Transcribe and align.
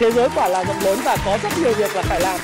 thế 0.00 0.10
giới 0.10 0.28
quả 0.34 0.48
là 0.48 0.64
rộng 0.64 0.80
lớn 0.84 0.98
và 1.04 1.16
có 1.24 1.38
rất 1.42 1.48
nhiều 1.62 1.72
việc 1.78 1.96
là 1.96 2.02
phải 2.02 2.20
làm 2.20 2.40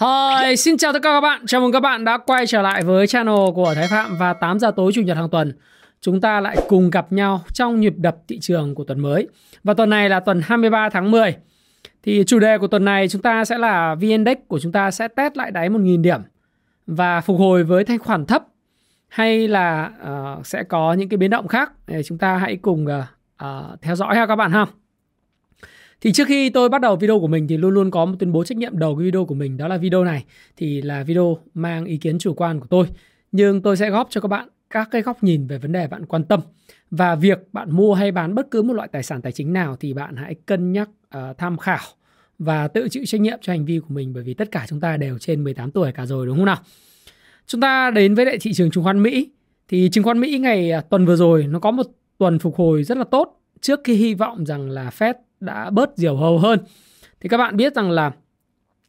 Hi, 0.00 0.56
xin 0.56 0.76
chào 0.76 0.92
tất 0.92 0.98
cả 1.02 1.10
các 1.10 1.20
bạn. 1.20 1.46
Chào 1.46 1.60
mừng 1.60 1.72
các 1.72 1.80
bạn 1.80 2.04
đã 2.04 2.18
quay 2.18 2.46
trở 2.46 2.62
lại 2.62 2.82
với 2.82 3.06
channel 3.06 3.50
của 3.54 3.74
Thái 3.74 3.88
Phạm 3.90 4.16
và 4.18 4.32
8 4.32 4.58
giờ 4.58 4.72
tối 4.76 4.92
chủ 4.94 5.02
nhật 5.02 5.16
hàng 5.16 5.28
tuần. 5.30 5.52
Chúng 6.00 6.20
ta 6.20 6.40
lại 6.40 6.56
cùng 6.68 6.90
gặp 6.90 7.12
nhau 7.12 7.40
trong 7.52 7.80
nhịp 7.80 7.94
đập 7.96 8.16
thị 8.28 8.38
trường 8.40 8.74
của 8.74 8.84
tuần 8.84 9.00
mới. 9.00 9.28
Và 9.64 9.74
tuần 9.74 9.90
này 9.90 10.08
là 10.08 10.20
tuần 10.20 10.40
23 10.44 10.88
tháng 10.88 11.10
10. 11.10 11.36
Thì 12.02 12.24
chủ 12.26 12.38
đề 12.38 12.58
của 12.58 12.66
tuần 12.66 12.84
này 12.84 13.08
chúng 13.08 13.22
ta 13.22 13.44
sẽ 13.44 13.58
là 13.58 13.94
VN-Index 13.94 14.36
của 14.48 14.58
chúng 14.58 14.72
ta 14.72 14.90
sẽ 14.90 15.08
test 15.08 15.36
lại 15.36 15.50
đáy 15.50 15.68
1.000 15.68 16.02
điểm 16.02 16.20
và 16.86 17.20
phục 17.20 17.38
hồi 17.38 17.64
với 17.64 17.84
thanh 17.84 17.98
khoản 17.98 18.26
thấp 18.26 18.44
hay 19.08 19.48
là 19.48 19.90
uh, 20.38 20.46
sẽ 20.46 20.62
có 20.62 20.92
những 20.92 21.08
cái 21.08 21.16
biến 21.16 21.30
động 21.30 21.48
khác. 21.48 21.72
Để 21.86 22.02
chúng 22.02 22.18
ta 22.18 22.36
hãy 22.36 22.56
cùng 22.56 22.86
uh, 22.86 23.04
uh, 23.44 23.80
theo 23.82 23.96
dõi 23.96 24.16
ha 24.16 24.26
các 24.26 24.36
bạn 24.36 24.52
ha. 24.52 24.66
Thì 26.00 26.12
trước 26.12 26.28
khi 26.28 26.50
tôi 26.50 26.68
bắt 26.68 26.80
đầu 26.80 26.96
video 26.96 27.20
của 27.20 27.26
mình 27.26 27.48
thì 27.48 27.56
luôn 27.56 27.74
luôn 27.74 27.90
có 27.90 28.04
một 28.04 28.14
tuyên 28.18 28.32
bố 28.32 28.44
trách 28.44 28.58
nhiệm 28.58 28.78
đầu 28.78 28.96
cái 28.96 29.04
video 29.04 29.24
của 29.24 29.34
mình 29.34 29.56
đó 29.56 29.68
là 29.68 29.76
video 29.76 30.04
này. 30.04 30.24
Thì 30.56 30.82
là 30.82 31.02
video 31.02 31.38
mang 31.54 31.84
ý 31.84 31.96
kiến 31.96 32.18
chủ 32.18 32.34
quan 32.34 32.60
của 32.60 32.66
tôi. 32.70 32.86
Nhưng 33.32 33.62
tôi 33.62 33.76
sẽ 33.76 33.90
góp 33.90 34.06
cho 34.10 34.20
các 34.20 34.28
bạn 34.28 34.48
các 34.70 34.88
cái 34.90 35.02
góc 35.02 35.22
nhìn 35.22 35.46
về 35.46 35.58
vấn 35.58 35.72
đề 35.72 35.86
bạn 35.86 36.06
quan 36.06 36.24
tâm. 36.24 36.40
Và 36.90 37.14
việc 37.14 37.38
bạn 37.52 37.76
mua 37.76 37.94
hay 37.94 38.12
bán 38.12 38.34
bất 38.34 38.50
cứ 38.50 38.62
một 38.62 38.72
loại 38.72 38.88
tài 38.92 39.02
sản 39.02 39.22
tài 39.22 39.32
chính 39.32 39.52
nào 39.52 39.76
thì 39.80 39.94
bạn 39.94 40.16
hãy 40.16 40.34
cân 40.46 40.72
nhắc 40.72 40.88
uh, 41.18 41.38
tham 41.38 41.58
khảo 41.58 41.84
và 42.38 42.68
tự 42.68 42.88
chịu 42.90 43.02
trách 43.06 43.20
nhiệm 43.20 43.38
cho 43.42 43.52
hành 43.52 43.64
vi 43.64 43.78
của 43.78 43.94
mình 43.94 44.12
bởi 44.12 44.22
vì 44.22 44.34
tất 44.34 44.50
cả 44.50 44.66
chúng 44.68 44.80
ta 44.80 44.96
đều 44.96 45.18
trên 45.18 45.44
18 45.44 45.70
tuổi 45.70 45.92
cả 45.92 46.06
rồi 46.06 46.26
đúng 46.26 46.36
không 46.36 46.46
nào? 46.46 46.58
Chúng 47.46 47.60
ta 47.60 47.90
đến 47.90 48.14
với 48.14 48.26
lại 48.26 48.38
thị 48.40 48.52
trường 48.52 48.70
chứng 48.70 48.84
khoán 48.84 49.02
Mỹ 49.02 49.30
thì 49.68 49.88
chứng 49.92 50.04
khoán 50.04 50.20
Mỹ 50.20 50.38
ngày 50.38 50.70
à, 50.70 50.80
tuần 50.80 51.06
vừa 51.06 51.16
rồi 51.16 51.46
nó 51.46 51.58
có 51.58 51.70
một 51.70 51.86
tuần 52.18 52.38
phục 52.38 52.56
hồi 52.56 52.84
rất 52.84 52.98
là 52.98 53.04
tốt 53.04 53.40
trước 53.60 53.80
khi 53.84 53.94
hy 53.94 54.14
vọng 54.14 54.46
rằng 54.46 54.70
là 54.70 54.90
Fed 54.98 55.14
đã 55.40 55.70
bớt 55.70 55.90
diều 55.96 56.16
hâu 56.16 56.38
hơn. 56.38 56.58
Thì 57.20 57.28
các 57.28 57.36
bạn 57.36 57.56
biết 57.56 57.74
rằng 57.74 57.90
là 57.90 58.12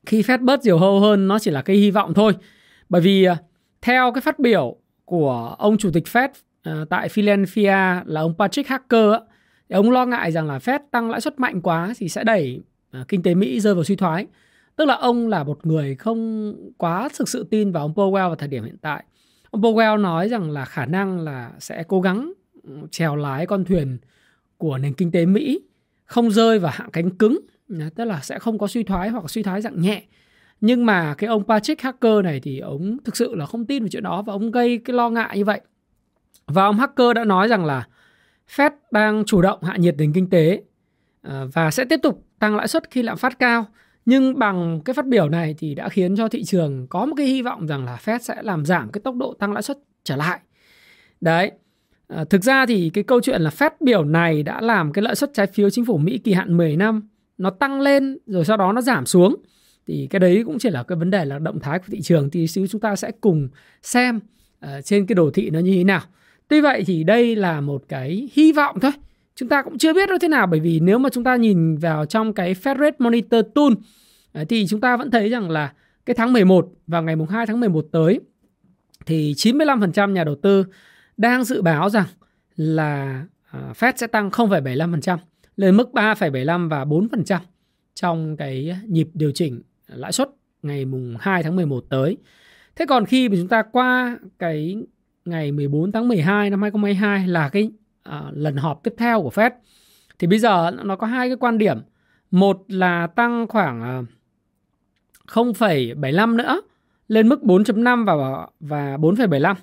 khi 0.06 0.22
Fed 0.22 0.46
bớt 0.46 0.64
diều 0.64 0.78
hâu 0.78 1.00
hơn 1.00 1.28
nó 1.28 1.40
chỉ 1.40 1.52
là 1.52 1.62
cái 1.62 1.76
hy 1.76 1.92
vọng 1.92 2.14
thôi. 2.14 2.34
Bởi 2.90 3.02
vì 3.02 3.24
à, 3.24 3.38
theo 3.82 4.12
cái 4.12 4.22
phát 4.22 4.40
biểu 4.40 4.78
của 5.06 5.56
ông 5.60 5.78
chủ 5.78 5.90
tịch 5.94 6.04
Fed 6.06 6.30
tại 6.90 7.10
Philadelphia 7.10 8.02
là 8.06 8.22
ông 8.22 8.34
Patrick 8.38 8.70
Hacker 8.70 9.14
thì 9.74 9.78
ông 9.78 9.92
lo 9.92 10.06
ngại 10.06 10.32
rằng 10.32 10.48
là 10.48 10.58
Fed 10.58 10.80
tăng 10.92 11.10
lãi 11.10 11.22
suất 11.22 11.40
mạnh 11.40 11.62
quá 11.62 11.94
thì 11.98 12.10
sẽ 12.10 12.24
đẩy 12.24 12.62
à, 12.92 13.06
kinh 13.08 13.24
tế 13.24 13.36
Mỹ 13.36 13.60
rơi 13.60 13.76
vào 13.76 13.84
suy 13.84 13.96
thoái. 13.96 14.28
Tức 14.76 14.86
là 14.86 14.96
ông 14.96 15.28
là 15.28 15.44
một 15.44 15.66
người 15.66 15.96
không 15.96 16.54
quá 16.78 17.10
thực 17.18 17.30
sự 17.30 17.48
tin 17.50 17.72
vào 17.72 17.84
ông 17.84 17.94
Powell 17.94 18.28
vào 18.28 18.36
thời 18.36 18.48
điểm 18.48 18.64
hiện 18.64 18.78
tại. 18.82 19.04
Ông 19.52 19.62
Powell 19.62 20.02
nói 20.02 20.30
rằng 20.30 20.52
là 20.52 20.66
khả 20.66 20.86
năng 20.86 21.20
là 21.20 21.52
sẽ 21.60 21.84
cố 21.88 22.02
gắng 22.02 22.34
ừ, 22.64 22.70
chèo 22.92 23.16
lái 23.16 23.46
con 23.46 23.66
thuyền 23.66 23.98
của 24.58 24.78
nền 24.78 24.94
kinh 24.94 25.12
tế 25.12 25.26
Mỹ 25.26 25.62
không 26.06 26.32
rơi 26.32 26.60
vào 26.60 26.72
hạng 26.76 26.92
cánh 26.92 27.10
cứng 27.10 27.40
à, 27.80 27.90
tức 27.96 28.06
là 28.06 28.20
sẽ 28.22 28.40
không 28.40 28.58
có 28.58 28.68
suy 28.68 28.84
thoái 28.84 29.10
hoặc 29.10 29.30
suy 29.30 29.44
thoái 29.44 29.62
dạng 29.62 29.82
nhẹ 29.82 30.04
nhưng 30.62 30.86
mà 30.86 31.16
cái 31.18 31.28
ông 31.28 31.44
Patrick 31.48 31.82
Hacker 31.82 32.24
này 32.24 32.40
thì 32.40 32.60
ông 32.60 32.98
thực 33.06 33.18
sự 33.18 33.36
là 33.36 33.46
không 33.46 33.66
tin 33.66 33.84
vào 33.84 33.90
chuyện 33.90 34.04
đó 34.04 34.22
và 34.22 34.34
ông 34.34 34.52
gây 34.52 34.78
cái 34.78 34.96
lo 34.96 35.10
ngại 35.10 35.38
như 35.38 35.46
vậy 35.46 35.62
và 36.48 36.66
ông 36.66 36.80
Hacker 36.80 37.16
đã 37.16 37.24
nói 37.24 37.48
rằng 37.48 37.66
là 37.66 37.88
Fed 38.56 38.72
đang 38.92 39.24
chủ 39.26 39.42
động 39.42 39.64
hạ 39.64 39.78
nhiệt 39.78 39.96
nền 39.98 40.14
kinh 40.14 40.30
tế 40.30 40.62
ờ, 41.22 41.50
và 41.54 41.72
sẽ 41.72 41.86
tiếp 41.86 42.00
tục 42.04 42.26
tăng 42.40 42.56
lãi 42.56 42.68
suất 42.68 42.92
khi 42.92 43.02
lạm 43.02 43.18
phát 43.18 43.40
cao 43.40 43.66
nhưng 44.06 44.40
bằng 44.40 44.82
cái 44.86 44.94
phát 44.94 45.08
biểu 45.08 45.30
này 45.30 45.56
thì 45.58 45.76
đã 45.76 45.90
khiến 45.90 46.16
cho 46.16 46.28
thị 46.28 46.44
trường 46.44 46.88
có 46.88 47.06
một 47.06 47.14
cái 47.18 47.26
hy 47.26 47.42
vọng 47.42 47.68
rằng 47.68 47.86
là 47.86 47.98
Fed 48.06 48.20
sẽ 48.20 48.36
làm 48.42 48.66
giảm 48.66 48.92
cái 48.92 49.02
tốc 49.04 49.16
độ 49.16 49.34
tăng 49.34 49.54
lãi 49.54 49.64
suất 49.64 49.78
trở 50.04 50.16
lại 50.16 50.40
đấy 51.22 51.52
À, 52.16 52.24
thực 52.30 52.44
ra 52.44 52.66
thì 52.66 52.92
cái 52.94 53.04
câu 53.04 53.22
chuyện 53.22 53.42
là 53.42 53.50
phát 53.50 53.82
biểu 53.82 54.04
này 54.04 54.44
đã 54.44 54.62
làm 54.62 54.94
cái 54.94 55.04
lợi 55.04 55.16
suất 55.16 55.32
trái 55.34 55.48
phiếu 55.48 55.70
chính 55.70 55.86
phủ 55.86 55.98
Mỹ 55.98 56.18
kỳ 56.18 56.34
hạn 56.34 56.58
10 56.58 56.76
năm 56.76 57.10
nó 57.38 57.50
tăng 57.50 57.82
lên 57.82 58.18
rồi 58.26 58.46
sau 58.46 58.58
đó 58.58 58.72
nó 58.72 58.82
giảm 58.82 59.06
xuống. 59.06 59.36
Thì 59.88 60.08
cái 60.10 60.20
đấy 60.20 60.44
cũng 60.46 60.60
chỉ 60.60 60.70
là 60.70 60.84
cái 60.84 60.96
vấn 60.96 61.10
đề 61.10 61.26
là 61.26 61.40
động 61.40 61.60
thái 61.60 61.80
của 61.80 61.86
thị 61.92 62.02
trường 62.02 62.30
thì 62.30 62.48
xíu 62.48 62.68
chúng 62.68 62.82
ta 62.82 62.96
sẽ 62.96 63.12
cùng 63.22 63.50
xem 63.82 64.20
uh, 64.66 64.70
trên 64.84 65.06
cái 65.06 65.16
đồ 65.16 65.32
thị 65.34 65.50
nó 65.50 65.60
như 65.60 65.72
thế 65.76 65.84
nào. 65.84 66.02
Tuy 66.48 66.62
vậy 66.62 66.84
thì 66.88 67.04
đây 67.04 67.36
là 67.36 67.62
một 67.62 67.84
cái 67.88 68.30
hy 68.34 68.52
vọng 68.52 68.80
thôi. 68.80 68.92
Chúng 69.36 69.50
ta 69.50 69.62
cũng 69.62 69.78
chưa 69.78 69.94
biết 69.94 70.10
nó 70.10 70.18
thế 70.22 70.28
nào 70.28 70.48
bởi 70.48 70.60
vì 70.60 70.80
nếu 70.80 70.98
mà 71.00 71.10
chúng 71.10 71.24
ta 71.24 71.36
nhìn 71.36 71.78
vào 71.78 72.06
trong 72.06 72.34
cái 72.34 72.54
Fed 72.54 72.78
Rate 72.78 72.96
Monitor 73.00 73.46
Tool 73.56 73.74
thì 74.50 74.68
chúng 74.68 74.82
ta 74.82 74.98
vẫn 74.98 75.12
thấy 75.12 75.30
rằng 75.30 75.50
là 75.50 75.74
cái 76.06 76.14
tháng 76.14 76.34
11 76.34 76.72
vào 76.88 77.04
ngày 77.04 77.16
mùng 77.16 77.28
2 77.28 77.46
tháng 77.46 77.60
11 77.60 77.86
tới 77.92 78.20
thì 79.06 79.34
95% 79.34 80.12
nhà 80.12 80.24
đầu 80.24 80.36
tư 80.36 80.66
đang 81.18 81.44
dự 81.44 81.62
báo 81.62 81.90
rằng 81.90 82.06
là 82.56 83.26
à, 83.52 83.74
Fed 83.80 83.94
sẽ 83.96 84.08
tăng 84.08 84.30
0,75% 84.30 85.18
lên 85.58 85.78
mức 85.78 85.90
3,75 85.94 86.70
và 86.70 86.86
4% 86.86 87.40
trong 87.94 88.38
cái 88.38 88.78
nhịp 88.88 89.08
điều 89.14 89.32
chỉnh 89.32 89.62
lãi 89.88 90.12
suất 90.12 90.30
ngày 90.64 90.86
mùng 90.86 91.16
2 91.20 91.44
tháng 91.44 91.56
11 91.56 91.86
tới. 91.90 92.18
Thế 92.76 92.86
còn 92.86 93.06
khi 93.06 93.30
mà 93.30 93.36
chúng 93.40 93.48
ta 93.48 93.64
qua 93.72 94.18
cái 94.40 94.78
ngày 95.26 95.52
14 95.52 95.92
tháng 95.92 96.08
12 96.08 96.50
năm 96.50 96.62
2022 96.62 97.28
là 97.28 97.50
cái 97.50 97.72
uh, 98.10 98.16
lần 98.32 98.56
họp 98.56 98.84
tiếp 98.84 98.94
theo 98.98 99.22
của 99.22 99.30
Fed 99.30 99.52
thì 100.20 100.28
bây 100.28 100.40
giờ 100.40 100.72
nó 100.84 100.96
có 100.96 101.08
hai 101.08 101.30
cái 101.30 101.38
quan 101.38 101.58
điểm. 101.58 101.78
Một 102.32 102.64
là 102.68 103.08
tăng 103.08 103.48
khoảng 103.48 103.82
à, 103.82 103.98
uh, 103.98 104.06
0,75 105.28 106.36
nữa 106.36 106.62
lên 107.08 107.30
mức 107.30 107.40
4.5 107.44 108.06
và 108.06 108.48
và 108.60 108.98
4,75 108.98 109.56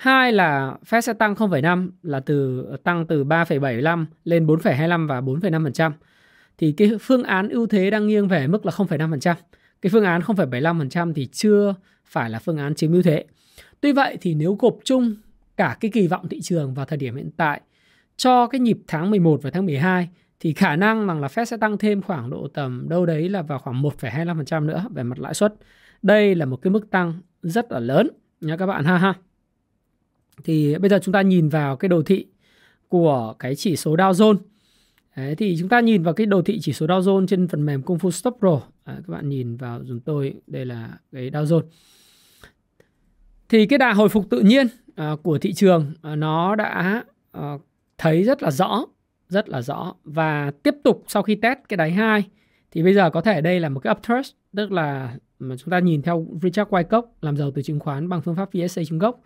Hai 0.00 0.32
là 0.32 0.76
Fed 0.90 1.00
sẽ 1.00 1.12
tăng 1.12 1.34
0,5 1.34 1.90
là 2.02 2.20
từ 2.20 2.66
tăng 2.84 3.06
từ 3.06 3.24
3,75 3.24 4.06
lên 4.24 4.46
4,25 4.46 5.06
và 5.06 5.20
4,5%. 5.20 5.92
Thì 6.58 6.72
cái 6.72 6.90
phương 7.00 7.22
án 7.22 7.48
ưu 7.48 7.66
thế 7.66 7.90
đang 7.90 8.06
nghiêng 8.06 8.28
về 8.28 8.46
mức 8.46 8.66
là 8.66 8.72
0,5%. 8.72 9.34
Cái 9.82 9.90
phương 9.90 10.04
án 10.04 10.20
0,75% 10.20 11.12
thì 11.12 11.26
chưa 11.32 11.74
phải 12.04 12.30
là 12.30 12.38
phương 12.38 12.56
án 12.56 12.74
chiếm 12.74 12.92
ưu 12.92 13.02
thế. 13.02 13.24
Tuy 13.80 13.92
vậy 13.92 14.18
thì 14.20 14.34
nếu 14.34 14.56
gộp 14.58 14.76
chung 14.84 15.14
cả 15.56 15.76
cái 15.80 15.90
kỳ 15.90 16.06
vọng 16.06 16.28
thị 16.28 16.40
trường 16.40 16.74
vào 16.74 16.86
thời 16.86 16.98
điểm 16.98 17.16
hiện 17.16 17.30
tại 17.36 17.60
cho 18.16 18.46
cái 18.46 18.60
nhịp 18.60 18.78
tháng 18.86 19.10
11 19.10 19.40
và 19.42 19.50
tháng 19.50 19.66
12 19.66 20.08
thì 20.40 20.52
khả 20.52 20.76
năng 20.76 21.06
rằng 21.06 21.20
là 21.20 21.28
Fed 21.28 21.44
sẽ 21.44 21.56
tăng 21.56 21.78
thêm 21.78 22.02
khoảng 22.02 22.30
độ 22.30 22.48
tầm 22.48 22.86
đâu 22.88 23.06
đấy 23.06 23.28
là 23.28 23.42
vào 23.42 23.58
khoảng 23.58 23.82
1,25% 23.82 24.64
nữa 24.66 24.86
về 24.94 25.02
mặt 25.02 25.18
lãi 25.18 25.34
suất. 25.34 25.54
Đây 26.02 26.34
là 26.34 26.46
một 26.46 26.56
cái 26.56 26.70
mức 26.70 26.90
tăng 26.90 27.20
rất 27.42 27.72
là 27.72 27.78
lớn 27.78 28.08
nha 28.40 28.56
các 28.56 28.66
bạn 28.66 28.84
ha 28.84 28.98
ha. 28.98 29.14
Thì 30.44 30.78
bây 30.78 30.90
giờ 30.90 30.98
chúng 31.02 31.12
ta 31.12 31.22
nhìn 31.22 31.48
vào 31.48 31.76
cái 31.76 31.88
đồ 31.88 32.02
thị 32.02 32.26
của 32.88 33.34
cái 33.38 33.54
chỉ 33.54 33.76
số 33.76 33.96
Dow 33.96 34.12
Jones. 34.12 34.36
Đấy, 35.16 35.34
thì 35.36 35.56
chúng 35.58 35.68
ta 35.68 35.80
nhìn 35.80 36.02
vào 36.02 36.14
cái 36.14 36.26
đồ 36.26 36.42
thị 36.42 36.58
chỉ 36.60 36.72
số 36.72 36.86
Dow 36.86 37.00
Jones 37.00 37.26
trên 37.26 37.48
phần 37.48 37.66
mềm 37.66 37.82
Kung 37.82 37.98
Fu 37.98 38.10
Stop 38.10 38.36
Pro. 38.38 38.60
À, 38.84 38.94
các 38.94 39.08
bạn 39.08 39.28
nhìn 39.28 39.56
vào 39.56 39.84
dùm 39.84 40.00
tôi, 40.00 40.34
đây 40.46 40.64
là 40.64 40.98
cái 41.12 41.30
Dow 41.30 41.44
Jones. 41.44 41.62
Thì 43.50 43.66
cái 43.66 43.78
đà 43.78 43.92
hồi 43.92 44.08
phục 44.08 44.30
tự 44.30 44.40
nhiên 44.40 44.66
à, 44.96 45.12
của 45.22 45.38
thị 45.38 45.52
trường 45.52 45.92
à, 46.02 46.16
nó 46.16 46.54
đã 46.54 47.04
à, 47.32 47.52
thấy 47.98 48.22
rất 48.22 48.42
là 48.42 48.50
rõ, 48.50 48.84
rất 49.28 49.48
là 49.48 49.62
rõ. 49.62 49.94
Và 50.04 50.52
tiếp 50.62 50.74
tục 50.84 51.04
sau 51.06 51.22
khi 51.22 51.34
test 51.34 51.58
cái 51.68 51.76
đáy 51.76 51.90
hai 51.90 52.24
thì 52.70 52.82
bây 52.82 52.94
giờ 52.94 53.10
có 53.10 53.20
thể 53.20 53.40
đây 53.40 53.60
là 53.60 53.68
một 53.68 53.80
cái 53.80 53.94
upthrust 53.96 54.32
tức 54.56 54.72
là 54.72 55.16
mà 55.38 55.56
chúng 55.56 55.70
ta 55.70 55.78
nhìn 55.78 56.02
theo 56.02 56.26
Richard 56.42 56.70
Wyckoff 56.70 57.02
làm 57.20 57.36
giàu 57.36 57.50
từ 57.50 57.62
chứng 57.62 57.80
khoán 57.80 58.08
bằng 58.08 58.22
phương 58.22 58.36
pháp 58.36 58.48
VSA 58.52 58.82
chứng 58.84 58.98
gốc. 58.98 59.20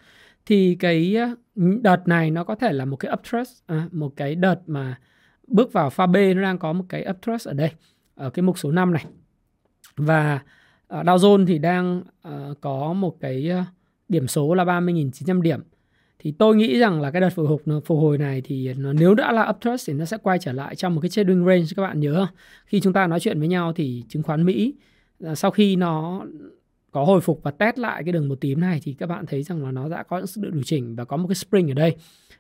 Thì 0.47 0.77
cái 0.81 1.17
ừ, 1.55 1.79
đợt 1.83 2.09
này 2.09 2.31
nó 2.31 2.45
có 2.45 2.55
thể 2.55 2.73
là 2.73 2.85
một 2.85 2.97
cái 2.97 3.13
upthrust 3.13 3.63
à, 3.67 3.89
một 3.93 4.13
cái 4.17 4.35
đợt 4.35 4.61
mà 4.67 4.99
bước 5.47 5.73
vào 5.73 5.91
pha 5.91 6.07
B 6.07 6.17
nó 6.37 6.43
đang 6.43 6.59
có 6.59 6.73
một 6.73 6.85
cái 6.89 7.07
upthrust 7.11 7.49
ở 7.49 7.53
đây 7.53 7.71
ở 8.15 8.31
cái 8.31 8.43
mục 8.43 8.59
số 8.59 8.71
5 8.71 8.93
này. 8.93 9.05
Và 9.97 10.41
Dow 10.89 11.17
Jones 11.17 11.47
thì 11.47 11.59
đang 11.59 12.03
uh, 12.29 12.61
có 12.61 12.93
một 12.93 13.17
cái 13.21 13.51
uh, 13.61 13.67
điểm 14.09 14.29
số 14.29 14.55
là 14.55 14.65
30.900 14.65 15.41
điểm. 15.41 15.61
Thì 16.19 16.33
tôi 16.39 16.57
nghĩ 16.57 16.79
rằng 16.79 17.01
là 17.01 17.11
cái 17.11 17.21
đợt 17.21 17.31
phục 17.31 17.49
hồi 17.49 17.81
phục 17.85 17.99
hồi 17.99 18.19
này 18.19 18.41
thì 18.45 18.75
nó, 18.75 18.93
nếu 18.93 19.15
đã 19.15 19.33
là 19.33 19.49
uptrend 19.51 19.89
thì 19.89 19.93
nó 19.93 20.05
sẽ 20.05 20.17
quay 20.23 20.39
trở 20.39 20.53
lại 20.53 20.77
trong 20.77 20.95
một 20.95 21.01
cái 21.01 21.09
trading 21.09 21.45
range 21.47 21.67
các 21.77 21.83
bạn 21.83 22.01
nhớ 22.01 22.15
không? 22.15 22.37
khi 22.67 22.81
chúng 22.81 22.93
ta 22.93 23.07
nói 23.07 23.21
chuyện 23.21 23.39
với 23.39 23.49
nhau 23.49 23.73
thì 23.73 24.03
chứng 24.09 24.23
khoán 24.23 24.45
Mỹ 24.45 24.75
à, 25.25 25.35
sau 25.35 25.51
khi 25.51 25.77
nó 25.77 26.23
có 26.91 27.05
hồi 27.05 27.21
phục 27.21 27.41
và 27.43 27.51
test 27.51 27.79
lại 27.79 28.05
cái 28.05 28.13
đường 28.13 28.29
màu 28.29 28.37
tím 28.37 28.61
này 28.61 28.81
thì 28.83 28.93
các 28.93 29.07
bạn 29.07 29.27
thấy 29.27 29.43
rằng 29.43 29.65
là 29.65 29.71
nó 29.71 29.89
đã 29.89 30.03
có 30.03 30.27
sự 30.27 30.41
điều 30.53 30.63
chỉnh 30.63 30.97
và 30.97 31.05
có 31.05 31.17
một 31.17 31.29
cái 31.29 31.35
spring 31.35 31.71
ở 31.71 31.75
đây 31.75 31.97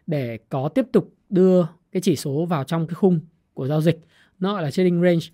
để 0.06 0.38
có 0.48 0.68
tiếp 0.68 0.86
tục 0.92 1.14
đưa 1.28 1.66
cái 1.92 2.00
chỉ 2.00 2.16
số 2.16 2.46
vào 2.46 2.64
trong 2.64 2.86
cái 2.86 2.94
khung 2.94 3.20
của 3.54 3.66
giao 3.66 3.80
dịch. 3.80 4.00
Nó 4.38 4.52
gọi 4.52 4.62
là 4.62 4.70
trading 4.70 5.02
range. 5.02 5.26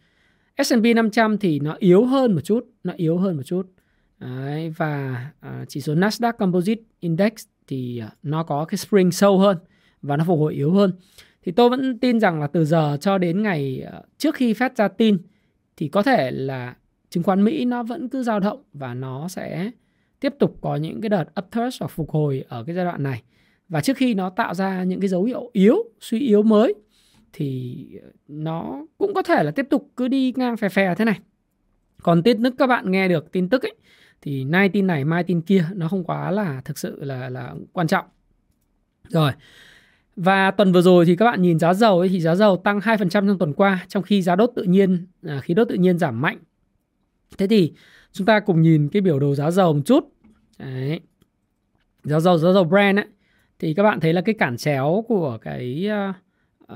S&P 0.65 0.97
500 0.97 1.38
thì 1.38 1.61
nó 1.61 1.77
yếu 1.79 2.05
hơn 2.05 2.35
một 2.35 2.41
chút 2.41 2.67
nó 2.85 2.93
yếu 2.97 3.19
hơn 3.19 3.37
một 3.37 3.43
chút. 3.43 3.67
Đấy, 4.20 4.72
và 4.76 5.25
uh, 5.46 5.69
chỉ 5.69 5.81
số 5.81 5.94
Nasdaq 5.94 6.32
Composite 6.32 6.82
Index 7.00 7.32
thì 7.67 8.02
uh, 8.06 8.12
nó 8.22 8.43
có 8.43 8.64
cái 8.64 8.78
spring 8.78 9.11
sâu 9.11 9.38
hơn 9.38 9.58
và 10.02 10.17
nó 10.17 10.25
phục 10.25 10.38
hồi 10.38 10.55
yếu 10.55 10.72
hơn 10.72 10.93
thì 11.43 11.52
tôi 11.52 11.70
vẫn 11.70 11.99
tin 11.99 12.20
rằng 12.20 12.40
là 12.40 12.46
từ 12.46 12.64
giờ 12.64 12.96
cho 13.00 13.19
đến 13.19 13.43
ngày 13.43 13.87
uh, 13.99 14.05
trước 14.19 14.34
khi 14.34 14.52
Fed 14.52 14.70
ra 14.76 14.88
tin 14.88 15.19
thì 15.76 15.88
có 15.88 16.02
thể 16.02 16.31
là 16.31 16.76
chứng 17.11 17.22
khoán 17.22 17.44
Mỹ 17.44 17.64
nó 17.64 17.82
vẫn 17.82 18.08
cứ 18.08 18.22
dao 18.22 18.40
động 18.40 18.62
và 18.72 18.94
nó 18.94 19.28
sẽ 19.28 19.70
tiếp 20.20 20.34
tục 20.38 20.58
có 20.61 20.76
những 20.76 21.00
cái 21.00 21.08
đợt 21.08 21.25
upturn 21.40 21.69
hoặc 21.81 21.88
phục 21.88 22.11
hồi 22.11 22.44
ở 22.49 22.64
cái 22.64 22.75
giai 22.75 22.84
đoạn 22.84 23.02
này. 23.02 23.22
Và 23.69 23.81
trước 23.81 23.96
khi 23.96 24.14
nó 24.14 24.31
tạo 24.31 24.55
ra 24.55 24.84
những 24.84 25.00
cái 25.00 25.08
dấu 25.08 25.25
hiệu 25.25 25.50
yếu, 25.52 25.76
suy 26.00 26.20
yếu 26.20 26.43
mới 26.43 26.75
thì 27.32 27.76
nó 28.28 28.87
cũng 28.99 29.14
có 29.14 29.22
thể 29.22 29.43
là 29.43 29.50
tiếp 29.50 29.67
tục 29.70 29.90
cứ 29.96 30.08
đi 30.08 30.32
ngang 30.37 30.56
phè 30.56 30.69
phè 30.69 30.94
thế 30.94 31.05
này. 31.05 31.20
Còn 32.02 32.22
tin 32.22 32.43
tức 32.43 32.55
các 32.58 32.67
bạn 32.67 32.90
nghe 32.90 33.08
được 33.08 33.32
tin 33.32 33.49
tức 33.49 33.62
ấy 33.62 33.75
thì 34.22 34.44
nay 34.44 34.69
tin 34.69 34.87
này 34.87 35.05
mai 35.05 35.25
tin 35.25 35.40
kia 35.40 35.67
nó 35.75 35.88
không 35.88 36.05
quá 36.05 36.31
là 36.31 36.61
thực 36.64 36.78
sự 36.78 37.05
là 37.05 37.28
là 37.28 37.55
quan 37.72 37.87
trọng. 37.87 38.05
Rồi. 39.08 39.32
Và 40.17 40.50
tuần 40.50 40.72
vừa 40.72 40.82
rồi 40.82 41.06
thì 41.06 41.17
các 41.17 41.25
bạn 41.25 41.43
nhìn 41.43 41.58
giá 41.58 41.75
dầu 41.75 41.99
ấy 41.99 42.08
thì 42.08 42.20
giá 42.20 42.34
dầu 42.34 42.56
tăng 42.56 42.78
2% 42.78 43.08
trong 43.08 43.38
tuần 43.38 43.52
qua 43.52 43.84
trong 43.88 44.02
khi 44.02 44.22
giá 44.22 44.37
đốt 44.37 44.50
tự 44.56 44.62
nhiên 44.62 45.06
à, 45.22 45.40
khí 45.40 45.55
đốt 45.55 45.69
tự 45.69 45.75
nhiên 45.75 45.99
giảm 45.99 46.20
mạnh. 46.20 46.38
Thế 47.38 47.46
thì 47.46 47.72
chúng 48.12 48.26
ta 48.26 48.40
cùng 48.40 48.62
nhìn 48.62 48.88
cái 48.88 49.02
biểu 49.02 49.19
đồ 49.19 49.34
giá 49.34 49.50
dầu 49.50 49.72
một 49.72 49.82
chút. 49.87 50.12
Đấy. 50.58 51.00
Giá 52.05 52.20
dầu 52.20 52.38
giá 52.38 52.52
dầu 52.52 52.64
Brent 52.64 52.96
ấy 52.96 53.06
thì 53.58 53.75
các 53.75 53.82
bạn 53.82 54.00
thấy 54.00 54.12
là 54.12 54.20
cái 54.20 54.34
cản 54.38 54.56
chéo 54.56 55.05
của 55.08 55.38
cái 55.43 55.88
uh, 56.11 56.17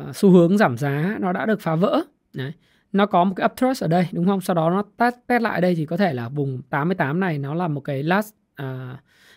uh, 0.09 0.17
xu 0.17 0.31
hướng 0.31 0.59
giảm 0.59 0.77
giá 0.79 1.17
nó 1.21 1.33
đã 1.33 1.47
được 1.47 1.61
phá 1.61 1.75
vỡ. 1.75 2.03
Đấy. 2.35 2.53
Nó 2.95 3.07
có 3.07 3.25
một 3.25 3.35
cái 3.37 3.47
uptrust 3.47 3.85
ở 3.85 3.89
đây 3.89 4.07
đúng 4.13 4.27
không? 4.27 4.41
Sau 4.41 4.55
đó 4.55 4.71
nó 4.71 4.83
test, 4.97 5.15
test 5.27 5.43
lại 5.43 5.61
đây 5.61 5.75
thì 5.75 5.87
có 5.87 5.97
thể 5.97 6.13
là 6.13 6.29
vùng 6.29 6.63
88 6.71 7.21
này 7.21 7.39
nó 7.39 7.55
là 7.55 7.69
một 7.69 7.81
cái 7.81 8.03
last 8.03 8.35
uh, 8.63 8.67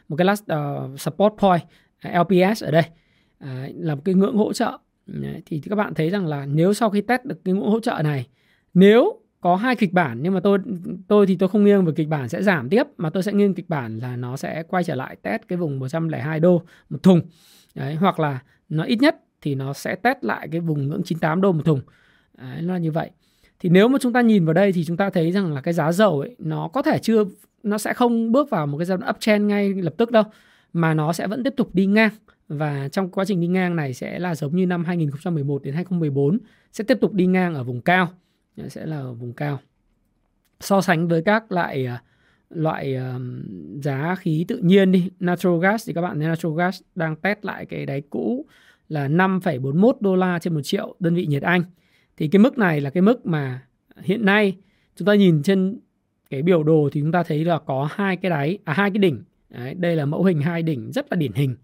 một 0.08 0.16
cái 0.16 0.26
last 0.26 0.44
uh, 0.44 1.00
support 1.00 1.34
point 1.38 1.62
à, 2.00 2.24
LPS 2.24 2.64
ở 2.64 2.72
đây. 2.72 2.84
À, 3.40 3.68
là 3.76 3.96
một 3.96 4.02
cái 4.06 4.16
ngưỡng 4.16 4.38
hỗ 4.38 4.54
trợ. 4.54 4.78
Đấy, 5.06 5.42
thì 5.46 5.62
các 5.70 5.76
bạn 5.76 5.94
thấy 5.94 6.10
rằng 6.10 6.26
là 6.26 6.46
nếu 6.46 6.74
sau 6.74 6.90
khi 6.90 7.02
test 7.02 7.24
được 7.24 7.46
cái 7.46 7.54
ngưỡng 7.54 7.70
hỗ 7.70 7.80
trợ 7.80 8.02
này 8.04 8.28
nếu 8.74 9.22
có 9.42 9.56
hai 9.56 9.76
kịch 9.76 9.94
bản 9.94 10.20
nhưng 10.22 10.34
mà 10.34 10.40
tôi 10.40 10.60
tôi 11.08 11.28
thì 11.28 11.36
tôi 11.36 11.50
không 11.50 11.64
nghiêng 11.64 11.86
về 11.86 11.94
kịch 11.96 12.08
bản 12.08 12.30
sẽ 12.30 12.44
giảm 12.44 12.70
tiếp 12.70 12.84
mà 12.98 13.10
tôi 13.10 13.24
sẽ 13.24 13.34
nghiêng 13.34 13.54
kịch 13.54 13.70
bản 13.70 14.00
là 14.00 14.16
nó 14.16 14.38
sẽ 14.38 14.64
quay 14.68 14.84
trở 14.84 14.96
lại 14.96 15.16
test 15.22 15.42
cái 15.48 15.58
vùng 15.58 15.80
102 15.80 16.40
đô 16.40 16.62
một 16.90 17.04
thùng. 17.04 17.22
Đấy, 17.76 17.96
hoặc 17.96 18.20
là 18.20 18.40
nó 18.70 18.84
ít 18.84 18.96
nhất 19.02 19.16
thì 19.42 19.56
nó 19.56 19.74
sẽ 19.74 19.96
test 19.96 20.18
lại 20.22 20.48
cái 20.52 20.62
vùng 20.62 20.88
ngưỡng 20.88 21.02
98 21.04 21.42
đô 21.42 21.52
một 21.52 21.64
thùng. 21.66 21.82
Đấy, 22.38 22.62
nó 22.62 22.74
là 22.74 22.80
như 22.80 22.92
vậy 22.92 23.12
thì 23.60 23.70
nếu 23.70 23.88
mà 23.88 23.98
chúng 24.02 24.14
ta 24.14 24.22
nhìn 24.22 24.46
vào 24.46 24.54
đây 24.54 24.72
thì 24.72 24.86
chúng 24.86 24.98
ta 24.98 25.10
thấy 25.10 25.32
rằng 25.32 25.54
là 25.54 25.62
cái 25.62 25.74
giá 25.74 25.92
dầu 25.92 26.20
ấy 26.20 26.36
nó 26.40 26.68
có 26.68 26.82
thể 26.82 27.00
chưa 27.00 27.24
nó 27.64 27.78
sẽ 27.78 27.94
không 27.94 28.32
bước 28.32 28.50
vào 28.50 28.68
một 28.68 28.78
cái 28.78 28.86
giai 28.86 28.98
đoạn 28.98 29.10
uptrend 29.10 29.46
ngay 29.46 29.74
lập 29.74 29.94
tức 29.98 30.12
đâu 30.12 30.24
mà 30.74 30.94
nó 30.94 31.14
sẽ 31.14 31.28
vẫn 31.28 31.44
tiếp 31.44 31.54
tục 31.58 31.70
đi 31.74 31.86
ngang. 31.86 32.12
Và 32.48 32.88
trong 32.92 33.10
quá 33.10 33.26
trình 33.26 33.42
đi 33.42 33.48
ngang 33.48 33.76
này 33.76 33.94
sẽ 33.94 34.20
là 34.20 34.36
giống 34.36 34.56
như 34.56 34.66
năm 34.66 34.86
2011 34.86 35.64
đến 35.64 35.74
2014 35.74 36.38
sẽ 36.72 36.84
tiếp 36.84 36.98
tục 37.02 37.14
đi 37.14 37.26
ngang 37.26 37.56
ở 37.56 37.64
vùng 37.64 37.82
cao. 37.82 38.10
Dạ, 38.58 38.70
sẽ 38.70 38.86
là 38.86 38.98
ở 38.98 39.14
vùng 39.14 39.34
cao. 39.34 39.60
So 40.60 40.82
sánh 40.82 41.08
với 41.08 41.22
các 41.22 41.44
à, 41.44 41.46
loại 41.50 41.88
loại 42.50 42.98
giá 43.84 44.16
khí 44.16 44.46
tự 44.48 44.58
nhiên 44.58 44.92
đi 44.92 45.10
natural 45.20 45.60
gas 45.62 45.88
thì 45.88 45.94
các 45.94 46.02
bạn 46.02 46.20
thấy 46.20 46.28
natural 46.28 46.58
gas 46.58 46.82
đang 46.96 47.16
test 47.16 47.40
lại 47.42 47.66
cái 47.66 47.86
đáy 47.86 48.02
cũ 48.10 48.46
là 48.90 49.08
5,41 49.08 49.94
đô 50.00 50.16
la 50.16 50.40
trên 50.40 50.54
một 50.54 50.62
triệu 50.62 50.96
đơn 51.00 51.16
vị 51.16 51.26
nhiệt 51.26 51.44
Anh 51.44 51.64
thì 52.18 52.28
cái 52.28 52.40
mức 52.40 52.58
này 52.58 52.82
là 52.82 52.90
cái 52.90 53.02
mức 53.02 53.26
mà 53.26 53.62
hiện 53.98 54.26
nay 54.26 54.58
chúng 54.96 55.06
ta 55.06 55.16
nhìn 55.16 55.44
trên 55.44 55.80
cái 56.30 56.42
biểu 56.42 56.64
đồ 56.64 56.90
thì 56.92 57.02
chúng 57.02 57.12
ta 57.12 57.24
thấy 57.24 57.46
là 57.46 57.60
có 57.60 57.90
hai 57.92 58.18
cái 58.18 58.30
đáy 58.30 58.58
à 58.64 58.74
hai 58.74 58.92
cái 58.92 58.98
đỉnh. 58.98 59.24
Đấy, 59.50 59.74
đây 59.74 59.96
là 59.96 60.06
mẫu 60.06 60.24
hình 60.24 60.42
hai 60.42 60.64
đỉnh 60.64 60.92
rất 60.92 61.06
là 61.12 61.16
điển 61.16 61.32
hình. 61.34 61.56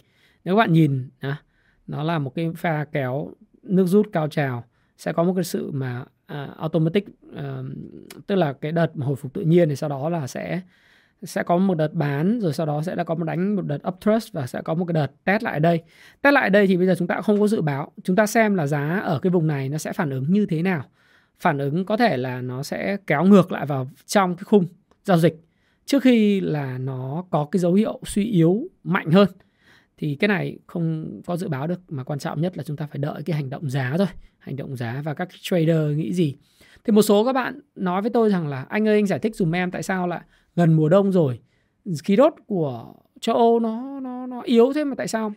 Nếu 0.45 0.55
các 0.55 0.57
bạn 0.57 0.73
nhìn 0.73 1.09
à, 1.19 1.41
nó 1.88 2.03
là 2.03 2.19
một 2.19 2.35
cái 2.35 2.51
pha 2.57 2.85
kéo 2.91 3.31
nước 3.63 3.85
rút 3.85 4.09
cao 4.11 4.27
trào 4.27 4.63
sẽ 4.97 5.13
có 5.13 5.23
một 5.23 5.33
cái 5.35 5.44
sự 5.44 5.71
mà 5.71 6.01
uh, 6.01 6.57
automatic 6.57 7.05
uh, 7.29 7.39
tức 8.27 8.35
là 8.35 8.53
cái 8.53 8.71
đợt 8.71 8.91
hồi 8.95 9.15
phục 9.15 9.33
tự 9.33 9.41
nhiên 9.41 9.69
thì 9.69 9.75
sau 9.75 9.89
đó 9.89 10.09
là 10.09 10.27
sẽ 10.27 10.61
sẽ 11.23 11.43
có 11.43 11.57
một 11.57 11.77
đợt 11.77 11.93
bán, 11.93 12.39
rồi 12.39 12.53
sau 12.53 12.65
đó 12.65 12.81
sẽ 12.81 12.95
đã 12.95 13.03
có 13.03 13.15
một 13.15 13.23
đánh 13.23 13.55
một 13.55 13.61
đợt 13.61 13.87
uptrust 13.87 14.33
và 14.33 14.47
sẽ 14.47 14.61
có 14.61 14.73
một 14.73 14.85
cái 14.85 14.93
đợt 14.93 15.07
test 15.23 15.43
lại 15.43 15.59
đây. 15.59 15.83
Test 16.21 16.33
lại 16.33 16.49
đây 16.49 16.67
thì 16.67 16.77
bây 16.77 16.87
giờ 16.87 16.95
chúng 16.97 17.07
ta 17.07 17.21
không 17.21 17.39
có 17.39 17.47
dự 17.47 17.61
báo. 17.61 17.91
Chúng 18.03 18.15
ta 18.15 18.25
xem 18.25 18.55
là 18.55 18.67
giá 18.67 18.99
ở 19.03 19.19
cái 19.19 19.29
vùng 19.31 19.47
này 19.47 19.69
nó 19.69 19.77
sẽ 19.77 19.93
phản 19.93 20.09
ứng 20.09 20.25
như 20.33 20.45
thế 20.45 20.61
nào. 20.61 20.83
Phản 21.39 21.57
ứng 21.57 21.85
có 21.85 21.97
thể 21.97 22.17
là 22.17 22.41
nó 22.41 22.63
sẽ 22.63 22.97
kéo 23.07 23.25
ngược 23.25 23.51
lại 23.51 23.65
vào 23.65 23.89
trong 24.05 24.35
cái 24.35 24.43
khung 24.43 24.65
giao 25.03 25.17
dịch. 25.17 25.43
Trước 25.85 26.03
khi 26.03 26.41
là 26.41 26.77
nó 26.77 27.25
có 27.29 27.47
cái 27.51 27.59
dấu 27.59 27.73
hiệu 27.73 27.99
suy 28.05 28.25
yếu 28.25 28.67
mạnh 28.83 29.11
hơn, 29.11 29.29
thì 29.97 30.15
cái 30.15 30.27
này 30.27 30.57
không 30.67 31.21
có 31.25 31.37
dự 31.37 31.47
báo 31.47 31.67
được, 31.67 31.81
mà 31.87 32.03
quan 32.03 32.19
trọng 32.19 32.41
nhất 32.41 32.57
là 32.57 32.63
chúng 32.63 32.77
ta 32.77 32.87
phải 32.91 32.97
đợi 32.97 33.23
cái 33.25 33.35
hành 33.35 33.49
động 33.49 33.69
giá 33.69 33.93
thôi. 33.97 34.07
Hành 34.39 34.55
động 34.55 34.75
giá 34.75 35.01
và 35.05 35.13
các 35.13 35.29
trader 35.41 35.97
nghĩ 35.97 36.13
gì. 36.13 36.35
Thì 36.83 36.93
một 36.93 37.01
số 37.01 37.25
các 37.25 37.33
bạn 37.33 37.59
nói 37.75 38.01
với 38.01 38.11
tôi 38.11 38.29
rằng 38.29 38.47
là, 38.47 38.65
anh 38.69 38.87
ơi, 38.87 38.95
anh 38.95 39.05
giải 39.05 39.19
thích 39.19 39.35
dùm 39.35 39.55
em 39.55 39.71
tại 39.71 39.83
sao 39.83 40.07
lại 40.07 40.21
gần 40.55 40.73
mùa 40.73 40.89
đông 40.89 41.11
rồi. 41.11 41.39
Khí 42.03 42.15
đốt 42.15 42.33
của 42.47 42.94
châu 43.21 43.35
Âu 43.35 43.59
nó 43.59 44.00
nó 44.00 44.27
nó 44.27 44.41
yếu 44.41 44.73
thế 44.73 44.83
mà 44.83 44.95
tại 44.95 45.07
sao? 45.07 45.33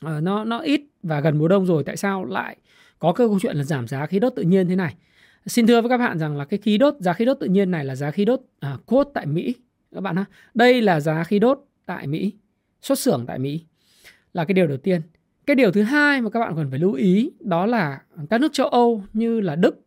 À, 0.00 0.20
nó 0.20 0.44
nó 0.44 0.58
ít 0.58 0.80
và 1.02 1.20
gần 1.20 1.38
mùa 1.38 1.48
đông 1.48 1.66
rồi 1.66 1.84
tại 1.84 1.96
sao 1.96 2.24
lại 2.24 2.56
có 2.98 3.12
cái 3.12 3.26
câu 3.26 3.38
chuyện 3.40 3.56
là 3.56 3.64
giảm 3.64 3.88
giá 3.88 4.06
khí 4.06 4.18
đốt 4.18 4.32
tự 4.36 4.42
nhiên 4.42 4.68
thế 4.68 4.76
này? 4.76 4.94
Xin 5.46 5.66
thưa 5.66 5.80
với 5.80 5.90
các 5.90 5.98
bạn 5.98 6.18
rằng 6.18 6.36
là 6.36 6.44
cái 6.44 6.58
khí 6.58 6.78
đốt 6.78 6.94
giá 7.00 7.12
khí 7.12 7.24
đốt 7.24 7.36
tự 7.40 7.46
nhiên 7.46 7.70
này 7.70 7.84
là 7.84 7.94
giá 7.94 8.10
khí 8.10 8.24
đốt 8.24 8.40
à, 8.60 8.78
cốt 8.86 9.10
tại 9.14 9.26
Mỹ. 9.26 9.54
Các 9.94 10.00
bạn 10.00 10.16
ha 10.16 10.24
đây 10.54 10.82
là 10.82 11.00
giá 11.00 11.24
khí 11.24 11.38
đốt 11.38 11.64
tại 11.86 12.06
Mỹ 12.06 12.32
xuất 12.82 12.98
xưởng 12.98 13.24
tại 13.26 13.38
Mỹ 13.38 13.64
là 14.32 14.44
cái 14.44 14.54
điều 14.54 14.66
đầu 14.66 14.76
tiên. 14.76 15.00
Cái 15.46 15.56
điều 15.56 15.72
thứ 15.72 15.82
hai 15.82 16.20
mà 16.20 16.30
các 16.30 16.40
bạn 16.40 16.56
cần 16.56 16.70
phải 16.70 16.78
lưu 16.78 16.92
ý 16.92 17.30
đó 17.40 17.66
là 17.66 18.00
các 18.30 18.40
nước 18.40 18.52
châu 18.52 18.68
Âu 18.68 19.02
như 19.12 19.40
là 19.40 19.56
Đức, 19.56 19.80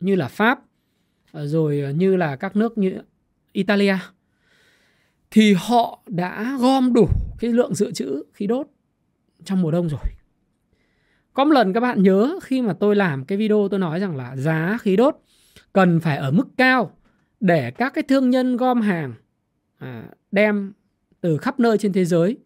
như 0.00 0.14
là 0.14 0.28
Pháp, 0.28 0.62
ờ, 1.32 1.46
rồi 1.46 1.80
ờ, 1.80 1.90
như 1.90 2.16
là 2.16 2.36
các 2.36 2.56
nước 2.56 2.78
như 2.78 2.92
Italia 3.56 3.96
thì 5.30 5.54
họ 5.58 6.02
đã 6.06 6.56
gom 6.60 6.92
đủ 6.92 7.08
cái 7.38 7.52
lượng 7.52 7.74
dự 7.74 7.92
trữ 7.92 8.22
khí 8.32 8.46
đốt 8.46 8.66
trong 9.44 9.62
mùa 9.62 9.70
đông 9.70 9.88
rồi. 9.88 10.00
Có 11.32 11.44
một 11.44 11.52
lần 11.52 11.72
các 11.72 11.80
bạn 11.80 12.02
nhớ 12.02 12.38
khi 12.42 12.62
mà 12.62 12.72
tôi 12.72 12.96
làm 12.96 13.24
cái 13.24 13.38
video 13.38 13.68
tôi 13.70 13.80
nói 13.80 14.00
rằng 14.00 14.16
là 14.16 14.36
giá 14.36 14.78
khí 14.80 14.96
đốt 14.96 15.16
cần 15.72 16.00
phải 16.00 16.16
ở 16.16 16.30
mức 16.30 16.48
cao 16.56 16.96
để 17.40 17.70
các 17.70 17.94
cái 17.94 18.02
thương 18.08 18.30
nhân 18.30 18.56
gom 18.56 18.80
hàng 18.80 19.14
à, 19.78 20.04
đem 20.32 20.72
từ 21.20 21.36
khắp 21.36 21.60
nơi 21.60 21.78
trên 21.78 21.92
thế 21.92 22.04
giới 22.04 22.36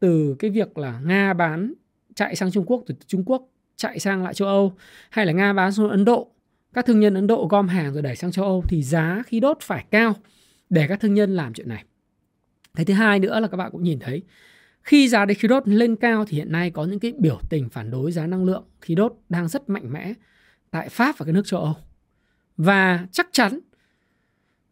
từ 0.00 0.36
cái 0.38 0.50
việc 0.50 0.78
là 0.78 1.00
Nga 1.00 1.34
bán 1.34 1.72
chạy 2.14 2.36
sang 2.36 2.50
Trung 2.50 2.64
Quốc 2.66 2.82
từ 2.86 2.94
Trung 3.06 3.24
Quốc 3.26 3.48
chạy 3.76 3.98
sang 3.98 4.22
lại 4.24 4.34
châu 4.34 4.48
Âu 4.48 4.72
hay 5.10 5.26
là 5.26 5.32
Nga 5.32 5.52
bán 5.52 5.72
xuống 5.72 5.90
Ấn 5.90 6.04
Độ 6.04 6.30
các 6.74 6.86
thương 6.86 7.00
nhân 7.00 7.14
Ấn 7.14 7.26
Độ 7.26 7.46
gom 7.50 7.68
hàng 7.68 7.92
rồi 7.92 8.02
đẩy 8.02 8.16
sang 8.16 8.32
châu 8.32 8.44
Âu 8.44 8.64
thì 8.68 8.82
giá 8.82 9.22
khí 9.26 9.40
đốt 9.40 9.58
phải 9.60 9.84
cao 9.90 10.14
để 10.70 10.86
các 10.88 11.00
thương 11.00 11.14
nhân 11.14 11.36
làm 11.36 11.52
chuyện 11.52 11.68
này. 11.68 11.84
Cái 12.74 12.84
thứ 12.84 12.94
hai 12.94 13.18
nữa 13.18 13.40
là 13.40 13.48
các 13.48 13.56
bạn 13.56 13.70
cũng 13.72 13.82
nhìn 13.82 13.98
thấy 13.98 14.22
khi 14.82 15.08
giá 15.08 15.26
khí 15.38 15.48
đốt 15.48 15.68
lên 15.68 15.96
cao 15.96 16.24
thì 16.24 16.36
hiện 16.36 16.52
nay 16.52 16.70
có 16.70 16.84
những 16.84 17.00
cái 17.00 17.12
biểu 17.18 17.40
tình 17.50 17.68
phản 17.68 17.90
đối 17.90 18.12
giá 18.12 18.26
năng 18.26 18.44
lượng 18.44 18.64
khí 18.80 18.94
đốt 18.94 19.14
đang 19.28 19.48
rất 19.48 19.68
mạnh 19.68 19.92
mẽ 19.92 20.12
tại 20.70 20.88
Pháp 20.88 21.18
và 21.18 21.26
các 21.26 21.32
nước 21.32 21.46
châu 21.46 21.60
Âu. 21.60 21.74
Và 22.56 23.06
chắc 23.12 23.28
chắn 23.32 23.58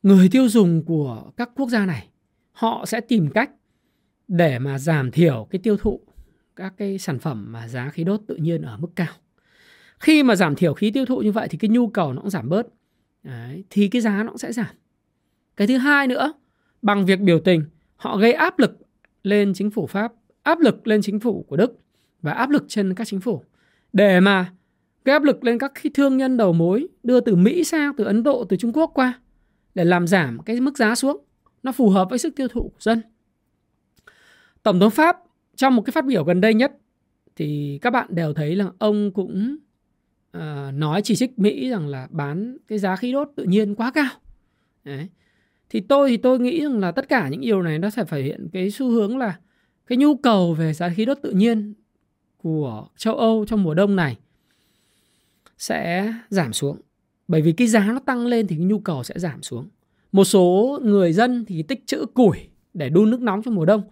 người 0.02 0.28
tiêu 0.28 0.48
dùng 0.48 0.84
của 0.84 1.30
các 1.36 1.50
quốc 1.56 1.68
gia 1.68 1.86
này 1.86 2.08
họ 2.52 2.86
sẽ 2.86 3.00
tìm 3.00 3.30
cách 3.30 3.50
để 4.28 4.58
mà 4.58 4.78
giảm 4.78 5.10
thiểu 5.10 5.46
cái 5.50 5.60
tiêu 5.62 5.76
thụ 5.76 6.00
các 6.56 6.74
cái 6.76 6.98
sản 6.98 7.18
phẩm 7.18 7.52
mà 7.52 7.68
giá 7.68 7.90
khí 7.90 8.04
đốt 8.04 8.20
tự 8.26 8.36
nhiên 8.36 8.62
ở 8.62 8.76
mức 8.76 8.88
cao. 8.96 9.12
Khi 10.00 10.22
mà 10.22 10.36
giảm 10.36 10.54
thiểu 10.54 10.74
khí 10.74 10.90
tiêu 10.90 11.06
thụ 11.06 11.18
như 11.18 11.32
vậy 11.32 11.48
thì 11.50 11.58
cái 11.58 11.68
nhu 11.68 11.88
cầu 11.88 12.12
nó 12.12 12.20
cũng 12.20 12.30
giảm 12.30 12.48
bớt. 12.48 12.66
Đấy, 13.22 13.64
thì 13.70 13.88
cái 13.88 14.02
giá 14.02 14.22
nó 14.22 14.28
cũng 14.28 14.38
sẽ 14.38 14.52
giảm. 14.52 14.74
Cái 15.56 15.66
thứ 15.66 15.76
hai 15.76 16.06
nữa, 16.06 16.32
bằng 16.82 17.06
việc 17.06 17.20
biểu 17.20 17.40
tình, 17.40 17.64
họ 17.96 18.16
gây 18.16 18.32
áp 18.32 18.58
lực 18.58 18.78
lên 19.22 19.52
chính 19.54 19.70
phủ 19.70 19.86
Pháp, 19.86 20.12
áp 20.42 20.60
lực 20.60 20.86
lên 20.86 21.02
chính 21.02 21.20
phủ 21.20 21.44
của 21.48 21.56
Đức 21.56 21.78
và 22.22 22.32
áp 22.32 22.50
lực 22.50 22.64
trên 22.68 22.94
các 22.94 23.06
chính 23.06 23.20
phủ 23.20 23.42
để 23.92 24.20
mà 24.20 24.52
gây 25.04 25.12
áp 25.12 25.22
lực 25.22 25.44
lên 25.44 25.58
các 25.58 25.72
thương 25.94 26.16
nhân 26.16 26.36
đầu 26.36 26.52
mối 26.52 26.86
đưa 27.02 27.20
từ 27.20 27.36
Mỹ 27.36 27.64
sang, 27.64 27.96
từ 27.96 28.04
Ấn 28.04 28.22
Độ, 28.22 28.44
từ 28.44 28.56
Trung 28.56 28.72
Quốc 28.72 28.90
qua 28.94 29.20
để 29.74 29.84
làm 29.84 30.06
giảm 30.06 30.38
cái 30.46 30.60
mức 30.60 30.78
giá 30.78 30.94
xuống 30.94 31.24
nó 31.62 31.72
phù 31.72 31.90
hợp 31.90 32.10
với 32.10 32.18
sức 32.18 32.36
tiêu 32.36 32.48
thụ 32.48 32.62
của 32.62 32.80
dân. 32.80 33.02
Tổng 34.62 34.80
thống 34.80 34.90
Pháp 34.90 35.16
trong 35.56 35.76
một 35.76 35.82
cái 35.82 35.92
phát 35.92 36.04
biểu 36.04 36.24
gần 36.24 36.40
đây 36.40 36.54
nhất 36.54 36.72
thì 37.36 37.78
các 37.82 37.90
bạn 37.90 38.08
đều 38.10 38.34
thấy 38.34 38.56
là 38.56 38.66
ông 38.78 39.10
cũng 39.12 39.56
uh, 40.36 40.42
nói 40.74 41.02
chỉ 41.04 41.16
trích 41.16 41.38
Mỹ 41.38 41.68
rằng 41.68 41.88
là 41.88 42.08
bán 42.10 42.56
cái 42.68 42.78
giá 42.78 42.96
khí 42.96 43.12
đốt 43.12 43.28
tự 43.36 43.44
nhiên 43.44 43.74
quá 43.74 43.90
cao. 43.94 44.10
Đấy. 44.84 45.08
Thì 45.74 45.80
tôi 45.80 46.08
thì 46.10 46.16
tôi 46.16 46.40
nghĩ 46.40 46.62
rằng 46.62 46.78
là 46.78 46.92
tất 46.92 47.08
cả 47.08 47.28
những 47.28 47.40
điều 47.40 47.62
này 47.62 47.78
nó 47.78 47.90
sẽ 47.90 48.04
thể 48.04 48.22
hiện 48.22 48.48
cái 48.52 48.70
xu 48.70 48.90
hướng 48.90 49.18
là 49.18 49.38
cái 49.86 49.98
nhu 49.98 50.16
cầu 50.16 50.54
về 50.54 50.72
giá 50.72 50.88
khí 50.88 51.04
đốt 51.04 51.18
tự 51.22 51.30
nhiên 51.30 51.74
của 52.36 52.88
châu 52.96 53.16
Âu 53.16 53.44
trong 53.48 53.62
mùa 53.62 53.74
đông 53.74 53.96
này 53.96 54.18
sẽ 55.58 56.14
giảm 56.28 56.52
xuống. 56.52 56.80
Bởi 57.28 57.42
vì 57.42 57.52
cái 57.52 57.68
giá 57.68 57.84
nó 57.84 57.98
tăng 57.98 58.26
lên 58.26 58.46
thì 58.46 58.56
cái 58.56 58.64
nhu 58.64 58.78
cầu 58.78 59.04
sẽ 59.04 59.18
giảm 59.18 59.42
xuống. 59.42 59.68
Một 60.12 60.24
số 60.24 60.78
người 60.82 61.12
dân 61.12 61.44
thì 61.44 61.62
tích 61.62 61.86
trữ 61.86 62.06
củi 62.06 62.36
để 62.74 62.88
đun 62.88 63.10
nước 63.10 63.20
nóng 63.20 63.42
trong 63.42 63.54
mùa 63.54 63.64
đông. 63.64 63.82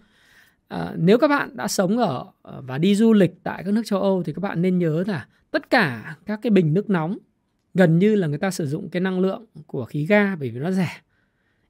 À, 0.67 0.93
nếu 0.97 1.17
các 1.17 1.27
bạn 1.27 1.57
đã 1.57 1.67
sống 1.67 1.97
ở 1.97 2.25
và 2.43 2.77
đi 2.77 2.95
du 2.95 3.13
lịch 3.13 3.43
tại 3.43 3.63
các 3.65 3.73
nước 3.73 3.83
châu 3.85 4.01
Âu 4.01 4.23
thì 4.23 4.33
các 4.33 4.41
bạn 4.41 4.61
nên 4.61 4.79
nhớ 4.79 5.03
là 5.07 5.27
tất 5.51 5.69
cả 5.69 6.15
các 6.25 6.39
cái 6.41 6.51
bình 6.51 6.73
nước 6.73 6.89
nóng 6.89 7.17
gần 7.73 7.99
như 7.99 8.15
là 8.15 8.27
người 8.27 8.39
ta 8.39 8.51
sử 8.51 8.67
dụng 8.67 8.89
cái 8.89 9.01
năng 9.01 9.19
lượng 9.19 9.45
của 9.67 9.85
khí 9.85 10.05
ga 10.05 10.35
bởi 10.35 10.49
vì 10.49 10.59
nó 10.59 10.71
rẻ 10.71 10.89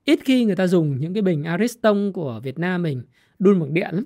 ít 0.05 0.19
khi 0.25 0.45
người 0.45 0.55
ta 0.55 0.67
dùng 0.67 0.97
những 0.99 1.13
cái 1.13 1.21
bình 1.21 1.43
Ariston 1.43 2.11
của 2.11 2.39
Việt 2.43 2.59
Nam 2.59 2.83
mình 2.83 3.03
đun 3.39 3.59
bằng 3.59 3.73
điện 3.73 3.89
lắm. 3.91 4.05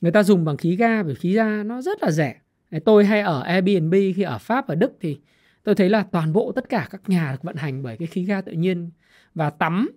Người 0.00 0.12
ta 0.12 0.22
dùng 0.22 0.44
bằng 0.44 0.56
khí 0.56 0.76
ga 0.76 1.02
bởi 1.02 1.14
khí 1.14 1.32
ga 1.34 1.62
nó 1.62 1.82
rất 1.82 2.02
là 2.02 2.10
rẻ. 2.10 2.40
Tôi 2.84 3.04
hay 3.04 3.20
ở 3.20 3.42
Airbnb 3.42 3.94
khi 4.16 4.22
ở 4.22 4.38
Pháp 4.38 4.68
và 4.68 4.74
Đức 4.74 4.92
thì 5.00 5.18
tôi 5.62 5.74
thấy 5.74 5.88
là 5.88 6.02
toàn 6.02 6.32
bộ 6.32 6.52
tất 6.52 6.68
cả 6.68 6.88
các 6.90 7.08
nhà 7.08 7.32
được 7.32 7.42
vận 7.42 7.56
hành 7.56 7.82
bởi 7.82 7.96
cái 7.96 8.08
khí 8.08 8.24
ga 8.24 8.40
tự 8.40 8.52
nhiên 8.52 8.90
và 9.34 9.50
tắm. 9.50 9.90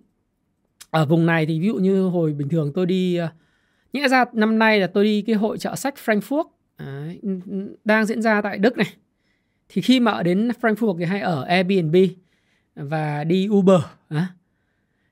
Ở 0.90 1.06
vùng 1.06 1.26
này 1.26 1.46
thì 1.46 1.60
ví 1.60 1.66
dụ 1.66 1.74
như 1.74 2.02
hồi 2.02 2.32
bình 2.32 2.48
thường 2.48 2.72
tôi 2.74 2.86
đi 2.86 3.16
ờ, 3.16 3.28
nhẽ 3.92 4.08
ra 4.08 4.24
năm 4.32 4.58
nay 4.58 4.80
là 4.80 4.86
tôi 4.86 5.04
đi 5.04 5.22
cái 5.22 5.36
hội 5.36 5.58
trợ 5.58 5.74
sách 5.74 5.94
Frankfurt 6.04 6.44
Đấy, 6.78 7.20
đang 7.84 8.06
diễn 8.06 8.22
ra 8.22 8.42
tại 8.42 8.58
Đức 8.58 8.76
này. 8.76 8.94
Thì 9.68 9.82
khi 9.82 10.00
mà 10.00 10.12
ở 10.12 10.22
đến 10.22 10.48
Frankfurt 10.60 10.98
thì 10.98 11.04
hay 11.04 11.20
ở 11.20 11.42
Airbnb 11.42 11.96
và 12.74 13.24
đi 13.24 13.48
Uber 13.50 13.80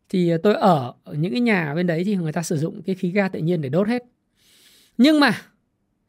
thì 0.09 0.31
ờ, 0.31 0.39
tôi 0.43 0.55
ở 0.55 0.93
ở 1.05 1.15
những 1.15 1.33
cái 1.33 1.41
nhà 1.41 1.75
bên 1.75 1.87
đấy 1.87 2.05
thì 2.05 2.17
người 2.17 2.33
ta 2.33 2.43
sử 2.43 2.57
dụng 2.57 2.83
cái 2.83 2.95
khí 2.95 3.11
ga 3.11 3.29
tự 3.29 3.39
nhiên 3.39 3.61
để 3.61 3.69
đốt 3.69 3.89
hết. 3.89 4.05
Nhưng 4.99 5.21
mà 5.21 5.33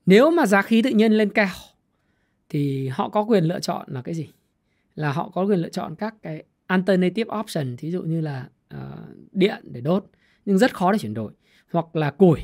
nếu 0.06 0.32
mà 0.32 0.46
giá 0.46 0.62
khí 0.62 0.82
tự 0.82 0.90
nhiên 0.90 1.12
lên 1.12 1.30
cao 1.30 1.56
thì 2.50 2.88
họ 2.88 3.10
có 3.10 3.22
quyền 3.22 3.44
lựa 3.44 3.60
chọn 3.60 3.86
là 3.88 4.02
cái 4.02 4.16
gì? 4.16 4.28
Là 4.96 5.12
họ 5.12 5.30
có 5.30 5.44
quyền 5.44 5.60
lựa 5.60 5.70
chọn 5.70 5.96
các 5.96 6.16
cái 6.22 6.44
alternative 6.68 7.32
option 7.40 7.78
thí 7.78 7.92
dụ 7.92 8.02
như 8.02 8.22
là 8.22 8.50
uh, 8.76 8.80
điện 9.32 9.64
để 9.64 9.82
đốt 9.82 10.06
nhưng 10.46 10.58
rất 10.58 10.74
khó 10.76 10.92
để 10.92 10.98
chuyển 10.98 11.14
đổi 11.14 11.32
hoặc 11.72 11.96
là 11.96 12.12
củi 12.12 12.40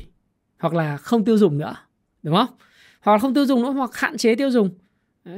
hoặc 0.58 0.74
là 0.74 0.96
không 0.96 1.24
tiêu 1.24 1.38
dùng 1.38 1.58
nữa 1.58 1.74
đúng 2.22 2.34
không? 2.34 2.56
Hoặc 3.00 3.12
là 3.12 3.18
không 3.18 3.34
tiêu 3.34 3.46
dùng 3.46 3.62
nữa 3.62 3.70
hoặc 3.70 3.90
hạn 3.94 4.16
chế 4.16 4.34
tiêu 4.34 4.50
dùng. 4.50 4.70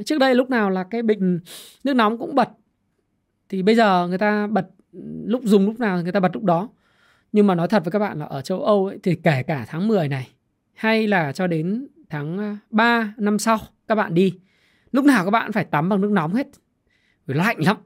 Trước 0.05 0.19
đây 0.19 0.35
lúc 0.35 0.49
nào 0.49 0.69
là 0.69 0.83
cái 0.83 1.01
bình 1.01 1.39
nước 1.83 1.93
nóng 1.93 2.17
cũng 2.17 2.35
bật 2.35 2.49
thì 3.49 3.63
bây 3.63 3.75
giờ 3.75 4.07
người 4.07 4.17
ta 4.17 4.47
bật 4.47 4.67
lúc 5.25 5.41
dùng 5.43 5.65
lúc 5.65 5.79
nào 5.79 6.01
người 6.03 6.11
ta 6.11 6.19
bật 6.19 6.31
lúc 6.33 6.43
đó. 6.43 6.69
Nhưng 7.31 7.47
mà 7.47 7.55
nói 7.55 7.67
thật 7.67 7.83
với 7.85 7.91
các 7.91 7.99
bạn 7.99 8.19
là 8.19 8.25
ở 8.25 8.41
châu 8.41 8.63
Âu 8.63 8.85
ấy, 8.85 8.99
thì 9.03 9.15
kể 9.15 9.43
cả 9.43 9.65
tháng 9.67 9.87
10 9.87 10.07
này 10.07 10.27
hay 10.73 11.07
là 11.07 11.31
cho 11.31 11.47
đến 11.47 11.87
tháng 12.09 12.37
à, 12.37 12.57
3 12.69 13.13
năm 13.17 13.39
sau 13.39 13.57
các 13.87 13.95
bạn 13.95 14.13
đi 14.13 14.39
lúc 14.91 15.05
nào 15.05 15.25
các 15.25 15.31
bạn 15.31 15.51
phải 15.51 15.63
tắm 15.63 15.89
bằng 15.89 16.01
nước 16.01 16.11
nóng 16.11 16.33
hết. 16.33 16.47
Vì 17.25 17.33
lạnh 17.33 17.57
lắm. 17.59 17.77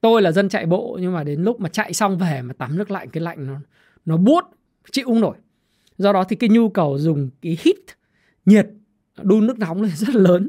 Tôi 0.00 0.22
là 0.22 0.32
dân 0.32 0.48
chạy 0.48 0.66
bộ 0.66 0.98
nhưng 1.00 1.12
mà 1.12 1.24
đến 1.24 1.42
lúc 1.42 1.60
mà 1.60 1.68
chạy 1.68 1.92
xong 1.92 2.18
về 2.18 2.42
mà 2.42 2.54
tắm 2.54 2.78
nước 2.78 2.90
lạnh 2.90 3.08
cái 3.10 3.22
lạnh 3.22 3.46
nó 3.46 3.60
nó 4.04 4.16
buốt 4.16 4.44
chịu 4.92 5.06
không 5.06 5.20
nổi. 5.20 5.36
Do 5.98 6.12
đó 6.12 6.24
thì 6.24 6.36
cái 6.36 6.50
nhu 6.50 6.68
cầu 6.68 6.98
dùng 6.98 7.30
cái 7.42 7.58
heat 7.64 7.76
nhiệt 8.46 8.66
đun 9.22 9.46
nước 9.46 9.58
nóng 9.58 9.82
lên 9.82 9.90
rất 9.94 10.14
là 10.14 10.20
lớn 10.20 10.48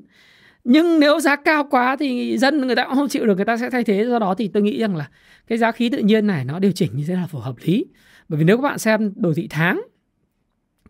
nhưng 0.63 0.99
nếu 0.99 1.19
giá 1.19 1.35
cao 1.35 1.67
quá 1.69 1.95
thì 1.99 2.37
dân 2.37 2.67
người 2.67 2.75
ta 2.75 2.85
cũng 2.85 2.95
không 2.95 3.07
chịu 3.07 3.25
được 3.25 3.35
người 3.35 3.45
ta 3.45 3.57
sẽ 3.57 3.69
thay 3.69 3.83
thế. 3.83 4.05
Do 4.05 4.19
đó 4.19 4.35
thì 4.35 4.47
tôi 4.47 4.63
nghĩ 4.63 4.79
rằng 4.79 4.95
là 4.95 5.09
cái 5.47 5.57
giá 5.57 5.71
khí 5.71 5.89
tự 5.89 5.97
nhiên 5.97 6.27
này 6.27 6.45
nó 6.45 6.59
điều 6.59 6.71
chỉnh 6.71 6.91
như 6.95 7.03
thế 7.07 7.15
là 7.15 7.27
phù 7.27 7.39
hợp 7.39 7.55
lý. 7.61 7.85
Bởi 8.29 8.39
vì 8.39 8.45
nếu 8.45 8.57
các 8.57 8.61
bạn 8.61 8.77
xem 8.79 9.13
đồ 9.15 9.33
thị 9.33 9.47
tháng 9.49 9.81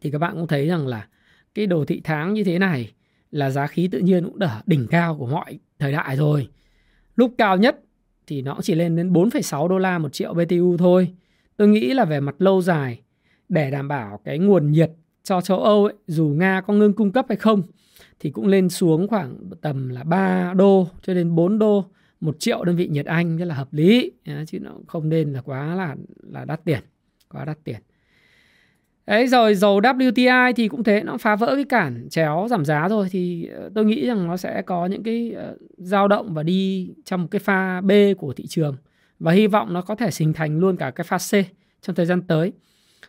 thì 0.01 0.11
các 0.11 0.17
bạn 0.17 0.33
cũng 0.35 0.47
thấy 0.47 0.67
rằng 0.67 0.87
là 0.87 1.07
cái 1.55 1.67
đồ 1.67 1.85
thị 1.85 2.01
tháng 2.03 2.33
như 2.33 2.43
thế 2.43 2.59
này 2.59 2.91
là 3.31 3.49
giá 3.49 3.67
khí 3.67 3.89
tự 3.91 3.99
nhiên 3.99 4.25
cũng 4.25 4.39
đã 4.39 4.61
đỉnh 4.65 4.87
cao 4.87 5.15
của 5.17 5.27
mọi 5.27 5.59
thời 5.79 5.91
đại 5.91 6.15
rồi. 6.15 6.49
Lúc 7.15 7.35
cao 7.37 7.57
nhất 7.57 7.79
thì 8.27 8.41
nó 8.41 8.57
chỉ 8.61 8.75
lên 8.75 8.95
đến 8.95 9.13
4,6 9.13 9.67
đô 9.67 9.77
la 9.77 9.97
một 9.97 10.13
triệu 10.13 10.33
BTU 10.33 10.77
thôi. 10.77 11.13
Tôi 11.57 11.67
nghĩ 11.67 11.93
là 11.93 12.05
về 12.05 12.19
mặt 12.19 12.35
lâu 12.39 12.61
dài 12.61 13.01
để 13.49 13.71
đảm 13.71 13.87
bảo 13.87 14.19
cái 14.25 14.39
nguồn 14.39 14.71
nhiệt 14.71 14.91
cho 15.23 15.41
châu 15.41 15.63
Âu 15.63 15.85
ấy, 15.85 15.93
dù 16.07 16.27
Nga 16.27 16.61
có 16.61 16.73
ngưng 16.73 16.93
cung 16.93 17.11
cấp 17.11 17.25
hay 17.29 17.35
không 17.35 17.63
thì 18.19 18.29
cũng 18.29 18.47
lên 18.47 18.69
xuống 18.69 19.07
khoảng 19.07 19.35
tầm 19.61 19.89
là 19.89 20.03
3 20.03 20.53
đô 20.53 20.87
cho 21.01 21.13
đến 21.13 21.35
4 21.35 21.59
đô 21.59 21.85
một 22.21 22.39
triệu 22.39 22.63
đơn 22.63 22.75
vị 22.75 22.87
nhiệt 22.87 23.05
Anh 23.05 23.37
rất 23.37 23.45
là 23.45 23.55
hợp 23.55 23.73
lý. 23.73 24.11
Chứ 24.47 24.59
nó 24.59 24.71
không 24.87 25.09
nên 25.09 25.33
là 25.33 25.41
quá 25.41 25.75
là 25.75 25.95
là 26.29 26.45
đắt 26.45 26.63
tiền 26.65 26.79
quá 27.29 27.45
đắt 27.45 27.57
tiền. 27.63 27.79
Đấy 29.07 29.27
rồi 29.27 29.55
dầu 29.55 29.79
WTI 29.79 30.53
thì 30.53 30.67
cũng 30.67 30.83
thế 30.83 31.03
nó 31.03 31.17
phá 31.17 31.35
vỡ 31.35 31.55
cái 31.55 31.65
cản 31.65 32.07
chéo 32.09 32.47
giảm 32.49 32.65
giá 32.65 32.89
rồi. 32.89 33.07
Thì 33.11 33.47
ờ, 33.47 33.69
tôi 33.75 33.85
nghĩ 33.85 34.07
rằng 34.07 34.27
nó 34.27 34.37
sẽ 34.37 34.61
có 34.61 34.85
những 34.85 35.03
cái 35.03 35.31
ờ, 35.31 35.57
dao 35.77 36.07
động 36.07 36.33
và 36.33 36.43
đi 36.43 36.89
trong 37.05 37.21
một 37.21 37.27
cái 37.31 37.39
pha 37.39 37.81
B 37.81 37.91
của 38.17 38.33
thị 38.33 38.47
trường. 38.47 38.75
Và 39.19 39.31
hy 39.31 39.47
vọng 39.47 39.73
nó 39.73 39.81
có 39.81 39.95
thể 39.95 40.09
hình 40.19 40.33
thành 40.33 40.59
luôn 40.59 40.77
cả 40.77 40.91
cái 40.91 41.03
pha 41.03 41.17
C 41.17 41.45
trong 41.81 41.95
thời 41.95 42.05
gian 42.05 42.21
tới 42.21 42.51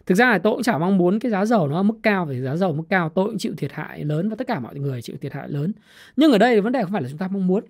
thực 0.07 0.15
ra 0.15 0.31
là 0.31 0.39
tôi 0.39 0.53
cũng 0.53 0.63
chả 0.63 0.79
mong 0.79 0.99
muốn 0.99 1.19
cái 1.19 1.31
giá 1.31 1.45
dầu 1.45 1.69
nó 1.69 1.77
ở 1.77 1.83
mức 1.83 1.95
cao 2.03 2.27
vì 2.27 2.41
giá 2.41 2.57
dầu 2.57 2.73
mức 2.73 2.85
cao 2.89 3.09
tôi 3.09 3.27
cũng 3.27 3.39
chịu 3.39 3.55
thiệt 3.57 3.73
hại 3.73 4.05
lớn 4.05 4.29
và 4.29 4.37
tất 4.37 4.47
cả 4.47 4.61
mọi 4.61 4.79
người 4.79 5.03
chịu 5.03 5.17
thiệt 5.21 5.33
hại 5.33 5.49
lớn. 5.49 5.73
Nhưng 6.17 6.33
ở 6.33 6.39
đây 6.39 6.61
vấn 6.61 6.73
đề 6.73 6.83
không 6.83 6.93
phải 6.93 7.03
là 7.03 7.09
chúng 7.09 7.19
ta 7.19 7.29
mong 7.29 7.47
muốn. 7.47 7.65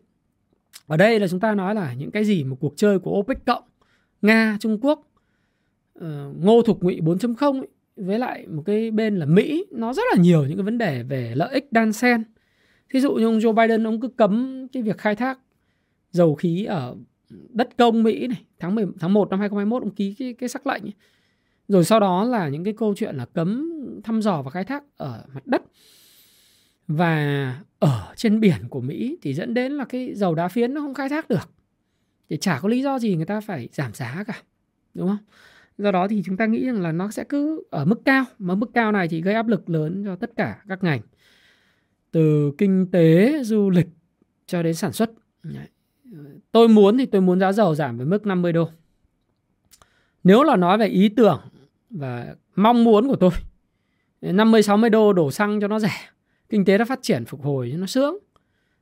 Ở 0.87 0.97
đây 0.97 1.21
là 1.21 1.29
chúng 1.29 1.41
ta 1.41 1.55
nói 1.55 1.75
là 1.75 1.95
những 1.95 2.11
cái 2.11 2.25
gì 2.25 2.45
một 2.45 2.57
cuộc 2.61 2.73
chơi 2.77 2.99
của 2.99 3.11
OPEC 3.11 3.45
cộng 3.47 3.63
Nga 4.23 4.57
Trung 4.61 4.79
Quốc 4.83 5.09
uh, 5.99 6.05
ngô 6.41 6.63
thục 6.63 6.83
ngụy 6.83 7.01
4.0 7.01 7.61
ấy, 7.61 7.69
với 7.97 8.19
lại 8.19 8.47
một 8.47 8.63
cái 8.67 8.91
bên 8.91 9.17
là 9.17 9.27
Mỹ 9.27 9.65
nó 9.71 9.93
rất 9.93 10.03
là 10.15 10.23
nhiều 10.23 10.47
những 10.47 10.57
cái 10.57 10.65
vấn 10.65 10.79
đề 10.79 11.03
về 11.03 11.33
lợi 11.35 11.55
ích 11.55 11.73
đan 11.73 11.93
xen. 11.93 12.25
Thí 12.91 13.01
dụ 13.01 13.15
như 13.15 13.25
ông 13.25 13.39
Joe 13.39 13.53
Biden 13.53 13.87
ông 13.87 14.01
cứ 14.01 14.09
cấm 14.09 14.67
cái 14.73 14.83
việc 14.83 14.99
khai 14.99 15.17
thác 15.17 15.39
dầu 16.11 16.35
khí 16.35 16.65
ở 16.65 16.97
đất 17.49 17.77
công 17.77 18.03
Mỹ 18.03 18.27
này 18.27 18.43
tháng 18.59 18.75
10, 18.75 18.87
tháng 19.01 19.13
1 19.13 19.31
năm 19.31 19.41
2021 19.41 19.83
ông 19.83 19.95
ký 19.95 20.15
cái 20.19 20.35
cái 20.35 20.49
sắc 20.49 20.67
lệnh 20.67 20.83
ấy. 20.83 20.93
Rồi 21.73 21.85
sau 21.85 22.01
đó 22.01 22.25
là 22.25 22.49
những 22.49 22.65
cái 22.65 22.75
câu 22.77 22.95
chuyện 22.97 23.17
là 23.17 23.25
cấm 23.25 23.73
thăm 24.05 24.23
dò 24.23 24.43
và 24.43 24.51
khai 24.51 24.65
thác 24.65 24.85
ở 24.97 25.25
mặt 25.35 25.47
đất. 25.47 25.63
Và 26.89 27.57
ở 27.79 28.13
trên 28.17 28.41
biển 28.41 28.69
của 28.71 28.81
Mỹ 28.81 29.19
thì 29.23 29.35
dẫn 29.35 29.55
đến 29.55 29.73
là 29.73 29.85
cái 29.85 30.15
dầu 30.15 30.35
đá 30.35 30.49
phiến 30.49 30.75
nó 30.75 30.81
không 30.81 30.95
khai 30.95 31.09
thác 31.09 31.29
được. 31.29 31.51
Thì 32.31 32.37
chả 32.37 32.61
có 32.61 32.69
lý 32.69 32.83
do 32.83 32.99
gì 32.99 33.17
người 33.17 33.25
ta 33.25 33.41
phải 33.41 33.69
giảm 33.73 33.95
giá 33.95 34.25
cả. 34.27 34.43
Đúng 34.95 35.09
không? 35.09 35.19
Do 35.79 35.91
đó 35.93 36.09
thì 36.09 36.23
chúng 36.27 36.37
ta 36.37 36.47
nghĩ 36.47 36.67
rằng 36.67 36.83
là 36.83 36.93
nó 36.93 37.11
sẽ 37.11 37.25
cứ 37.25 37.63
ở 37.71 37.85
mức 37.85 38.01
cao. 38.05 38.25
Mà 38.39 38.55
mức 38.55 38.71
cao 38.75 38.93
này 38.93 39.09
thì 39.09 39.23
gây 39.23 39.35
áp 39.35 39.49
lực 39.49 39.71
lớn 39.71 40.03
cho 40.05 40.17
tất 40.17 40.31
cả 40.37 40.63
các 40.69 40.85
ngành. 40.85 41.01
Từ 42.11 42.53
kinh 42.59 42.91
tế, 42.91 43.43
du 43.43 43.71
lịch 43.71 43.89
cho 44.47 44.63
đến 44.63 44.75
sản 44.75 44.93
xuất. 44.93 45.11
Tôi 46.53 46.69
muốn 46.69 46.99
thì 46.99 47.07
tôi 47.07 47.21
muốn 47.21 47.41
giá 47.41 47.53
dầu 47.53 47.75
giảm 47.75 47.97
với 47.97 48.07
mức 48.07 48.27
50 48.27 48.53
đô. 48.53 48.69
Nếu 50.25 50.43
là 50.43 50.57
nói 50.57 50.79
về 50.79 50.87
ý 50.87 51.09
tưởng 51.09 51.41
và 51.93 52.37
mong 52.57 52.85
muốn 52.85 53.09
của 53.09 53.17
tôi 53.17 53.31
50 54.23 54.63
60 54.63 54.91
đô 54.91 55.13
đổ 55.13 55.31
xăng 55.31 55.61
cho 55.61 55.69
nó 55.69 55.79
rẻ. 55.79 56.09
Kinh 56.49 56.65
tế 56.65 56.79
nó 56.79 56.85
phát 56.85 56.99
triển 57.03 57.25
phục 57.25 57.43
hồi 57.43 57.75
nó 57.79 57.87
sướng. 57.87 58.19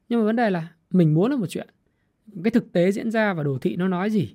Nhưng 0.09 0.21
mà 0.21 0.27
vấn 0.27 0.37
đề 0.37 0.51
là 0.51 0.69
mình 0.91 1.15
muốn 1.15 1.31
là 1.31 1.37
một 1.37 1.47
chuyện. 1.49 1.69
Cái 2.45 2.51
thực 2.51 2.73
tế 2.73 2.93
diễn 2.93 3.11
ra 3.11 3.35
và 3.35 3.43
đồ 3.43 3.59
thị 3.59 3.77
nó 3.77 3.89
nói 3.89 4.11
gì? 4.11 4.35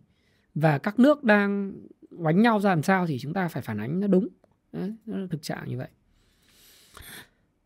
Và 0.55 0.77
các 0.77 0.99
nước 0.99 1.23
đang 1.23 1.73
đánh 2.11 2.41
nhau 2.41 2.59
ra 2.59 2.69
làm 2.69 2.83
sao 2.83 3.07
thì 3.07 3.19
chúng 3.19 3.33
ta 3.33 3.47
phải 3.47 3.61
phản 3.61 3.77
ánh 3.77 3.99
nó 3.99 4.07
đúng. 4.07 4.27
Đấy, 4.71 4.93
nó 5.05 5.17
là 5.17 5.27
thực 5.29 5.41
trạng 5.41 5.69
như 5.69 5.77
vậy. 5.77 5.87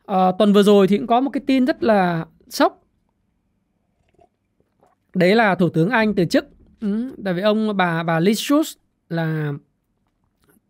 À, 0.06 0.32
tuần 0.40 0.54
vừa 0.54 0.64
rồi 0.64 0.88
thì 0.88 0.98
cũng 0.98 1.08
có 1.08 1.22
một 1.22 1.30
cái 1.30 1.44
tin 1.48 1.66
rất 1.66 1.84
là 1.84 2.26
sốc. 2.50 2.84
Đấy 5.14 5.36
là 5.36 5.56
thủ 5.56 5.70
tướng 5.70 5.90
anh 5.90 6.16
từ 6.16 6.26
chức. 6.26 6.46
Ừ, 6.82 7.16
tại 7.26 7.34
vì 7.34 7.42
ông 7.42 7.78
bà 7.78 8.04
bà 8.04 8.20
Liz 8.20 8.48
Truss 8.48 8.78
là 9.10 9.54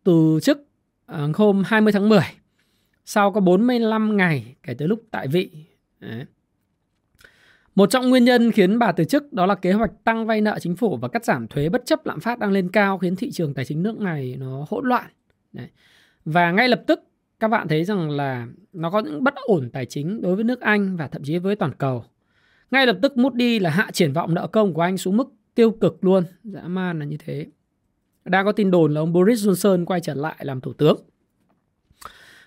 từ 0.10 0.39
chức 0.44 0.68
à, 1.06 1.28
hôm 1.36 1.63
20 1.66 1.94
tháng 1.94 2.10
10 2.10 2.20
sau 3.06 3.32
có 3.32 3.42
45 3.42 4.18
ngày 4.18 4.56
kể 4.63 4.74
từ 4.74 4.88
lúc 4.88 5.04
tại 5.12 5.28
vị. 5.28 5.50
Đấy. 6.00 6.25
Một 7.75 7.89
trong 7.89 8.10
nguyên 8.10 8.25
nhân 8.25 8.51
khiến 8.51 8.80
bà 8.80 8.92
từ 8.92 9.04
chức 9.04 9.34
đó 9.34 9.46
là 9.46 9.56
kế 9.56 9.72
hoạch 9.72 9.92
tăng 10.04 10.25
vay 10.25 10.42
nợ 10.42 10.60
chính 10.60 10.75
phủ 10.75 10.98
và 10.98 11.08
cắt 11.08 11.25
giảm 11.25 11.48
thuế 11.48 11.70
bất 11.70 11.86
chấp 11.86 12.06
lạm 12.06 12.20
phát 12.20 12.39
đang 12.39 12.51
lên 12.51 12.70
cao 12.70 12.98
khiến 12.98 13.16
thị 13.16 13.32
trường 13.32 13.54
tài 13.54 13.66
chính 13.66 13.84
nước 13.84 14.00
này 14.00 14.36
nó 14.39 14.66
hỗn 14.70 14.88
loạn. 14.88 15.06
Đấy. 15.54 15.68
Và 16.25 16.51
ngay 16.51 16.68
lập 16.68 16.84
tức, 16.88 17.04
các 17.39 17.48
bạn 17.48 17.68
thấy 17.68 17.84
rằng 17.84 18.10
là 18.10 18.48
nó 18.74 18.89
có 18.89 19.00
những 19.00 19.24
bất 19.24 19.36
ổn 19.36 19.70
tài 19.74 19.86
chính 19.86 20.22
đối 20.22 20.36
với 20.36 20.44
nước 20.44 20.62
Anh 20.62 20.98
và 20.98 21.08
thậm 21.08 21.24
chí 21.24 21.38
với 21.38 21.56
toàn 21.56 21.72
cầu. 21.78 22.04
Ngay 22.72 22.86
lập 22.86 22.98
tức 23.01 23.18
Moody 23.18 23.60
là 23.60 23.70
hạ 23.70 23.89
triển 23.94 24.13
vọng 24.13 24.34
nợ 24.34 24.48
công 24.48 24.74
của 24.74 24.82
Anh 24.82 24.98
xuống 24.98 25.18
mức 25.18 25.34
tiêu 25.56 25.72
cực 25.72 26.04
luôn. 26.04 26.24
Dã 26.44 26.62
man 26.62 27.00
là 27.00 27.06
như 27.06 27.18
thế 27.25 27.46
đang 28.30 28.46
có 28.46 28.52
tin 28.52 28.72
đồn 28.72 28.94
là 28.94 29.02
ông 29.02 29.14
Boris 29.14 29.48
Johnson 29.48 29.86
quay 29.86 30.02
trở 30.02 30.14
lại 30.14 30.36
làm 30.40 30.62
thủ 30.62 30.74
tướng. 30.74 30.98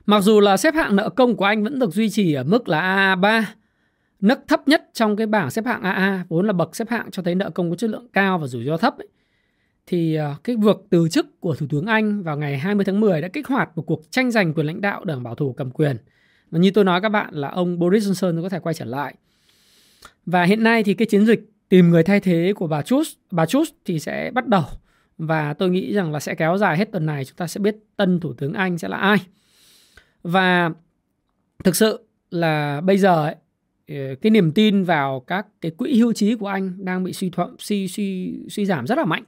Mặc 0.06 0.20
dù 0.20 0.40
là 0.40 0.56
xếp 0.56 0.74
hạng 0.74 0.96
nợ 0.96 1.08
công 1.08 1.36
của 1.36 1.44
Anh 1.44 1.64
vẫn 1.64 1.78
được 1.78 1.90
duy 1.92 2.10
trì 2.10 2.34
ở 2.34 2.44
mức 2.44 2.68
là 2.68 3.16
AA3, 3.16 3.42
nấc 4.20 4.48
thấp 4.48 4.68
nhất 4.68 4.90
trong 4.92 5.16
cái 5.16 5.26
bảng 5.26 5.50
xếp 5.50 5.66
hạng 5.66 5.82
AA, 5.82 6.24
vốn 6.28 6.46
là 6.46 6.52
bậc 6.52 6.76
xếp 6.76 6.88
hạng 6.90 7.10
cho 7.10 7.22
thấy 7.22 7.34
nợ 7.34 7.50
công 7.50 7.70
có 7.70 7.76
chất 7.76 7.90
lượng 7.90 8.08
cao 8.12 8.38
và 8.38 8.46
rủi 8.46 8.64
ro 8.64 8.76
thấp 8.76 8.98
ấy, 8.98 9.08
thì 9.86 10.14
ờ, 10.14 10.34
cái 10.44 10.56
việc 10.56 10.76
từ 10.90 11.08
chức 11.08 11.40
của 11.40 11.54
Thủ 11.54 11.66
tướng 11.70 11.86
Anh 11.86 12.22
vào 12.22 12.36
ngày 12.36 12.58
20 12.58 12.84
tháng 12.84 13.00
10 13.00 13.20
đã 13.20 13.28
kích 13.28 13.46
hoạt 13.46 13.70
một 13.76 13.82
cuộc 13.82 14.02
tranh 14.10 14.30
giành 14.30 14.54
quyền 14.54 14.66
lãnh 14.66 14.80
đạo 14.80 15.04
đảng 15.04 15.22
bảo 15.22 15.34
thủ 15.34 15.52
cầm 15.52 15.70
quyền. 15.70 15.96
Và 16.50 16.58
như 16.58 16.70
tôi 16.70 16.84
nói 16.84 17.00
các 17.00 17.08
bạn 17.08 17.34
là 17.34 17.48
ông 17.48 17.78
Boris 17.78 18.08
Johnson 18.08 18.42
có 18.42 18.48
thể 18.48 18.58
quay 18.58 18.74
trở 18.74 18.84
lại. 18.84 19.14
Và 20.26 20.44
hiện 20.44 20.62
nay 20.62 20.82
thì 20.82 20.94
cái 20.94 21.06
chiến 21.06 21.26
dịch 21.26 21.50
tìm 21.68 21.90
người 21.90 22.02
thay 22.02 22.20
thế 22.20 22.52
của 22.56 22.66
bà 22.66 22.82
Truss, 22.82 23.10
bà 23.30 23.46
Truss 23.46 23.72
thì 23.84 23.98
sẽ 23.98 24.30
bắt 24.34 24.46
đầu 24.46 24.64
và 25.26 25.54
tôi 25.54 25.70
nghĩ 25.70 25.92
rằng 25.92 26.12
là 26.12 26.20
sẽ 26.20 26.34
kéo 26.34 26.58
dài 26.58 26.76
hết 26.76 26.92
tuần 26.92 27.06
này 27.06 27.24
chúng 27.24 27.36
ta 27.36 27.46
sẽ 27.46 27.60
biết 27.60 27.76
tân 27.96 28.20
thủ 28.20 28.32
tướng 28.32 28.52
Anh 28.52 28.78
sẽ 28.78 28.88
là 28.88 28.96
ai. 28.96 29.16
Và 30.22 30.70
thực 31.64 31.76
sự 31.76 32.04
là 32.30 32.80
bây 32.80 32.98
giờ 32.98 33.24
ấy, 33.24 33.34
ờ, 33.88 34.14
cái 34.22 34.30
niềm 34.30 34.52
tin 34.52 34.84
vào 34.84 35.20
các 35.20 35.46
cái 35.60 35.70
quỹ 35.70 35.98
hưu 35.98 36.12
trí 36.12 36.34
của 36.34 36.46
anh 36.46 36.84
đang 36.84 37.04
bị 37.04 37.12
suy 37.12 37.30
thuận 37.30 37.56
suy 37.58 37.88
suy 37.88 38.38
suy 38.48 38.66
giảm 38.66 38.86
rất 38.86 38.98
là 38.98 39.04
mạnh 39.04 39.24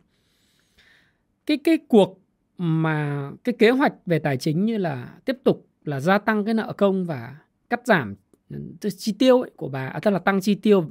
cái 1.47 1.57
cái 1.65 1.79
cuộc 1.89 2.21
mà 2.59 3.31
cái 3.45 3.55
kế 3.59 3.71
hoạch 3.71 3.93
về 4.07 4.19
tài 4.19 4.37
chính 4.37 4.65
như 4.65 4.79
là 4.79 5.09
tiếp 5.25 5.37
tục 5.45 5.67
là 5.85 6.01
gia 6.01 6.19
tăng 6.19 6.45
cái 6.45 6.55
nợ 6.55 6.73
công 6.77 7.05
và 7.05 7.37
cắt 7.71 7.81
giảm 7.87 8.15
ừ, 8.51 8.57
chi 8.99 9.15
tiêu 9.19 9.43
ấy 9.43 9.51
của 9.57 9.69
bà 9.69 9.87
à, 9.87 10.01
tức 10.03 10.11
là 10.11 10.19
tăng 10.19 10.41
chi 10.41 10.55
tiêu 10.55 10.91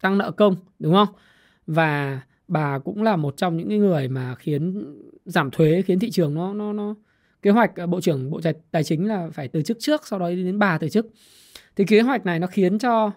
tăng 0.00 0.18
nợ 0.18 0.30
công 0.30 0.56
đúng 0.78 0.94
không 0.94 1.08
và 1.66 2.20
bà 2.48 2.78
cũng 2.78 3.02
là 3.02 3.16
một 3.16 3.36
trong 3.36 3.56
những 3.56 3.68
người 3.68 4.08
mà 4.08 4.34
khiến 4.34 4.84
giảm 5.24 5.50
thuế, 5.50 5.82
khiến 5.82 5.98
thị 5.98 6.10
trường 6.10 6.34
nó 6.34 6.54
nó 6.54 6.72
nó, 6.72 6.94
kế 7.42 7.50
hoạch 7.50 7.80
à, 7.80 7.86
bộ 7.86 8.00
trưởng 8.00 8.30
bộ 8.30 8.40
tài 8.70 8.84
chính 8.84 9.08
là 9.08 9.30
phải 9.32 9.48
từ 9.48 9.62
chức 9.62 9.76
trước, 9.80 10.06
sau 10.06 10.18
đó 10.18 10.30
đến 10.30 10.58
bà 10.58 10.78
từ 10.78 10.88
chức. 10.88 11.06
Thì 11.76 11.84
kế 11.84 12.00
hoạch 12.00 12.26
này 12.26 12.38
nó 12.38 12.46
khiến 12.46 12.78
cho 12.78 13.12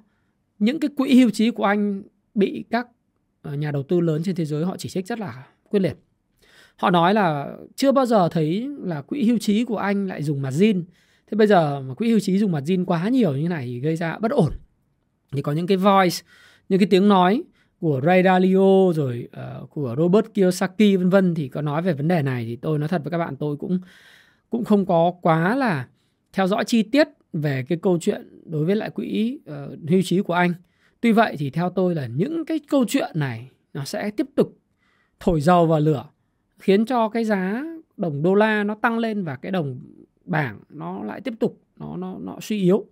những 0.59 0.79
cái 0.79 0.89
quỹ 0.95 1.19
hưu 1.19 1.29
trí 1.29 1.51
của 1.51 1.63
anh 1.63 2.03
bị 2.35 2.65
các 2.71 2.87
ờ, 3.41 3.55
nhà 3.55 3.71
đầu 3.71 3.83
tư 3.83 3.99
lớn 3.99 4.21
trên 4.25 4.35
thế 4.35 4.45
giới 4.45 4.65
họ 4.65 4.77
chỉ 4.77 4.89
trích 4.89 5.07
rất 5.07 5.19
là 5.19 5.47
quyết 5.69 5.79
liệt. 5.79 5.97
Họ 6.75 6.89
nói 6.89 7.13
là 7.13 7.55
chưa 7.75 7.91
bao 7.91 8.05
giờ 8.05 8.29
thấy 8.29 8.69
là 8.83 9.01
quỹ 9.01 9.23
hưu 9.23 9.37
trí 9.37 9.63
của 9.63 9.77
anh 9.77 10.07
lại 10.07 10.23
dùng 10.23 10.41
mặt 10.41 10.53
zin. 10.53 10.83
Thế 11.31 11.35
bây 11.35 11.47
giờ 11.47 11.81
mà 11.81 11.93
quỹ 11.93 12.09
hưu 12.09 12.19
trí 12.19 12.37
dùng 12.37 12.51
mặt 12.51 12.63
zin 12.65 12.85
quá 12.85 13.09
nhiều 13.09 13.35
như 13.35 13.49
này 13.49 13.65
thì 13.65 13.79
gây 13.79 13.95
ra 13.95 14.17
bất 14.17 14.31
ổn. 14.31 14.51
Thì 15.31 15.41
có 15.41 15.51
những 15.51 15.67
cái 15.67 15.77
voice, 15.77 16.17
những 16.69 16.79
cái 16.79 16.87
tiếng 16.87 17.07
nói 17.07 17.43
của 17.81 18.01
Ray 18.03 18.23
Dalio 18.23 18.93
rồi 18.95 19.27
uh, 19.61 19.69
của 19.69 19.95
Robert 19.97 20.25
Kiyosaki 20.33 20.97
vân 20.97 21.09
vân 21.09 21.35
thì 21.35 21.47
có 21.47 21.61
nói 21.61 21.81
về 21.81 21.93
vấn 21.93 22.07
đề 22.07 22.21
này 22.21 22.45
thì 22.45 22.55
tôi 22.55 22.79
nói 22.79 22.87
thật 22.87 23.01
với 23.03 23.11
các 23.11 23.17
bạn 23.17 23.35
tôi 23.35 23.57
cũng 23.57 23.79
cũng 24.49 24.65
không 24.65 24.85
có 24.85 25.13
quá 25.21 25.55
là 25.55 25.87
theo 26.33 26.47
dõi 26.47 26.65
chi 26.65 26.83
tiết 26.83 27.07
về 27.33 27.65
cái 27.69 27.77
câu 27.81 27.97
chuyện 28.01 28.41
đối 28.45 28.65
với 28.65 28.75
lại 28.75 28.89
quỹ 28.89 29.39
uh, 29.49 29.89
hưu 29.89 30.01
trí 30.03 30.21
của 30.21 30.33
anh. 30.33 30.53
Tuy 31.01 31.11
vậy 31.11 31.35
thì 31.39 31.49
theo 31.49 31.69
tôi 31.69 31.95
là 31.95 32.07
những 32.07 32.45
cái 32.45 32.59
câu 32.69 32.85
chuyện 32.87 33.11
này 33.13 33.49
nó 33.73 33.85
sẽ 33.85 34.11
tiếp 34.11 34.27
tục 34.35 34.57
thổi 35.19 35.41
dầu 35.41 35.67
vào 35.67 35.79
lửa 35.79 36.05
khiến 36.59 36.85
cho 36.85 37.09
cái 37.09 37.25
giá 37.25 37.63
đồng 37.97 38.23
đô 38.23 38.33
la 38.33 38.63
nó 38.63 38.75
tăng 38.75 38.99
lên 38.99 39.23
và 39.23 39.35
cái 39.35 39.51
đồng 39.51 39.79
bảng 40.25 40.59
nó 40.69 41.03
lại 41.03 41.21
tiếp 41.21 41.33
tục 41.39 41.61
nó 41.77 41.97
nó 41.97 42.17
nó 42.19 42.37
suy 42.41 42.61
yếu. 42.61 42.85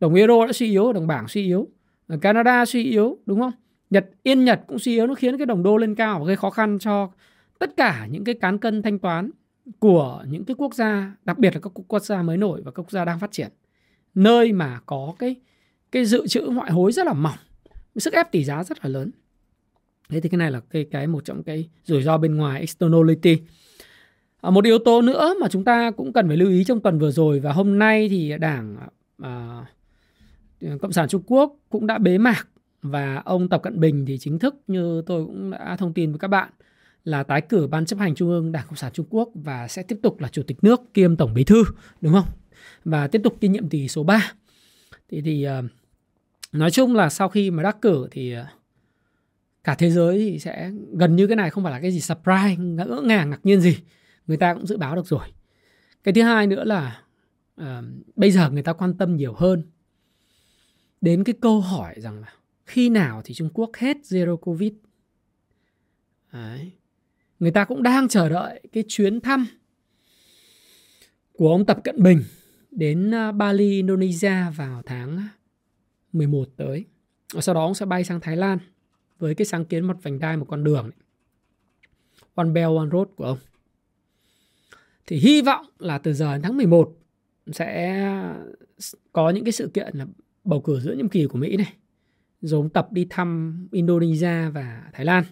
Đồng 0.00 0.14
euro 0.14 0.46
đã 0.46 0.52
suy 0.52 0.70
yếu, 0.70 0.92
đồng 0.92 1.06
bảng 1.06 1.28
suy 1.28 1.44
yếu, 1.44 1.68
ờ, 2.06 2.16
Canada 2.16 2.64
suy 2.64 2.84
yếu 2.84 3.18
đúng 3.26 3.40
không? 3.40 3.52
Nhật 3.90 4.10
Yên 4.22 4.44
Nhật 4.44 4.60
cũng 4.66 4.78
suy 4.78 4.92
yếu 4.92 5.06
nó 5.06 5.14
khiến 5.14 5.38
cái 5.38 5.46
đồng 5.46 5.62
đô 5.62 5.76
lên 5.76 5.94
cao 5.94 6.18
và 6.18 6.26
gây 6.26 6.36
khó 6.36 6.50
khăn 6.50 6.78
cho 6.78 7.10
tất 7.58 7.76
cả 7.76 8.06
những 8.10 8.24
cái 8.24 8.34
cán 8.34 8.58
cân 8.58 8.82
thanh 8.82 8.98
toán 8.98 9.30
của 9.78 10.24
những 10.28 10.44
cái 10.44 10.54
quốc 10.58 10.74
gia, 10.74 11.16
đặc 11.24 11.38
biệt 11.38 11.54
là 11.54 11.60
các 11.60 11.72
quốc 11.88 12.02
gia 12.02 12.22
mới 12.22 12.36
nổi 12.36 12.62
và 12.64 12.70
các 12.70 12.82
quốc 12.82 12.90
gia 12.90 13.04
đang 13.04 13.20
phát 13.20 13.32
triển. 13.32 13.48
Nơi 14.14 14.52
mà 14.52 14.80
có 14.86 15.14
cái 15.18 15.36
cái 15.92 16.04
dự 16.04 16.26
trữ 16.26 16.40
ngoại 16.40 16.70
hối 16.70 16.92
rất 16.92 17.06
là 17.06 17.12
mỏng, 17.12 17.38
sức 17.96 18.12
ép 18.12 18.32
tỷ 18.32 18.44
giá 18.44 18.64
rất 18.64 18.84
là 18.84 18.90
lớn. 18.90 19.10
Thế 20.08 20.20
thì 20.20 20.28
cái 20.28 20.38
này 20.38 20.50
là 20.50 20.60
cái 20.70 20.86
cái 20.90 21.06
một 21.06 21.24
trong 21.24 21.42
cái 21.42 21.68
rủi 21.84 22.02
ro 22.02 22.18
bên 22.18 22.36
ngoài 22.36 22.60
externality. 22.60 23.38
À, 24.40 24.50
một 24.50 24.64
yếu 24.64 24.78
tố 24.78 25.02
nữa 25.02 25.34
mà 25.40 25.48
chúng 25.48 25.64
ta 25.64 25.90
cũng 25.90 26.12
cần 26.12 26.28
phải 26.28 26.36
lưu 26.36 26.48
ý 26.48 26.64
trong 26.64 26.80
tuần 26.80 26.98
vừa 26.98 27.10
rồi 27.10 27.40
và 27.40 27.52
hôm 27.52 27.78
nay 27.78 28.08
thì 28.08 28.32
đảng 28.38 28.76
à, 28.76 28.88
à 29.22 29.66
Cộng 30.80 30.92
sản 30.92 31.08
Trung 31.08 31.22
Quốc 31.26 31.56
cũng 31.70 31.86
đã 31.86 31.98
bế 31.98 32.18
mạc 32.18 32.48
và 32.84 33.22
ông 33.24 33.48
Tập 33.48 33.62
Cận 33.62 33.80
Bình 33.80 34.06
thì 34.06 34.18
chính 34.18 34.38
thức 34.38 34.54
như 34.66 35.02
tôi 35.06 35.26
cũng 35.26 35.50
đã 35.50 35.76
thông 35.76 35.92
tin 35.92 36.12
với 36.12 36.18
các 36.18 36.28
bạn 36.28 36.50
là 37.04 37.22
tái 37.22 37.40
cử 37.40 37.66
ban 37.66 37.86
chấp 37.86 37.98
hành 37.98 38.14
trung 38.14 38.28
ương 38.28 38.52
Đảng 38.52 38.66
Cộng 38.66 38.76
sản 38.76 38.92
Trung 38.92 39.06
Quốc 39.10 39.28
và 39.34 39.68
sẽ 39.68 39.82
tiếp 39.82 39.98
tục 40.02 40.20
là 40.20 40.28
chủ 40.28 40.42
tịch 40.42 40.64
nước 40.64 40.94
kiêm 40.94 41.16
tổng 41.16 41.34
bí 41.34 41.44
thư 41.44 41.64
đúng 42.00 42.12
không? 42.12 42.28
Và 42.84 43.08
tiếp 43.08 43.20
tục 43.24 43.36
kinh 43.40 43.52
nhiệm 43.52 43.68
kỳ 43.68 43.88
số 43.88 44.02
3. 44.02 44.32
Thì 45.08 45.20
thì 45.20 45.42
ờ, 45.42 45.62
nói 46.52 46.70
chung 46.70 46.94
là 46.94 47.08
sau 47.08 47.28
khi 47.28 47.50
mà 47.50 47.62
đắc 47.62 47.76
cử 47.82 48.08
thì 48.10 48.32
ờ, 48.32 48.46
cả 49.64 49.74
thế 49.74 49.90
giới 49.90 50.18
thì 50.18 50.38
sẽ 50.38 50.70
gần 50.92 51.16
như 51.16 51.26
cái 51.26 51.36
này 51.36 51.50
không 51.50 51.64
phải 51.64 51.72
là 51.72 51.80
cái 51.80 51.90
gì 51.90 52.00
surprise 52.00 52.56
ngỡ 52.58 53.02
ngàng 53.04 53.30
ngạc 53.30 53.40
nhiên 53.42 53.60
gì 53.60 53.78
người 54.26 54.36
ta 54.36 54.54
cũng 54.54 54.66
dự 54.66 54.76
báo 54.76 54.96
được 54.96 55.06
rồi 55.06 55.26
cái 56.04 56.14
thứ 56.14 56.22
hai 56.22 56.46
nữa 56.46 56.64
là 56.64 57.02
uh, 57.60 57.66
bây 58.16 58.30
giờ 58.30 58.50
người 58.50 58.62
ta 58.62 58.72
quan 58.72 58.94
tâm 58.94 59.16
nhiều 59.16 59.32
hơn 59.32 59.62
đến 61.00 61.24
cái 61.24 61.34
câu 61.40 61.60
hỏi 61.60 61.94
rằng 61.96 62.20
là 62.20 62.32
khi 62.64 62.88
nào 62.88 63.22
thì 63.24 63.34
Trung 63.34 63.50
Quốc 63.54 63.70
hết 63.76 63.96
zero 64.02 64.36
covid 64.36 64.72
Đấy. 66.32 66.72
người 67.38 67.50
ta 67.50 67.64
cũng 67.64 67.82
đang 67.82 68.08
chờ 68.08 68.28
đợi 68.28 68.60
cái 68.72 68.84
chuyến 68.88 69.20
thăm 69.20 69.46
của 71.32 71.50
ông 71.50 71.66
Tập 71.66 71.80
Cận 71.84 72.02
Bình 72.02 72.22
đến 72.70 73.14
à, 73.14 73.32
Bali, 73.32 73.70
Indonesia 73.70 74.50
vào 74.56 74.82
tháng 74.86 75.16
à, 75.16 75.28
11 76.12 76.48
tới. 76.56 76.84
Sau 77.40 77.54
đó 77.54 77.60
ông 77.60 77.74
sẽ 77.74 77.86
bay 77.86 78.04
sang 78.04 78.20
Thái 78.20 78.36
Lan 78.36 78.58
với 79.18 79.34
cái 79.34 79.46
sáng 79.46 79.64
kiến 79.64 79.84
một 79.84 79.96
vành 80.02 80.18
đai 80.18 80.36
một 80.36 80.46
con 80.48 80.64
đường. 80.64 80.90
One 82.34 82.48
Belt 82.48 82.76
One 82.76 82.88
Road 82.92 83.08
của 83.16 83.24
ông. 83.24 83.38
Thì 85.06 85.16
hy 85.16 85.42
vọng 85.42 85.66
là 85.78 85.98
từ 85.98 86.12
giờ 86.12 86.32
đến 86.32 86.42
tháng 86.42 86.56
11 86.56 86.96
sẽ 87.52 88.04
có 89.12 89.30
những 89.30 89.44
cái 89.44 89.52
sự 89.52 89.70
kiện 89.74 89.96
là 89.96 90.06
bầu 90.44 90.60
cử 90.60 90.80
giữa 90.80 90.92
nhiệm 90.92 91.08
kỳ 91.08 91.26
của 91.26 91.38
Mỹ 91.38 91.56
này 91.56 91.72
rồi 92.48 92.58
ông 92.58 92.70
tập 92.70 92.88
đi 92.92 93.06
thăm 93.10 93.58
Indonesia 93.72 94.50
và 94.50 94.90
Thái 94.92 95.04
Lan. 95.04 95.24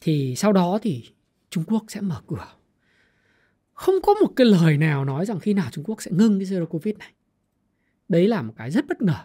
Thì 0.00 0.34
sau 0.36 0.52
đó 0.52 0.78
thì 0.82 1.04
Trung 1.50 1.64
Quốc 1.66 1.84
sẽ 1.88 2.00
mở 2.00 2.20
cửa. 2.26 2.46
Không 3.72 3.94
có 4.02 4.14
một 4.20 4.32
cái 4.36 4.46
lời 4.46 4.76
nào 4.76 5.04
nói 5.04 5.26
rằng 5.26 5.40
khi 5.40 5.54
nào 5.54 5.68
Trung 5.72 5.84
Quốc 5.84 6.02
sẽ 6.02 6.10
ngưng 6.10 6.38
cái 6.38 6.46
zero 6.46 6.66
covid 6.66 6.96
này. 6.96 7.12
Đấy 8.08 8.28
là 8.28 8.42
một 8.42 8.52
cái 8.56 8.70
rất 8.70 8.86
bất 8.88 9.02
ngờ. 9.02 9.18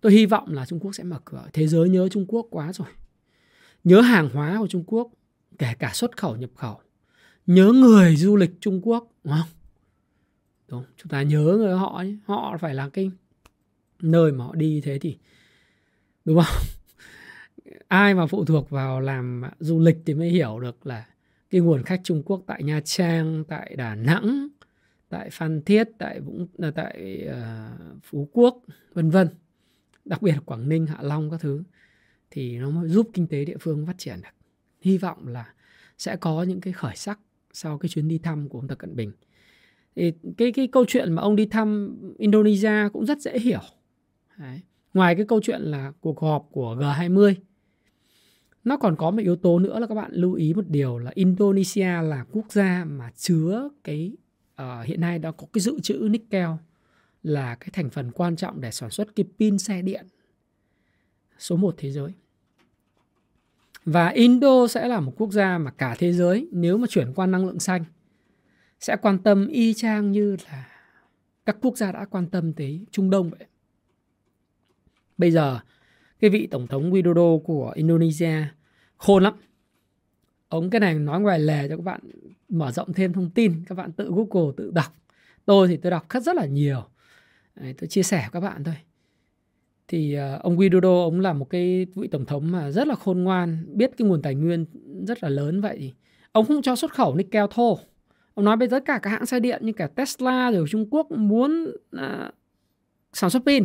Tôi 0.00 0.12
hy 0.12 0.26
vọng 0.26 0.52
là 0.52 0.66
Trung 0.66 0.80
Quốc 0.80 0.92
sẽ 0.92 1.04
mở 1.04 1.20
cửa. 1.24 1.46
Thế 1.52 1.66
giới 1.66 1.88
nhớ 1.88 2.08
Trung 2.08 2.24
Quốc 2.28 2.46
quá 2.50 2.72
rồi. 2.72 2.88
Nhớ 3.84 4.00
hàng 4.00 4.28
hóa 4.32 4.56
của 4.58 4.66
Trung 4.66 4.84
Quốc, 4.86 5.10
kể 5.58 5.74
cả 5.78 5.90
xuất 5.94 6.16
khẩu, 6.16 6.36
nhập 6.36 6.50
khẩu. 6.54 6.80
Nhớ 7.46 7.72
người 7.72 8.16
du 8.16 8.36
lịch 8.36 8.50
Trung 8.60 8.80
Quốc, 8.82 9.12
đúng 9.24 9.34
không? 9.34 9.48
Đúng 10.68 10.84
chúng 10.96 11.08
ta 11.08 11.22
nhớ 11.22 11.56
người 11.58 11.78
họ 11.78 11.96
ấy. 11.96 12.18
họ 12.26 12.56
phải 12.60 12.74
là 12.74 12.88
cái 12.88 13.10
nơi 14.02 14.32
mà 14.32 14.44
họ 14.44 14.54
đi 14.54 14.80
thế 14.84 14.98
thì 14.98 15.16
đúng 16.24 16.36
không 16.36 16.66
ai 17.88 18.14
mà 18.14 18.26
phụ 18.26 18.44
thuộc 18.44 18.70
vào 18.70 19.00
làm 19.00 19.42
du 19.60 19.80
lịch 19.80 19.96
thì 20.06 20.14
mới 20.14 20.28
hiểu 20.28 20.60
được 20.60 20.86
là 20.86 21.06
cái 21.50 21.60
nguồn 21.60 21.82
khách 21.82 22.00
Trung 22.04 22.22
Quốc 22.22 22.42
tại 22.46 22.62
Nha 22.62 22.80
Trang, 22.84 23.44
tại 23.48 23.74
Đà 23.76 23.94
Nẵng, 23.94 24.48
tại 25.08 25.30
Phan 25.30 25.62
Thiết, 25.62 25.88
tại 25.98 26.20
Vũng 26.20 26.46
à, 26.58 26.70
tại 26.74 27.28
uh, 27.28 28.04
Phú 28.04 28.28
Quốc, 28.32 28.62
vân 28.94 29.10
vân. 29.10 29.28
Đặc 30.04 30.22
biệt 30.22 30.32
là 30.32 30.40
Quảng 30.40 30.68
Ninh, 30.68 30.86
Hạ 30.86 30.98
Long 31.00 31.30
các 31.30 31.40
thứ 31.40 31.62
thì 32.30 32.58
nó 32.58 32.70
mới 32.70 32.88
giúp 32.88 33.10
kinh 33.14 33.26
tế 33.26 33.44
địa 33.44 33.56
phương 33.60 33.86
phát 33.86 33.98
triển 33.98 34.20
được. 34.22 34.28
Hy 34.80 34.98
vọng 34.98 35.28
là 35.28 35.52
sẽ 35.98 36.16
có 36.16 36.42
những 36.42 36.60
cái 36.60 36.72
khởi 36.72 36.96
sắc 36.96 37.18
sau 37.52 37.78
cái 37.78 37.88
chuyến 37.88 38.08
đi 38.08 38.18
thăm 38.18 38.48
của 38.48 38.58
ông 38.58 38.68
Tập 38.68 38.78
Cận 38.78 38.96
Bình. 38.96 39.12
Thì 39.96 40.12
cái 40.36 40.52
cái 40.52 40.66
câu 40.66 40.84
chuyện 40.88 41.12
mà 41.12 41.22
ông 41.22 41.36
đi 41.36 41.46
thăm 41.46 41.96
Indonesia 42.18 42.88
cũng 42.92 43.06
rất 43.06 43.18
dễ 43.18 43.38
hiểu. 43.38 43.60
Đấy. 44.38 44.60
Ngoài 44.94 45.14
cái 45.14 45.24
câu 45.28 45.40
chuyện 45.42 45.60
là 45.60 45.92
cuộc 46.00 46.20
họp 46.20 46.48
của 46.50 46.76
G20 46.76 47.34
nó 48.64 48.76
còn 48.76 48.96
có 48.96 49.10
một 49.10 49.22
yếu 49.22 49.36
tố 49.36 49.58
nữa 49.58 49.78
là 49.78 49.86
các 49.86 49.94
bạn 49.94 50.12
lưu 50.12 50.32
ý 50.32 50.54
một 50.54 50.68
điều 50.68 50.98
là 50.98 51.10
Indonesia 51.14 52.02
là 52.02 52.24
quốc 52.32 52.52
gia 52.52 52.84
mà 52.84 53.10
chứa 53.16 53.68
cái 53.84 54.12
uh, 54.62 54.86
hiện 54.86 55.00
nay 55.00 55.18
đã 55.18 55.30
có 55.30 55.46
cái 55.52 55.60
dự 55.60 55.80
trữ 55.80 56.08
nickel 56.10 56.48
là 57.22 57.54
cái 57.54 57.68
thành 57.72 57.90
phần 57.90 58.10
quan 58.10 58.36
trọng 58.36 58.60
để 58.60 58.70
sản 58.70 58.90
xuất 58.90 59.16
cái 59.16 59.26
pin 59.38 59.58
xe 59.58 59.82
điện 59.82 60.06
số 61.38 61.56
1 61.56 61.74
thế 61.78 61.90
giới. 61.90 62.12
Và 63.84 64.08
Indo 64.08 64.66
sẽ 64.66 64.88
là 64.88 65.00
một 65.00 65.12
quốc 65.16 65.32
gia 65.32 65.58
mà 65.58 65.70
cả 65.70 65.96
thế 65.98 66.12
giới 66.12 66.48
nếu 66.52 66.78
mà 66.78 66.86
chuyển 66.90 67.12
qua 67.14 67.26
năng 67.26 67.46
lượng 67.46 67.60
xanh 67.60 67.84
sẽ 68.80 68.96
quan 68.96 69.18
tâm 69.18 69.48
y 69.48 69.74
chang 69.74 70.12
như 70.12 70.36
là 70.50 70.68
các 71.46 71.56
quốc 71.60 71.78
gia 71.78 71.92
đã 71.92 72.04
quan 72.04 72.26
tâm 72.26 72.52
tới 72.52 72.80
Trung 72.90 73.10
Đông 73.10 73.30
vậy. 73.30 73.46
Bây 75.18 75.30
giờ 75.30 75.58
cái 76.20 76.30
vị 76.30 76.46
tổng 76.46 76.66
thống 76.66 76.92
Widodo 76.92 77.38
của 77.38 77.72
Indonesia 77.74 78.36
khôn 78.96 79.22
lắm. 79.22 79.34
Ông 80.48 80.70
cái 80.70 80.80
này 80.80 80.94
nói 80.94 81.20
ngoài 81.20 81.38
lề 81.38 81.68
cho 81.68 81.76
các 81.76 81.82
bạn 81.82 82.00
mở 82.48 82.72
rộng 82.72 82.92
thêm 82.92 83.12
thông 83.12 83.30
tin, 83.30 83.64
các 83.66 83.74
bạn 83.74 83.92
tự 83.92 84.10
Google 84.10 84.52
tự 84.56 84.70
đọc. 84.70 84.94
Tôi 85.44 85.68
thì 85.68 85.76
tôi 85.76 85.90
đọc 85.90 86.06
rất 86.10 86.22
rất 86.22 86.36
là 86.36 86.46
nhiều. 86.46 86.82
Đấy, 87.54 87.74
tôi 87.78 87.88
chia 87.88 88.02
sẻ 88.02 88.18
với 88.18 88.30
các 88.32 88.40
bạn 88.40 88.64
thôi. 88.64 88.74
Thì 89.88 90.18
uh, 90.18 90.42
ông 90.42 90.56
Widodo 90.56 91.02
ông 91.02 91.20
là 91.20 91.32
một 91.32 91.50
cái 91.50 91.86
vị 91.94 92.08
tổng 92.08 92.24
thống 92.24 92.52
mà 92.52 92.70
rất 92.70 92.86
là 92.86 92.94
khôn 92.94 93.22
ngoan, 93.22 93.64
biết 93.68 93.90
cái 93.96 94.08
nguồn 94.08 94.22
tài 94.22 94.34
nguyên 94.34 94.66
rất 95.06 95.22
là 95.22 95.28
lớn 95.28 95.60
vậy 95.60 95.94
ông 96.32 96.46
không 96.46 96.62
cho 96.62 96.76
xuất 96.76 96.94
khẩu 96.94 97.14
nickel 97.14 97.44
thô. 97.50 97.78
Ông 98.34 98.44
nói 98.44 98.56
bây 98.56 98.68
giờ 98.68 98.80
cả 98.80 98.98
các 99.02 99.10
hãng 99.10 99.26
xe 99.26 99.40
điện 99.40 99.66
như 99.66 99.72
cả 99.72 99.86
Tesla 99.86 100.52
rồi 100.52 100.66
Trung 100.70 100.86
Quốc 100.90 101.10
muốn 101.10 101.72
uh, 101.96 102.34
sản 103.12 103.30
xuất 103.30 103.42
pin 103.46 103.64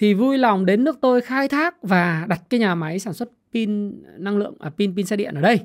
thì 0.00 0.14
vui 0.14 0.38
lòng 0.38 0.66
đến 0.66 0.84
nước 0.84 0.98
tôi 1.00 1.20
khai 1.20 1.48
thác 1.48 1.82
và 1.82 2.26
đặt 2.28 2.42
cái 2.50 2.60
nhà 2.60 2.74
máy 2.74 2.98
sản 2.98 3.14
xuất 3.14 3.30
pin 3.52 4.02
năng 4.18 4.36
lượng 4.36 4.54
à, 4.60 4.70
pin 4.70 4.96
pin 4.96 5.06
xe 5.06 5.16
điện 5.16 5.34
ở 5.34 5.40
đây. 5.40 5.60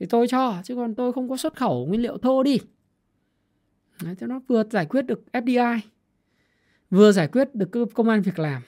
Thì 0.00 0.06
tôi 0.06 0.28
cho 0.28 0.60
chứ 0.64 0.74
còn 0.74 0.94
tôi 0.94 1.12
không 1.12 1.28
có 1.28 1.36
xuất 1.36 1.56
khẩu 1.56 1.86
nguyên 1.86 2.02
liệu 2.02 2.18
thô 2.18 2.42
đi. 2.42 2.58
Đấy, 4.04 4.14
cho 4.20 4.26
nó 4.26 4.40
vừa 4.48 4.64
giải 4.70 4.86
quyết 4.86 5.02
được 5.02 5.24
FDI 5.32 5.78
vừa 6.90 7.12
giải 7.12 7.28
quyết 7.28 7.54
được 7.54 7.72
cái 7.72 7.82
công 7.94 8.08
an 8.08 8.22
việc 8.22 8.38
làm 8.38 8.62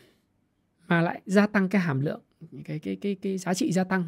mà 0.89 1.03
lại 1.03 1.21
gia 1.27 1.47
tăng 1.47 1.69
cái 1.69 1.81
hàm 1.81 2.01
lượng 2.01 2.21
cái 2.65 2.79
cái 2.79 2.97
cái 2.97 3.17
cái 3.23 3.39
giá 3.39 3.55
trị 3.55 3.73
gia 3.73 3.85
tăng 3.85 4.05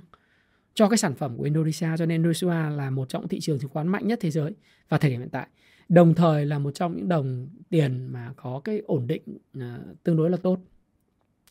cho 0.75 0.89
cái 0.89 0.99
sản 0.99 1.15
phẩm 1.15 1.37
của 1.37 1.45
Indonesia. 1.45 1.89
Cho 1.99 2.07
nên 2.07 2.23
Indonesia 2.23 2.77
là 2.77 2.91
một 2.91 3.09
trong 3.09 3.29
thị 3.29 3.41
trường 3.41 3.59
chứng 3.59 3.71
khoán 3.71 3.89
mạnh 3.89 4.09
nhất 4.09 4.19
thế 4.23 4.31
giới 4.31 4.55
vào 4.89 5.01
thời 5.01 5.11
điểm 5.11 5.21
hiện 5.21 5.31
tại. 5.31 5.49
Đồng 5.89 6.15
thời 6.15 6.47
là 6.47 6.59
một 6.59 6.71
trong 6.71 6.97
những 6.97 7.09
đồng 7.09 7.49
tiền 7.69 8.07
mà 8.07 8.33
có 8.37 8.61
cái 8.65 8.79
ổn 8.79 9.07
định 9.07 9.23
uh, 9.59 9.63
tương 10.03 10.17
đối 10.17 10.31
là 10.31 10.37
tốt 10.37 10.59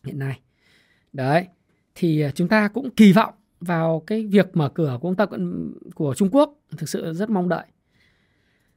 hiện 0.06 0.18
nay 0.18 0.40
đấy, 1.12 1.46
thì 1.94 2.20
à, 2.20 2.30
chúng 2.34 2.48
ta 2.48 2.68
cũng 2.68 2.90
kỳ 2.90 3.12
vọng 3.12 3.34
vào 3.60 4.02
cái 4.06 4.26
việc 4.26 4.56
mở 4.56 4.68
cửa 4.68 4.98
của 5.00 5.08
ông 5.08 5.16
ta 5.16 5.26
của 5.94 6.14
Trung 6.14 6.28
Quốc, 6.32 6.58
thực 6.76 6.88
sự 6.88 7.12
rất 7.12 7.30
mong 7.30 7.48
đợi 7.48 7.64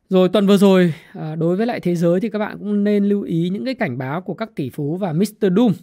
rồi, 0.09 0.29
tuần 0.29 0.47
vừa 0.47 0.57
rồi 0.57 0.93
à, 1.13 1.35
đối 1.35 1.55
với 1.55 1.67
lại 1.67 1.79
thế 1.79 1.95
giới 1.95 2.19
thì 2.19 2.29
các 2.29 2.39
bạn 2.39 2.57
cũng 2.59 2.83
nên 2.83 3.05
lưu 3.05 3.21
ý 3.21 3.49
những 3.49 3.65
cái 3.65 3.73
cảnh 3.73 3.97
báo 3.97 4.21
của 4.21 4.33
các 4.33 4.55
tỷ 4.55 4.69
phú 4.69 4.97
và 4.97 5.13
Mr. 5.13 5.47
Doom 5.55 5.73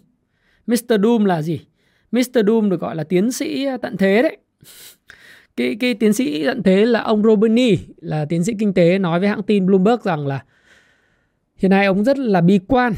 Mr. 0.67 1.03
Doom 1.03 1.25
là 1.25 1.43
gì 1.43 1.61
Mr. 2.13 2.39
Doom 2.47 2.71
được 2.71 2.81
gọi 2.81 2.97
là 2.97 3.05
tiến 3.05 3.33
sĩ 3.33 3.65
à, 3.65 3.77
tận 3.77 3.97
thế 3.97 4.23
đấy 4.23 4.37
cái 5.57 5.77
cái 5.81 5.95
tiến 5.95 6.13
sĩ 6.13 6.45
tận 6.45 6.63
thế 6.63 6.87
là 6.87 7.01
ông 7.01 7.23
Robini 7.23 7.79
là 7.97 8.25
tiến 8.25 8.45
sĩ 8.45 8.53
kinh 8.59 8.75
tế, 8.75 8.99
nói 8.99 9.21
với 9.21 9.29
hãng 9.29 9.43
tin 9.43 9.67
Bloomberg 9.67 10.03
rằng 10.03 10.27
là 10.27 10.45
hiện 11.57 11.71
nay 11.71 11.87
ông 11.87 12.05
rất 12.05 12.19
là 12.19 12.41
bi 12.41 12.61
quan 12.69 12.93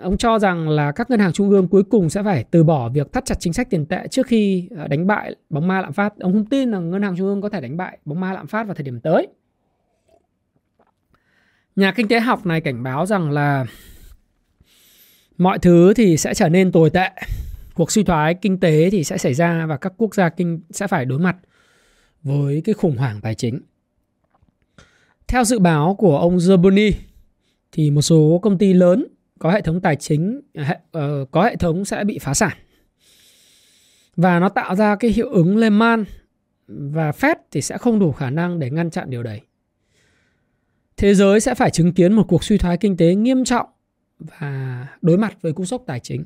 ông 0.00 0.16
cho 0.16 0.38
rằng 0.38 0.68
là 0.68 0.92
các 0.92 1.10
ngân 1.10 1.20
hàng 1.20 1.32
trung 1.32 1.50
ương 1.50 1.68
cuối 1.68 1.82
cùng 1.82 2.10
sẽ 2.10 2.22
phải 2.22 2.44
từ 2.50 2.64
bỏ 2.64 2.88
việc 2.88 3.12
thắt 3.12 3.24
chặt 3.24 3.34
chính 3.40 3.52
sách 3.52 3.70
tiền 3.70 3.86
tệ 3.86 4.08
trước 4.10 4.26
khi 4.26 4.68
ờ, 4.76 4.88
đánh 4.88 5.06
bại 5.06 5.34
bóng 5.50 5.68
ma 5.68 5.80
lạm 5.80 5.92
phát 5.92 6.18
ông 6.18 6.32
không 6.32 6.46
tin 6.46 6.70
là 6.70 6.78
ngân 6.78 7.02
hàng 7.02 7.16
trung 7.16 7.26
ương 7.26 7.42
có 7.42 7.48
thể 7.48 7.60
đánh 7.60 7.76
bại 7.76 7.98
bóng 8.04 8.20
ma 8.20 8.32
lạm 8.32 8.46
phát 8.46 8.66
vào 8.66 8.74
thời 8.74 8.84
điểm 8.84 9.00
tới 9.00 9.26
nhà 11.76 11.92
kinh 11.92 12.08
tế 12.08 12.20
học 12.20 12.46
này 12.46 12.60
cảnh 12.60 12.82
báo 12.82 13.06
rằng 13.06 13.30
là 13.30 13.66
mọi 15.38 15.58
thứ 15.58 15.94
thì 15.94 16.16
sẽ 16.16 16.34
trở 16.34 16.48
nên 16.48 16.72
tồi 16.72 16.90
tệ, 16.90 17.10
cuộc 17.74 17.90
suy 17.90 18.02
thoái 18.02 18.34
kinh 18.34 18.60
tế 18.60 18.90
thì 18.90 19.04
sẽ 19.04 19.18
xảy 19.18 19.34
ra 19.34 19.66
và 19.66 19.76
các 19.76 19.92
quốc 19.96 20.14
gia 20.14 20.28
kinh, 20.28 20.60
sẽ 20.70 20.86
phải 20.86 21.04
đối 21.04 21.18
mặt 21.18 21.36
với 22.22 22.62
cái 22.64 22.74
khủng 22.74 22.96
hoảng 22.96 23.20
tài 23.20 23.34
chính. 23.34 23.60
Theo 25.28 25.44
dự 25.44 25.58
báo 25.58 25.94
của 25.94 26.18
ông 26.18 26.36
Zerboni, 26.36 26.92
thì 27.72 27.90
một 27.90 28.02
số 28.02 28.40
công 28.42 28.58
ty 28.58 28.72
lớn 28.72 29.06
có 29.38 29.50
hệ 29.50 29.60
thống 29.60 29.80
tài 29.80 29.96
chính 29.96 30.40
uh, 30.58 31.30
có 31.30 31.44
hệ 31.44 31.56
thống 31.56 31.84
sẽ 31.84 32.04
bị 32.04 32.18
phá 32.18 32.34
sản. 32.34 32.56
Và 34.16 34.40
nó 34.40 34.48
tạo 34.48 34.74
ra 34.74 34.96
cái 34.96 35.10
hiệu 35.10 35.28
ứng 35.28 35.56
Lehman 35.56 36.04
và 36.68 37.10
Fed 37.10 37.36
thì 37.50 37.62
sẽ 37.62 37.78
không 37.78 37.98
đủ 37.98 38.12
khả 38.12 38.30
năng 38.30 38.58
để 38.58 38.70
ngăn 38.70 38.90
chặn 38.90 39.10
điều 39.10 39.22
đấy. 39.22 39.40
Thế 40.96 41.14
giới 41.14 41.40
sẽ 41.40 41.54
phải 41.54 41.70
chứng 41.70 41.92
kiến 41.92 42.12
một 42.12 42.24
cuộc 42.28 42.44
suy 42.44 42.58
thoái 42.58 42.76
kinh 42.76 42.96
tế 42.96 43.14
nghiêm 43.14 43.44
trọng 43.44 43.66
và 44.18 44.86
đối 45.02 45.18
mặt 45.18 45.36
với 45.42 45.52
cú 45.52 45.64
sốc 45.64 45.82
tài 45.86 46.00
chính. 46.00 46.24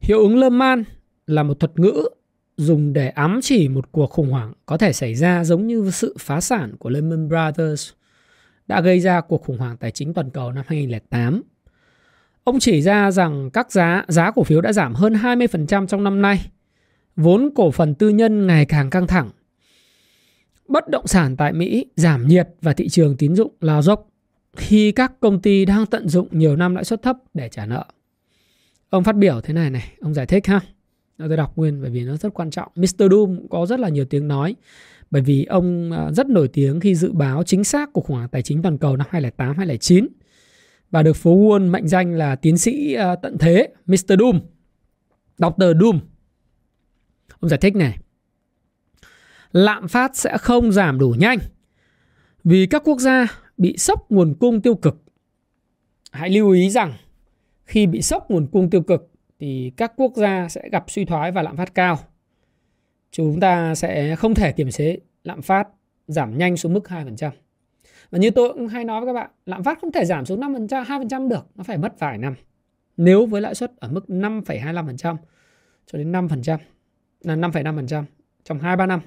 Hiệu 0.00 0.18
ứng 0.18 0.38
Lehman 0.38 0.84
là 1.26 1.42
một 1.42 1.60
thuật 1.60 1.78
ngữ 1.78 2.08
dùng 2.56 2.92
để 2.92 3.08
ám 3.08 3.40
chỉ 3.42 3.68
một 3.68 3.92
cuộc 3.92 4.10
khủng 4.10 4.30
hoảng 4.30 4.52
có 4.66 4.78
thể 4.78 4.92
xảy 4.92 5.14
ra 5.14 5.44
giống 5.44 5.66
như 5.66 5.90
sự 5.90 6.16
phá 6.18 6.40
sản 6.40 6.76
của 6.78 6.90
Lehman 6.90 7.28
Brothers 7.28 7.90
đã 8.70 8.80
gây 8.80 9.00
ra 9.00 9.20
cuộc 9.20 9.42
khủng 9.42 9.58
hoảng 9.58 9.76
tài 9.76 9.90
chính 9.90 10.14
toàn 10.14 10.30
cầu 10.30 10.52
năm 10.52 10.64
2008. 10.68 11.42
Ông 12.44 12.58
chỉ 12.60 12.82
ra 12.82 13.10
rằng 13.10 13.50
các 13.50 13.72
giá 13.72 14.04
giá 14.08 14.30
cổ 14.30 14.44
phiếu 14.44 14.60
đã 14.60 14.72
giảm 14.72 14.94
hơn 14.94 15.12
20% 15.12 15.86
trong 15.86 16.04
năm 16.04 16.22
nay. 16.22 16.50
Vốn 17.16 17.50
cổ 17.54 17.70
phần 17.70 17.94
tư 17.94 18.08
nhân 18.08 18.46
ngày 18.46 18.64
càng 18.64 18.90
căng 18.90 19.06
thẳng. 19.06 19.30
Bất 20.68 20.88
động 20.88 21.06
sản 21.06 21.36
tại 21.36 21.52
Mỹ 21.52 21.86
giảm 21.96 22.28
nhiệt 22.28 22.48
và 22.62 22.72
thị 22.72 22.88
trường 22.88 23.16
tín 23.16 23.34
dụng 23.34 23.52
lao 23.60 23.82
dốc 23.82 24.08
khi 24.56 24.92
các 24.92 25.20
công 25.20 25.42
ty 25.42 25.64
đang 25.64 25.86
tận 25.86 26.08
dụng 26.08 26.28
nhiều 26.30 26.56
năm 26.56 26.74
lãi 26.74 26.84
suất 26.84 27.02
thấp 27.02 27.16
để 27.34 27.48
trả 27.48 27.66
nợ. 27.66 27.84
Ông 28.90 29.04
phát 29.04 29.16
biểu 29.16 29.40
thế 29.40 29.54
này 29.54 29.70
này, 29.70 29.92
ông 30.00 30.14
giải 30.14 30.26
thích 30.26 30.46
ha. 30.46 30.60
Tôi 31.18 31.36
đọc 31.36 31.56
nguyên 31.56 31.82
bởi 31.82 31.90
vì 31.90 32.04
nó 32.04 32.16
rất 32.16 32.34
quan 32.34 32.50
trọng. 32.50 32.72
Mr. 32.74 33.10
Doom 33.10 33.48
có 33.50 33.66
rất 33.66 33.80
là 33.80 33.88
nhiều 33.88 34.04
tiếng 34.04 34.28
nói 34.28 34.54
bởi 35.10 35.22
vì 35.22 35.44
ông 35.44 35.92
à, 35.92 36.12
rất 36.12 36.28
nổi 36.28 36.48
tiếng 36.48 36.80
khi 36.80 36.94
dự 36.94 37.12
báo 37.12 37.42
chính 37.42 37.64
xác 37.64 37.92
của 37.92 38.00
khủng 38.00 38.16
hoảng 38.16 38.28
tài 38.28 38.42
chính 38.42 38.62
toàn 38.62 38.78
cầu 38.78 38.96
năm 38.96 39.06
2008 39.10 39.56
2009 39.56 40.08
và 40.90 41.02
được 41.02 41.16
phố 41.16 41.36
Wall 41.36 41.70
mệnh 41.70 41.88
danh 41.88 42.12
là 42.14 42.36
tiến 42.36 42.58
sĩ 42.58 42.94
à, 42.94 43.16
tận 43.16 43.38
thế 43.38 43.68
Mr. 43.86 44.14
Doom. 44.18 44.40
Dr. 45.38 45.80
Doom. 45.80 46.00
Ông 47.40 47.48
giải 47.48 47.58
thích 47.58 47.76
này. 47.76 47.98
Lạm 49.52 49.88
phát 49.88 50.16
sẽ 50.16 50.38
không 50.38 50.72
giảm 50.72 50.98
đủ 50.98 51.14
nhanh 51.18 51.38
vì 52.44 52.66
các 52.66 52.82
quốc 52.84 52.98
gia 52.98 53.26
bị 53.56 53.76
sốc 53.76 54.10
nguồn 54.10 54.34
cung 54.34 54.60
tiêu 54.60 54.74
cực. 54.74 55.02
Hãy 56.12 56.30
lưu 56.30 56.50
ý 56.50 56.70
rằng 56.70 56.94
khi 57.64 57.86
bị 57.86 58.02
sốc 58.02 58.30
nguồn 58.30 58.46
cung 58.46 58.70
tiêu 58.70 58.82
cực 58.82 59.10
thì 59.38 59.72
các 59.76 59.92
quốc 59.96 60.12
gia 60.16 60.48
sẽ 60.48 60.68
gặp 60.72 60.84
suy 60.88 61.04
thoái 61.04 61.32
và 61.32 61.42
lạm 61.42 61.56
phát 61.56 61.74
cao. 61.74 61.98
Chúng 63.10 63.40
ta 63.40 63.74
sẽ 63.74 64.16
không 64.16 64.34
thể 64.34 64.52
kiểm 64.52 64.70
chế 64.70 64.96
lạm 65.24 65.42
phát 65.42 65.68
giảm 66.06 66.38
nhanh 66.38 66.56
xuống 66.56 66.72
mức 66.72 66.84
2%. 66.88 67.30
Và 68.10 68.18
như 68.18 68.30
tôi 68.30 68.52
cũng 68.52 68.68
hay 68.68 68.84
nói 68.84 69.00
với 69.00 69.08
các 69.08 69.20
bạn, 69.20 69.30
lạm 69.46 69.62
phát 69.62 69.78
không 69.80 69.92
thể 69.92 70.04
giảm 70.04 70.26
xuống 70.26 70.40
5%, 70.40 70.84
2% 70.84 71.28
được, 71.28 71.46
nó 71.54 71.64
phải 71.64 71.78
mất 71.78 71.98
vài 71.98 72.18
năm. 72.18 72.34
Nếu 72.96 73.26
với 73.26 73.40
lãi 73.40 73.54
suất 73.54 73.72
ở 73.76 73.88
mức 73.88 74.04
5,25% 74.08 75.16
cho 75.86 75.98
đến 75.98 76.12
5%, 76.12 76.58
là 77.20 77.36
5,5% 77.36 78.04
trong 78.44 78.58
2-3 78.58 78.86
năm. 78.86 79.00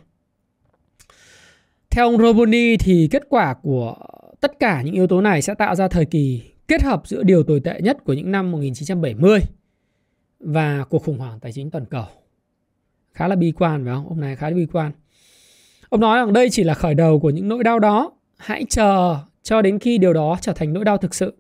Theo 1.90 2.06
ông 2.06 2.18
Roboni 2.18 2.78
thì 2.78 3.08
kết 3.12 3.24
quả 3.30 3.54
của 3.54 3.96
tất 4.42 4.60
cả 4.60 4.82
những 4.82 4.94
yếu 4.94 5.08
tố 5.08 5.22
này 5.22 5.42
sẽ 5.42 5.56
tạo 5.56 5.76
ra 5.76 5.88
thời 5.88 6.06
kỳ 6.06 6.52
kết 6.68 6.84
hợp 6.84 7.02
giữa 7.06 7.24
điều 7.24 7.44
tồi 7.44 7.60
tệ 7.60 7.82
nhất 7.82 7.98
của 8.04 8.14
những 8.14 8.32
năm 8.32 8.52
1970 8.52 9.40
và 10.40 10.86
cuộc 10.90 11.04
khủng 11.04 11.18
hoảng 11.18 11.40
tài 11.40 11.52
chính 11.52 11.72
toàn 11.72 11.86
cầu. 11.86 12.06
Khá 13.14 13.28
là 13.28 13.36
bi 13.36 13.52
quan 13.52 13.86
phải 13.86 13.94
không? 13.94 14.08
Ông 14.08 14.20
này 14.20 14.36
khá 14.36 14.50
là 14.50 14.56
bi 14.56 14.68
quan. 14.72 14.92
Ông 15.90 16.02
nói 16.02 16.18
rằng 16.18 16.34
đây 16.34 16.50
chỉ 16.50 16.64
là 16.64 16.74
khởi 16.74 16.94
đầu 16.94 17.20
của 17.20 17.30
những 17.30 17.48
nỗi 17.48 17.64
đau 17.64 17.80
đó. 17.80 18.12
Hãy 18.38 18.66
chờ 18.70 19.18
cho 19.44 19.62
đến 19.62 19.80
khi 19.80 19.98
điều 19.98 20.14
đó 20.14 20.38
trở 20.42 20.54
thành 20.54 20.74
nỗi 20.74 20.86
đau 20.86 20.98
thực 20.98 21.16
sự. 21.16 21.34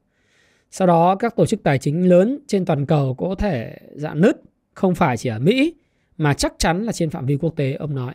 Sau 0.71 0.87
đó 0.87 1.15
các 1.15 1.35
tổ 1.35 1.45
chức 1.45 1.63
tài 1.63 1.77
chính 1.77 2.09
lớn 2.09 2.39
trên 2.47 2.65
toàn 2.65 2.85
cầu 2.85 3.13
có 3.13 3.35
thể 3.35 3.77
dạn 3.95 4.21
nứt, 4.21 4.41
không 4.73 4.95
phải 4.95 5.17
chỉ 5.17 5.29
ở 5.29 5.39
Mỹ 5.39 5.73
mà 6.17 6.33
chắc 6.33 6.53
chắn 6.57 6.83
là 6.83 6.91
trên 6.91 7.09
phạm 7.09 7.25
vi 7.25 7.37
quốc 7.37 7.55
tế 7.55 7.73
ông 7.73 7.95
nói. 7.95 8.13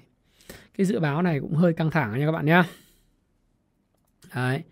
Cái 0.79 0.85
dự 0.85 1.01
báo 1.01 1.23
này 1.23 1.41
cũng 1.41 1.55
hơi 1.55 1.73
căng 1.73 1.91
thẳng 1.91 2.19
nha 2.19 2.27
các 2.27 2.33
bạn 2.33 2.47
nhé. 2.47 2.63
Đấy. 4.35 4.63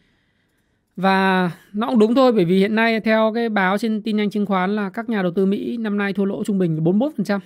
Và 0.97 1.51
nó 1.73 1.89
cũng 1.89 1.99
đúng 1.99 2.15
thôi 2.15 2.33
bởi 2.33 2.45
vì 2.45 2.59
hiện 2.59 2.75
nay 2.75 3.01
theo 3.01 3.33
cái 3.35 3.49
báo 3.49 3.79
trên 3.79 4.03
tin 4.03 4.17
nhanh 4.17 4.31
chứng 4.31 4.47
khoán 4.47 4.77
là 4.77 4.91
các 4.91 5.09
nhà 5.09 5.23
đầu 5.23 5.33
tư 5.33 5.47
Mỹ 5.47 5.77
năm 5.77 5.99
nay 5.99 6.13
thua 6.13 6.25
lỗ 6.25 6.45
trung 6.45 6.59
bình 6.59 6.85
41%. 6.85 7.41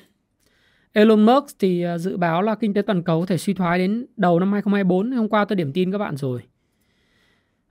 Elon 0.92 1.26
Musk 1.26 1.58
thì 1.58 1.82
à, 1.82 1.98
dự 1.98 2.16
báo 2.16 2.42
là 2.42 2.54
kinh 2.54 2.74
tế 2.74 2.82
toàn 2.82 3.02
cầu 3.02 3.20
có 3.20 3.26
thể 3.26 3.38
suy 3.38 3.54
thoái 3.54 3.78
đến 3.78 4.06
đầu 4.16 4.40
năm 4.40 4.52
2024. 4.52 5.12
Hôm 5.12 5.28
qua 5.28 5.44
tôi 5.44 5.56
điểm 5.56 5.72
tin 5.72 5.92
các 5.92 5.98
bạn 5.98 6.16
rồi. 6.16 6.42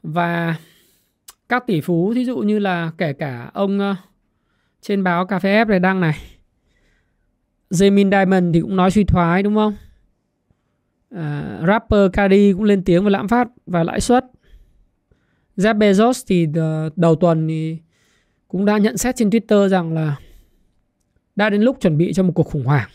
Và 0.04 0.56
các 1.50 1.68
tỷ 1.68 1.82
phú 1.82 2.14
thí 2.14 2.26
dụ 2.26 2.38
như 2.38 2.60
là 2.60 2.92
kể 2.98 3.14
cả 3.14 3.52
ông 3.54 3.96
trên 4.82 5.04
báo 5.04 5.26
Cà 5.26 5.40
phê 5.40 5.64
F 5.64 5.68
này 5.68 5.80
đăng 5.80 6.02
này. 6.02 6.18
Jamin 7.70 8.12
Diamond 8.12 8.54
thì 8.54 8.62
cũng 8.62 8.76
nói 8.76 8.92
suy 8.92 9.04
thoái 9.04 9.44
đúng 9.44 9.56
không? 9.56 9.76
Uh, 11.16 11.68
rapper 11.68 12.12
Cardi 12.14 12.54
cũng 12.54 12.64
lên 12.64 12.84
tiếng 12.84 13.04
về 13.04 13.10
lạm 13.10 13.28
phát 13.28 13.48
và 13.66 13.84
lãi 13.84 14.02
suất. 14.02 14.26
Jeff 15.58 15.78
Bezos 15.78 16.24
thì 16.28 16.48
ờ, 16.56 16.90
đầu 16.96 17.16
tuần 17.16 17.48
thì 17.48 17.78
cũng 18.48 18.66
đã 18.66 18.78
nhận 18.78 18.98
xét 18.98 19.16
trên 19.16 19.30
Twitter 19.30 19.68
rằng 19.68 19.94
là 19.94 20.16
đã 21.36 21.50
đến 21.50 21.62
lúc 21.62 21.78
chuẩn 21.82 21.98
bị 21.98 22.14
cho 22.14 22.24
một 22.24 22.32
cuộc 22.36 22.44
khủng 22.44 22.66
hoảng. 22.66 22.90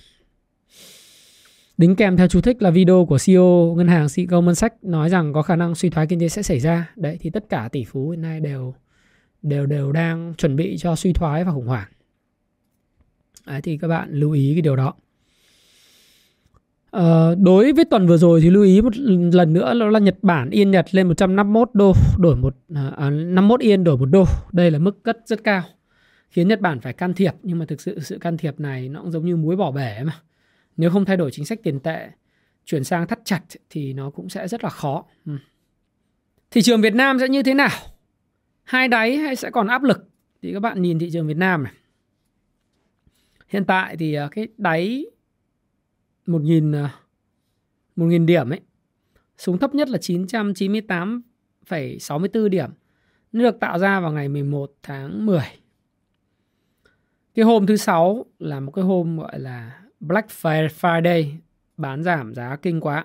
Đính 1.76 1.96
kèm 1.96 2.16
theo 2.16 2.28
chú 2.28 2.40
thích 2.40 2.62
là 2.62 2.70
video 2.70 3.06
của 3.08 3.18
CEO 3.26 3.74
ngân 3.76 3.88
hàng 3.88 4.06
Goldman 4.28 4.54
Sachs 4.54 4.76
nói 4.82 5.10
rằng 5.10 5.32
có 5.32 5.42
khả 5.42 5.56
năng 5.56 5.74
suy 5.74 5.90
thoái 5.90 6.06
kinh 6.06 6.20
tế 6.20 6.28
sẽ 6.28 6.42
xảy 6.42 6.60
ra. 6.60 6.92
Đấy 6.96 7.18
thì 7.20 7.30
tất 7.30 7.48
cả 7.48 7.68
tỷ 7.72 7.84
phú 7.84 8.10
hiện 8.10 8.22
nay 8.22 8.40
đều 8.40 8.74
đều 9.42 9.66
đều 9.66 9.92
đang 9.92 10.34
chuẩn 10.38 10.56
bị 10.56 10.76
cho 10.78 10.96
suy 10.96 11.12
thoái 11.12 11.44
và 11.44 11.52
khủng 11.52 11.66
hoảng. 11.66 11.88
Đấy 13.46 13.60
thì 13.62 13.78
các 13.78 13.88
bạn 13.88 14.08
lưu 14.12 14.32
ý 14.32 14.54
cái 14.54 14.62
điều 14.62 14.76
đó. 14.76 14.94
Ờ, 16.90 17.34
đối 17.34 17.72
với 17.72 17.84
tuần 17.84 18.06
vừa 18.06 18.16
rồi 18.16 18.40
thì 18.40 18.50
lưu 18.50 18.62
ý 18.62 18.80
một 18.80 18.96
lần 19.32 19.52
nữa 19.52 19.78
đó 19.80 19.86
là 19.86 19.98
Nhật 19.98 20.16
Bản 20.22 20.50
yên 20.50 20.70
Nhật 20.70 20.94
lên 20.94 21.08
151 21.08 21.70
đô 21.72 21.92
đổi 22.18 22.36
một 22.36 22.56
à, 22.74 22.92
à 22.96 23.10
51 23.10 23.60
yên 23.60 23.84
đổi 23.84 23.98
một 23.98 24.06
đô. 24.06 24.24
Đây 24.52 24.70
là 24.70 24.78
mức 24.78 25.02
cất 25.02 25.18
rất 25.26 25.44
cao. 25.44 25.62
Khiến 26.30 26.48
Nhật 26.48 26.60
Bản 26.60 26.80
phải 26.80 26.92
can 26.92 27.14
thiệp 27.14 27.32
nhưng 27.42 27.58
mà 27.58 27.64
thực 27.64 27.80
sự 27.80 28.00
sự 28.00 28.18
can 28.18 28.36
thiệp 28.36 28.60
này 28.60 28.88
nó 28.88 29.00
cũng 29.00 29.10
giống 29.10 29.26
như 29.26 29.36
muối 29.36 29.56
bỏ 29.56 29.70
bể 29.70 30.04
mà. 30.04 30.12
Nếu 30.76 30.90
không 30.90 31.04
thay 31.04 31.16
đổi 31.16 31.30
chính 31.30 31.44
sách 31.44 31.58
tiền 31.62 31.80
tệ 31.80 32.10
chuyển 32.64 32.84
sang 32.84 33.06
thắt 33.06 33.18
chặt 33.24 33.40
thì 33.70 33.92
nó 33.92 34.10
cũng 34.10 34.28
sẽ 34.28 34.48
rất 34.48 34.64
là 34.64 34.70
khó. 34.70 35.04
Ừ. 35.26 35.32
Thị 36.50 36.62
trường 36.62 36.80
Việt 36.80 36.94
Nam 36.94 37.18
sẽ 37.20 37.28
như 37.28 37.42
thế 37.42 37.54
nào? 37.54 37.70
Hai 38.64 38.88
đáy 38.88 39.16
hay 39.16 39.36
sẽ 39.36 39.50
còn 39.50 39.66
áp 39.66 39.82
lực? 39.82 40.08
Thì 40.42 40.52
các 40.52 40.60
bạn 40.60 40.82
nhìn 40.82 40.98
thị 40.98 41.10
trường 41.12 41.26
Việt 41.26 41.36
Nam 41.36 41.62
này. 41.62 41.72
Hiện 43.48 43.64
tại 43.64 43.96
thì 43.96 44.14
à, 44.14 44.28
cái 44.30 44.48
đáy 44.58 45.06
1.000 46.26 46.88
1.000 47.96 48.22
à, 48.22 48.24
điểm 48.26 48.50
ấy. 48.50 48.60
Xuống 49.38 49.58
thấp 49.58 49.74
nhất 49.74 49.88
là 49.88 49.98
998,64 49.98 52.48
điểm. 52.48 52.70
nó 53.32 53.42
được 53.42 53.60
tạo 53.60 53.78
ra 53.78 54.00
vào 54.00 54.12
ngày 54.12 54.28
11 54.28 54.72
tháng 54.82 55.26
10. 55.26 55.40
Cái 57.34 57.44
hôm 57.44 57.66
thứ 57.66 57.76
sáu 57.76 58.26
là 58.38 58.60
một 58.60 58.72
cái 58.72 58.84
hôm 58.84 59.18
gọi 59.18 59.40
là 59.40 59.83
Black 60.00 60.28
Friday, 60.80 61.26
bán 61.76 62.02
giảm 62.02 62.34
giá 62.34 62.56
kinh 62.56 62.80
quá. 62.80 63.04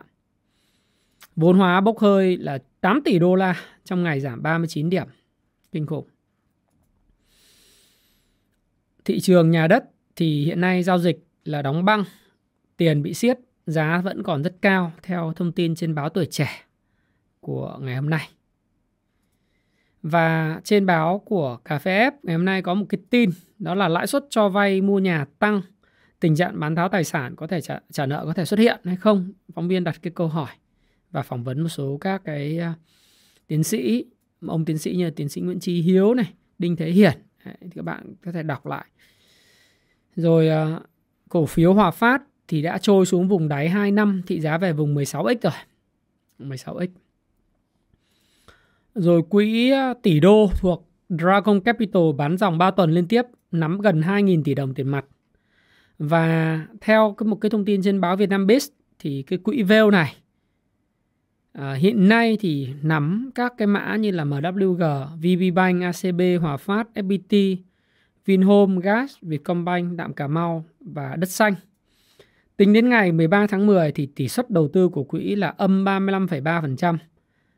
Vốn 1.35 1.57
hóa 1.57 1.81
bốc 1.81 1.99
hơi 1.99 2.37
là 2.37 2.59
8 2.81 3.01
tỷ 3.05 3.19
đô 3.19 3.35
la 3.35 3.55
trong 3.83 4.03
ngày 4.03 4.19
giảm 4.19 4.43
39 4.43 4.89
điểm. 4.89 5.07
Kinh 5.71 5.85
khủng. 5.85 6.07
Thị 9.05 9.19
trường 9.19 9.51
nhà 9.51 9.67
đất 9.67 9.83
thì 10.15 10.45
hiện 10.45 10.61
nay 10.61 10.83
giao 10.83 10.99
dịch 10.99 11.27
là 11.43 11.61
đóng 11.61 11.85
băng, 11.85 12.03
tiền 12.77 13.03
bị 13.03 13.13
siết, 13.13 13.39
giá 13.65 14.01
vẫn 14.03 14.23
còn 14.23 14.43
rất 14.43 14.55
cao 14.61 14.91
theo 15.03 15.33
thông 15.35 15.51
tin 15.51 15.75
trên 15.75 15.95
báo 15.95 16.09
Tuổi 16.09 16.25
Trẻ 16.25 16.49
của 17.39 17.77
ngày 17.81 17.95
hôm 17.95 18.09
nay. 18.09 18.29
Và 20.03 20.61
trên 20.63 20.85
báo 20.85 21.19
của 21.25 21.57
Cà 21.65 21.79
phê 21.79 22.09
F 22.09 22.11
ngày 22.23 22.35
hôm 22.35 22.45
nay 22.45 22.61
có 22.61 22.73
một 22.73 22.85
cái 22.89 22.99
tin 23.09 23.29
đó 23.59 23.75
là 23.75 23.87
lãi 23.87 24.07
suất 24.07 24.25
cho 24.29 24.49
vay 24.49 24.81
mua 24.81 24.99
nhà 24.99 25.25
tăng, 25.39 25.61
tình 26.19 26.35
trạng 26.35 26.59
bán 26.59 26.75
tháo 26.75 26.89
tài 26.89 27.03
sản 27.03 27.35
có 27.35 27.47
thể 27.47 27.61
trả, 27.61 27.79
trả 27.91 28.05
nợ 28.05 28.25
có 28.25 28.33
thể 28.33 28.45
xuất 28.45 28.59
hiện 28.59 28.79
hay 28.83 28.95
không? 28.95 29.31
Phóng 29.53 29.67
viên 29.67 29.83
đặt 29.83 29.99
cái 30.01 30.11
câu 30.15 30.27
hỏi 30.27 30.49
và 31.11 31.21
phỏng 31.21 31.43
vấn 31.43 31.61
một 31.61 31.69
số 31.69 31.97
các 32.01 32.21
cái 32.25 32.59
à, 32.59 32.73
tiến 33.47 33.63
sĩ, 33.63 34.05
ông 34.47 34.65
tiến 34.65 34.77
sĩ 34.77 34.95
như 34.95 35.09
tiến 35.09 35.29
sĩ 35.29 35.41
Nguyễn 35.41 35.59
Trí 35.59 35.81
Hiếu 35.81 36.13
này, 36.13 36.33
Đinh 36.57 36.75
Thế 36.75 36.91
Hiển 36.91 37.13
Đấy, 37.45 37.55
thì 37.61 37.69
các 37.75 37.85
bạn 37.85 38.13
có 38.25 38.31
thể 38.31 38.43
đọc 38.43 38.65
lại. 38.65 38.85
Rồi 40.15 40.49
à, 40.49 40.79
cổ 41.29 41.45
phiếu 41.45 41.73
Hòa 41.73 41.91
Phát 41.91 42.23
thì 42.47 42.61
đã 42.61 42.77
trôi 42.77 43.05
xuống 43.05 43.27
vùng 43.27 43.47
đáy 43.47 43.69
2 43.69 43.91
năm, 43.91 44.21
thị 44.27 44.39
giá 44.39 44.57
về 44.57 44.73
vùng 44.73 44.95
16x 44.95 45.35
rồi. 45.41 45.53
16x. 46.39 46.87
Rồi 48.95 49.21
quỹ 49.29 49.71
à, 49.71 49.93
tỷ 50.03 50.19
đô 50.19 50.51
thuộc 50.59 50.89
Dragon 51.09 51.61
Capital 51.61 52.03
bán 52.17 52.37
dòng 52.37 52.57
3 52.57 52.71
tuần 52.71 52.91
liên 52.91 53.07
tiếp 53.07 53.21
nắm 53.51 53.81
gần 53.81 54.01
2.000 54.01 54.43
tỷ 54.43 54.53
đồng 54.53 54.73
tiền 54.73 54.87
mặt. 54.87 55.05
Và 55.99 56.59
theo 56.81 57.15
một 57.25 57.35
cái 57.35 57.49
thông 57.49 57.65
tin 57.65 57.81
trên 57.81 58.01
báo 58.01 58.15
Việt 58.15 58.29
Nam 58.29 58.47
Biz 58.47 58.69
thì 58.99 59.21
cái 59.21 59.39
quỹ 59.39 59.63
Veo 59.63 59.91
này 59.91 60.15
à, 61.51 61.73
hiện 61.73 62.09
nay 62.09 62.37
thì 62.39 62.69
nắm 62.81 63.31
các 63.35 63.53
cái 63.57 63.67
mã 63.67 63.95
như 63.95 64.11
là 64.11 64.23
MWG, 64.23 65.05
VPBank, 65.17 65.83
ACB, 65.83 66.21
Hòa 66.41 66.57
Phát, 66.57 66.87
FPT, 66.95 67.57
Vinhome, 68.25 68.81
Gas, 68.81 69.15
Vietcombank, 69.21 69.97
Đạm 69.97 70.13
Cà 70.13 70.27
Mau 70.27 70.65
và 70.79 71.15
Đất 71.15 71.29
Xanh. 71.29 71.55
Tính 72.57 72.73
đến 72.73 72.89
ngày 72.89 73.11
13 73.11 73.47
tháng 73.47 73.67
10 73.67 73.91
thì 73.91 74.05
tỷ 74.05 74.27
suất 74.27 74.49
đầu 74.49 74.67
tư 74.67 74.89
của 74.89 75.03
quỹ 75.03 75.35
là 75.35 75.53
âm 75.57 75.85
35,3%. 75.85 76.97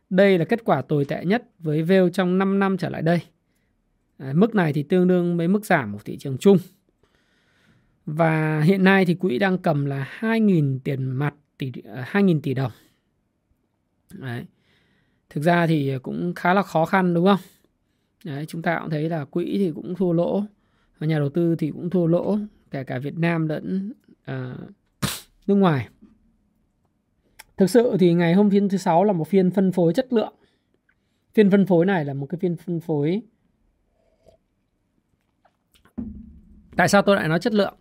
Đây 0.09 0.37
là 0.37 0.45
kết 0.45 0.63
quả 0.65 0.81
tồi 0.81 1.05
tệ 1.05 1.25
nhất 1.25 1.43
với 1.59 1.83
Veo 1.83 2.09
trong 2.09 2.37
5 2.37 2.59
năm 2.59 2.77
trở 2.77 2.89
lại 2.89 3.01
đây. 3.01 3.19
À, 4.17 4.33
mức 4.35 4.55
này 4.55 4.73
thì 4.73 4.83
tương 4.83 5.07
đương 5.07 5.37
với 5.37 5.47
mức 5.47 5.65
giảm 5.65 5.93
của 5.93 5.99
thị 6.05 6.17
trường 6.17 6.37
chung. 6.37 6.57
Và 8.13 8.61
hiện 8.61 8.83
nay 8.83 9.05
thì 9.05 9.13
quỹ 9.13 9.39
đang 9.39 9.57
cầm 9.57 9.85
là 9.85 10.09
2.000 10.19 10.79
tiền 10.83 11.11
mặt 11.11 11.33
tỷ 11.57 11.71
à, 11.83 12.09
2.000 12.11 12.39
tỷ 12.43 12.53
đồng. 12.53 12.71
Đấy. 14.13 14.45
Thực 15.29 15.41
ra 15.41 15.67
thì 15.67 15.93
cũng 16.03 16.33
khá 16.35 16.53
là 16.53 16.61
khó 16.61 16.85
khăn 16.85 17.13
đúng 17.13 17.25
không? 17.25 17.39
Đấy, 18.25 18.45
chúng 18.45 18.61
ta 18.61 18.79
cũng 18.79 18.89
thấy 18.89 19.09
là 19.09 19.25
quỹ 19.25 19.57
thì 19.57 19.71
cũng 19.75 19.95
thua 19.95 20.11
lỗ 20.11 20.43
và 20.99 21.07
nhà 21.07 21.19
đầu 21.19 21.29
tư 21.29 21.55
thì 21.55 21.71
cũng 21.71 21.89
thua 21.89 22.07
lỗ 22.07 22.37
kể 22.71 22.83
cả 22.83 22.99
Việt 22.99 23.17
Nam 23.17 23.47
lẫn 23.47 23.93
uh, 24.31 24.59
nước 25.47 25.55
ngoài. 25.55 25.87
Thực 27.57 27.69
sự 27.69 27.97
thì 27.99 28.13
ngày 28.13 28.33
hôm 28.33 28.49
phiên 28.49 28.69
thứ 28.69 28.77
sáu 28.77 29.03
là 29.03 29.13
một 29.13 29.27
phiên 29.27 29.51
phân 29.51 29.71
phối 29.71 29.93
chất 29.93 30.13
lượng. 30.13 30.33
Phiên 31.33 31.51
phân 31.51 31.65
phối 31.65 31.85
này 31.85 32.05
là 32.05 32.13
một 32.13 32.25
cái 32.25 32.39
phiên 32.39 32.55
phân 32.55 32.79
phối 32.79 33.21
Tại 36.77 36.87
sao 36.87 37.01
tôi 37.01 37.15
lại 37.15 37.27
nói 37.27 37.39
chất 37.39 37.53
lượng? 37.53 37.73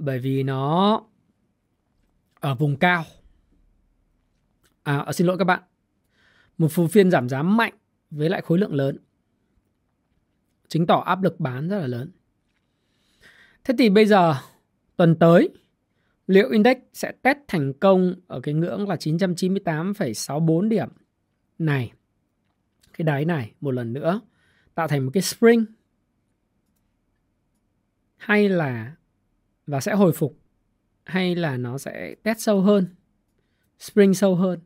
Bởi 0.00 0.18
vì 0.18 0.42
nó 0.42 1.02
ở 2.34 2.54
vùng 2.54 2.76
cao. 2.76 3.04
À, 4.82 4.98
ờ, 4.98 5.12
xin 5.12 5.26
lỗi 5.26 5.38
các 5.38 5.44
bạn. 5.44 5.62
Một 6.58 6.68
phiên 6.90 7.10
giảm 7.10 7.28
giá 7.28 7.42
mạnh 7.42 7.72
với 8.10 8.28
lại 8.28 8.42
khối 8.42 8.58
lượng 8.58 8.74
lớn. 8.74 8.98
Chứng 10.68 10.86
tỏ 10.86 11.02
áp 11.06 11.22
lực 11.22 11.40
bán 11.40 11.68
rất 11.68 11.78
là 11.78 11.86
lớn. 11.86 12.10
Thế 13.64 13.74
thì 13.78 13.90
bây 13.90 14.06
giờ 14.06 14.34
tuần 14.96 15.16
tới 15.18 15.48
liệu 16.26 16.50
index 16.50 16.76
sẽ 16.92 17.12
test 17.22 17.38
thành 17.48 17.72
công 17.72 18.14
ở 18.26 18.40
cái 18.40 18.54
ngưỡng 18.54 18.88
là 18.88 18.96
998,64 18.96 20.68
điểm 20.68 20.88
này. 21.58 21.92
Cái 22.92 23.04
đáy 23.04 23.24
này 23.24 23.52
một 23.60 23.70
lần 23.70 23.92
nữa 23.92 24.20
tạo 24.74 24.88
thành 24.88 25.04
một 25.04 25.10
cái 25.14 25.22
spring 25.22 25.64
hay 28.16 28.48
là 28.48 28.94
và 29.70 29.80
sẽ 29.80 29.94
hồi 29.94 30.12
phục, 30.12 30.38
hay 31.04 31.34
là 31.34 31.56
nó 31.56 31.78
sẽ 31.78 32.14
test 32.22 32.38
sâu 32.38 32.60
hơn, 32.60 32.86
spring 33.78 34.14
sâu 34.14 34.34
hơn. 34.34 34.60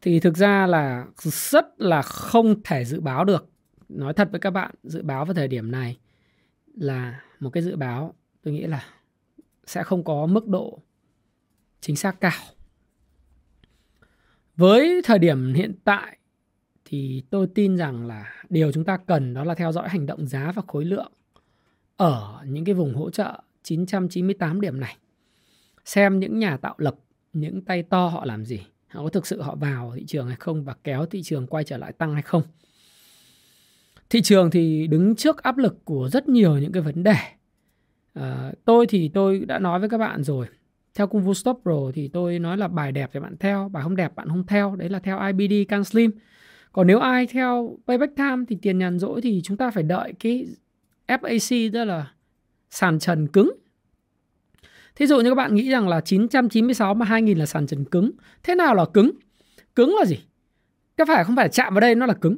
Thì 0.00 0.20
thực 0.20 0.36
ra 0.36 0.66
là 0.66 1.06
rất 1.18 1.66
là 1.76 2.02
không 2.02 2.62
thể 2.64 2.84
dự 2.84 3.00
báo 3.00 3.24
được. 3.24 3.50
Nói 3.88 4.14
thật 4.14 4.28
với 4.30 4.40
các 4.40 4.50
bạn, 4.50 4.74
dự 4.82 5.02
báo 5.02 5.24
vào 5.24 5.34
thời 5.34 5.48
điểm 5.48 5.70
này 5.70 5.98
là 6.74 7.20
một 7.40 7.50
cái 7.50 7.62
dự 7.62 7.76
báo, 7.76 8.14
tôi 8.42 8.54
nghĩ 8.54 8.66
là 8.66 8.84
sẽ 9.66 9.82
không 9.82 10.04
có 10.04 10.26
mức 10.26 10.46
độ 10.46 10.82
chính 11.80 11.96
xác 11.96 12.20
cao. 12.20 12.40
Với 14.56 15.00
thời 15.04 15.18
điểm 15.18 15.54
hiện 15.54 15.74
tại 15.84 16.18
thì 16.84 17.22
tôi 17.30 17.46
tin 17.54 17.76
rằng 17.76 18.06
là 18.06 18.32
điều 18.48 18.72
chúng 18.72 18.84
ta 18.84 18.96
cần 18.96 19.34
đó 19.34 19.44
là 19.44 19.54
theo 19.54 19.72
dõi 19.72 19.88
hành 19.88 20.06
động 20.06 20.26
giá 20.26 20.52
và 20.52 20.62
khối 20.66 20.84
lượng 20.84 21.12
ở 21.96 22.42
những 22.46 22.64
cái 22.64 22.74
vùng 22.74 22.94
hỗ 22.94 23.10
trợ 23.10 23.42
998 23.66 24.60
điểm 24.60 24.80
này. 24.80 24.96
Xem 25.84 26.20
những 26.20 26.38
nhà 26.38 26.56
tạo 26.56 26.74
lập, 26.78 26.94
những 27.32 27.60
tay 27.60 27.82
to 27.82 28.08
họ 28.08 28.24
làm 28.24 28.44
gì. 28.44 28.60
Họ 28.88 29.02
có 29.02 29.08
thực 29.08 29.26
sự 29.26 29.42
họ 29.42 29.54
vào 29.56 29.92
thị 29.96 30.04
trường 30.06 30.26
hay 30.26 30.36
không 30.36 30.64
và 30.64 30.74
kéo 30.84 31.06
thị 31.06 31.22
trường 31.22 31.46
quay 31.46 31.64
trở 31.64 31.76
lại 31.76 31.92
tăng 31.92 32.12
hay 32.12 32.22
không. 32.22 32.42
Thị 34.10 34.22
trường 34.22 34.50
thì 34.50 34.86
đứng 34.86 35.16
trước 35.16 35.42
áp 35.42 35.58
lực 35.58 35.84
của 35.84 36.08
rất 36.12 36.28
nhiều 36.28 36.58
những 36.58 36.72
cái 36.72 36.82
vấn 36.82 37.02
đề. 37.02 37.16
À, 38.14 38.52
tôi 38.64 38.86
thì 38.86 39.08
tôi 39.08 39.38
đã 39.38 39.58
nói 39.58 39.80
với 39.80 39.88
các 39.88 39.98
bạn 39.98 40.24
rồi. 40.24 40.46
Theo 40.94 41.06
Kung 41.06 41.26
Fu 41.26 41.32
Stop 41.32 41.60
Pro 41.62 41.92
thì 41.94 42.08
tôi 42.08 42.38
nói 42.38 42.56
là 42.56 42.68
bài 42.68 42.92
đẹp 42.92 43.10
thì 43.12 43.20
bạn 43.20 43.36
theo, 43.40 43.68
bài 43.68 43.82
không 43.82 43.96
đẹp 43.96 44.16
bạn 44.16 44.28
không 44.28 44.46
theo. 44.46 44.76
Đấy 44.76 44.88
là 44.88 44.98
theo 44.98 45.20
IBD 45.26 45.68
Can 45.68 45.84
Slim. 45.84 46.10
Còn 46.72 46.86
nếu 46.86 46.98
ai 46.98 47.26
theo 47.26 47.78
Payback 47.86 48.16
Time 48.16 48.44
thì 48.48 48.56
tiền 48.62 48.78
nhàn 48.78 48.98
rỗi 48.98 49.20
thì 49.20 49.40
chúng 49.44 49.56
ta 49.56 49.70
phải 49.70 49.82
đợi 49.82 50.12
cái 50.20 50.46
FAC 51.06 51.72
tức 51.72 51.84
là 51.84 52.12
sàn 52.70 52.98
trần 52.98 53.26
cứng. 53.28 53.50
Thí 54.96 55.06
dụ 55.06 55.20
như 55.20 55.30
các 55.30 55.34
bạn 55.34 55.54
nghĩ 55.54 55.70
rằng 55.70 55.88
là 55.88 56.00
996 56.00 56.94
mà 56.94 57.06
2000 57.06 57.38
là 57.38 57.46
sàn 57.46 57.66
trần 57.66 57.84
cứng. 57.84 58.10
Thế 58.42 58.54
nào 58.54 58.74
là 58.74 58.84
cứng? 58.94 59.10
Cứng 59.74 59.96
là 59.98 60.06
gì? 60.06 60.18
Cái 60.96 61.06
phải 61.06 61.24
không 61.24 61.36
phải 61.36 61.48
chạm 61.48 61.74
vào 61.74 61.80
đây 61.80 61.94
nó 61.94 62.06
là 62.06 62.14
cứng. 62.14 62.36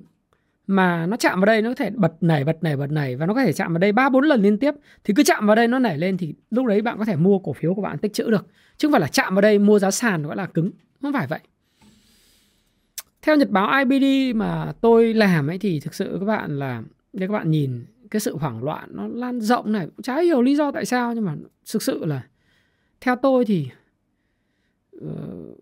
Mà 0.67 1.07
nó 1.07 1.17
chạm 1.17 1.41
vào 1.41 1.47
đây 1.47 1.63
nó 1.63 1.71
có 1.71 1.75
thể 1.75 1.91
bật 1.91 2.13
nảy 2.21 2.45
bật 2.45 2.63
nảy 2.63 2.77
bật 2.77 2.91
nảy 2.91 3.17
và 3.17 3.27
nó 3.27 3.35
có 3.35 3.45
thể 3.45 3.53
chạm 3.53 3.73
vào 3.73 3.79
đây 3.79 3.93
3 3.93 4.09
4 4.09 4.25
lần 4.25 4.43
liên 4.43 4.59
tiếp, 4.59 4.75
thì 5.05 5.15
cứ 5.17 5.23
chạm 5.23 5.47
vào 5.47 5.57
đây 5.57 5.69
nó 5.69 5.79
nảy 5.79 5.99
lên 5.99 6.17
thì 6.17 6.35
lúc 6.51 6.67
đấy 6.67 6.83
bạn 6.83 6.99
có 6.99 7.05
thể 7.05 7.17
mua 7.17 7.39
cổ 7.39 7.53
phiếu 7.53 7.75
của 7.75 7.83
bạn 7.83 7.99
tích 7.99 8.13
trữ 8.15 8.31
được. 8.31 8.47
Chứ 8.77 8.89
không 8.89 8.93
phải 8.93 9.01
là 9.01 9.09
chạm 9.09 9.35
vào 9.35 9.43
đây 9.43 9.59
mua 9.59 9.79
giá 9.79 9.91
sàn 9.91 10.23
gọi 10.23 10.37
là 10.37 10.47
cứng. 10.47 10.71
Không 11.03 11.13
phải 11.13 11.27
vậy. 11.27 11.41
Theo 13.23 13.37
nhật 13.37 13.51
báo 13.51 13.85
IBD 13.85 14.37
mà 14.37 14.73
tôi 14.81 15.15
làm 15.15 15.51
ấy 15.51 15.59
thì 15.59 15.81
thực 15.81 15.95
sự 15.95 16.17
các 16.21 16.27
bạn 16.27 16.59
là 16.59 16.83
để 17.13 17.27
các 17.27 17.33
bạn 17.33 17.51
nhìn 17.51 17.85
cái 18.11 18.21
sự 18.21 18.37
hoảng 18.37 18.63
loạn 18.63 18.89
nó 18.93 19.09
lan 19.09 19.41
rộng 19.41 19.73
này 19.73 19.87
cũng 19.87 20.03
chả 20.03 20.21
hiểu 20.21 20.43
lý 20.43 20.57
do 20.57 20.73
tại 20.73 20.85
sao 20.85 21.15
nhưng 21.15 21.25
mà 21.25 21.37
thực 21.73 21.83
sự 21.83 22.05
là 22.05 22.27
theo 23.01 23.17
tôi 23.17 23.45
thì 23.45 23.71
uh, 24.97 25.59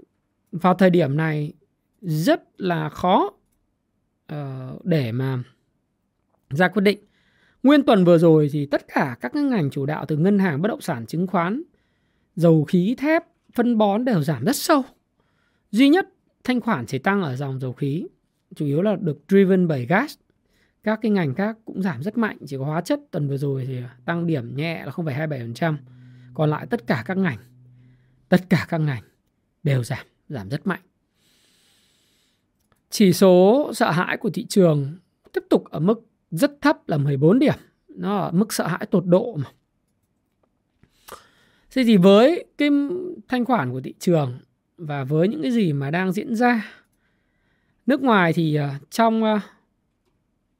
vào 0.52 0.74
thời 0.74 0.90
điểm 0.90 1.16
này 1.16 1.52
rất 2.00 2.42
là 2.56 2.88
khó 2.88 3.30
uh, 4.32 4.84
để 4.84 5.12
mà 5.12 5.42
ra 6.50 6.68
quyết 6.68 6.82
định. 6.82 6.98
Nguyên 7.62 7.82
tuần 7.82 8.04
vừa 8.04 8.18
rồi 8.18 8.48
thì 8.52 8.66
tất 8.66 8.84
cả 8.88 9.16
các 9.20 9.34
ngành 9.34 9.70
chủ 9.70 9.86
đạo 9.86 10.04
từ 10.08 10.16
ngân 10.16 10.38
hàng 10.38 10.62
bất 10.62 10.68
động 10.68 10.80
sản 10.80 11.06
chứng 11.06 11.26
khoán 11.26 11.62
dầu 12.36 12.64
khí 12.64 12.94
thép 12.98 13.24
phân 13.54 13.78
bón 13.78 14.04
đều 14.04 14.22
giảm 14.22 14.44
rất 14.44 14.56
sâu. 14.56 14.82
Duy 15.70 15.88
nhất 15.88 16.08
thanh 16.44 16.60
khoản 16.60 16.86
chỉ 16.86 16.98
tăng 16.98 17.22
ở 17.22 17.36
dòng 17.36 17.60
dầu 17.60 17.72
khí 17.72 18.06
chủ 18.54 18.66
yếu 18.66 18.82
là 18.82 18.96
được 19.00 19.18
driven 19.28 19.68
bởi 19.68 19.86
gas 19.86 20.18
các 20.86 20.98
cái 21.02 21.10
ngành 21.10 21.34
khác 21.34 21.56
cũng 21.64 21.82
giảm 21.82 22.02
rất 22.02 22.18
mạnh 22.18 22.36
chỉ 22.46 22.56
có 22.58 22.64
hóa 22.64 22.80
chất 22.80 23.00
tuần 23.10 23.28
vừa 23.28 23.36
rồi 23.36 23.64
thì 23.66 23.80
tăng 24.04 24.26
điểm 24.26 24.56
nhẹ 24.56 24.84
là 24.84 24.92
0,27% 24.92 25.76
còn 26.34 26.50
lại 26.50 26.66
tất 26.70 26.86
cả 26.86 27.02
các 27.06 27.16
ngành 27.16 27.38
tất 28.28 28.40
cả 28.48 28.66
các 28.68 28.78
ngành 28.78 29.02
đều 29.62 29.84
giảm 29.84 30.06
giảm 30.28 30.48
rất 30.48 30.66
mạnh. 30.66 30.80
Chỉ 32.90 33.12
số 33.12 33.70
sợ 33.74 33.90
hãi 33.90 34.16
của 34.16 34.30
thị 34.30 34.46
trường 34.48 34.98
tiếp 35.32 35.44
tục 35.50 35.64
ở 35.64 35.80
mức 35.80 36.06
rất 36.30 36.52
thấp 36.60 36.88
là 36.88 36.96
14 36.96 37.38
điểm. 37.38 37.54
Nó 37.88 38.18
ở 38.18 38.30
mức 38.30 38.52
sợ 38.52 38.66
hãi 38.66 38.86
tột 38.90 39.06
độ 39.06 39.36
mà. 39.36 39.50
Thế 41.70 41.84
thì 41.84 41.96
với 41.96 42.46
cái 42.58 42.70
thanh 43.28 43.44
khoản 43.44 43.72
của 43.72 43.80
thị 43.80 43.94
trường 43.98 44.38
và 44.76 45.04
với 45.04 45.28
những 45.28 45.42
cái 45.42 45.52
gì 45.52 45.72
mà 45.72 45.90
đang 45.90 46.12
diễn 46.12 46.34
ra 46.34 46.72
nước 47.86 48.02
ngoài 48.02 48.32
thì 48.32 48.54
ờ, 48.54 48.68
trong 48.90 49.24
ờ, 49.24 49.40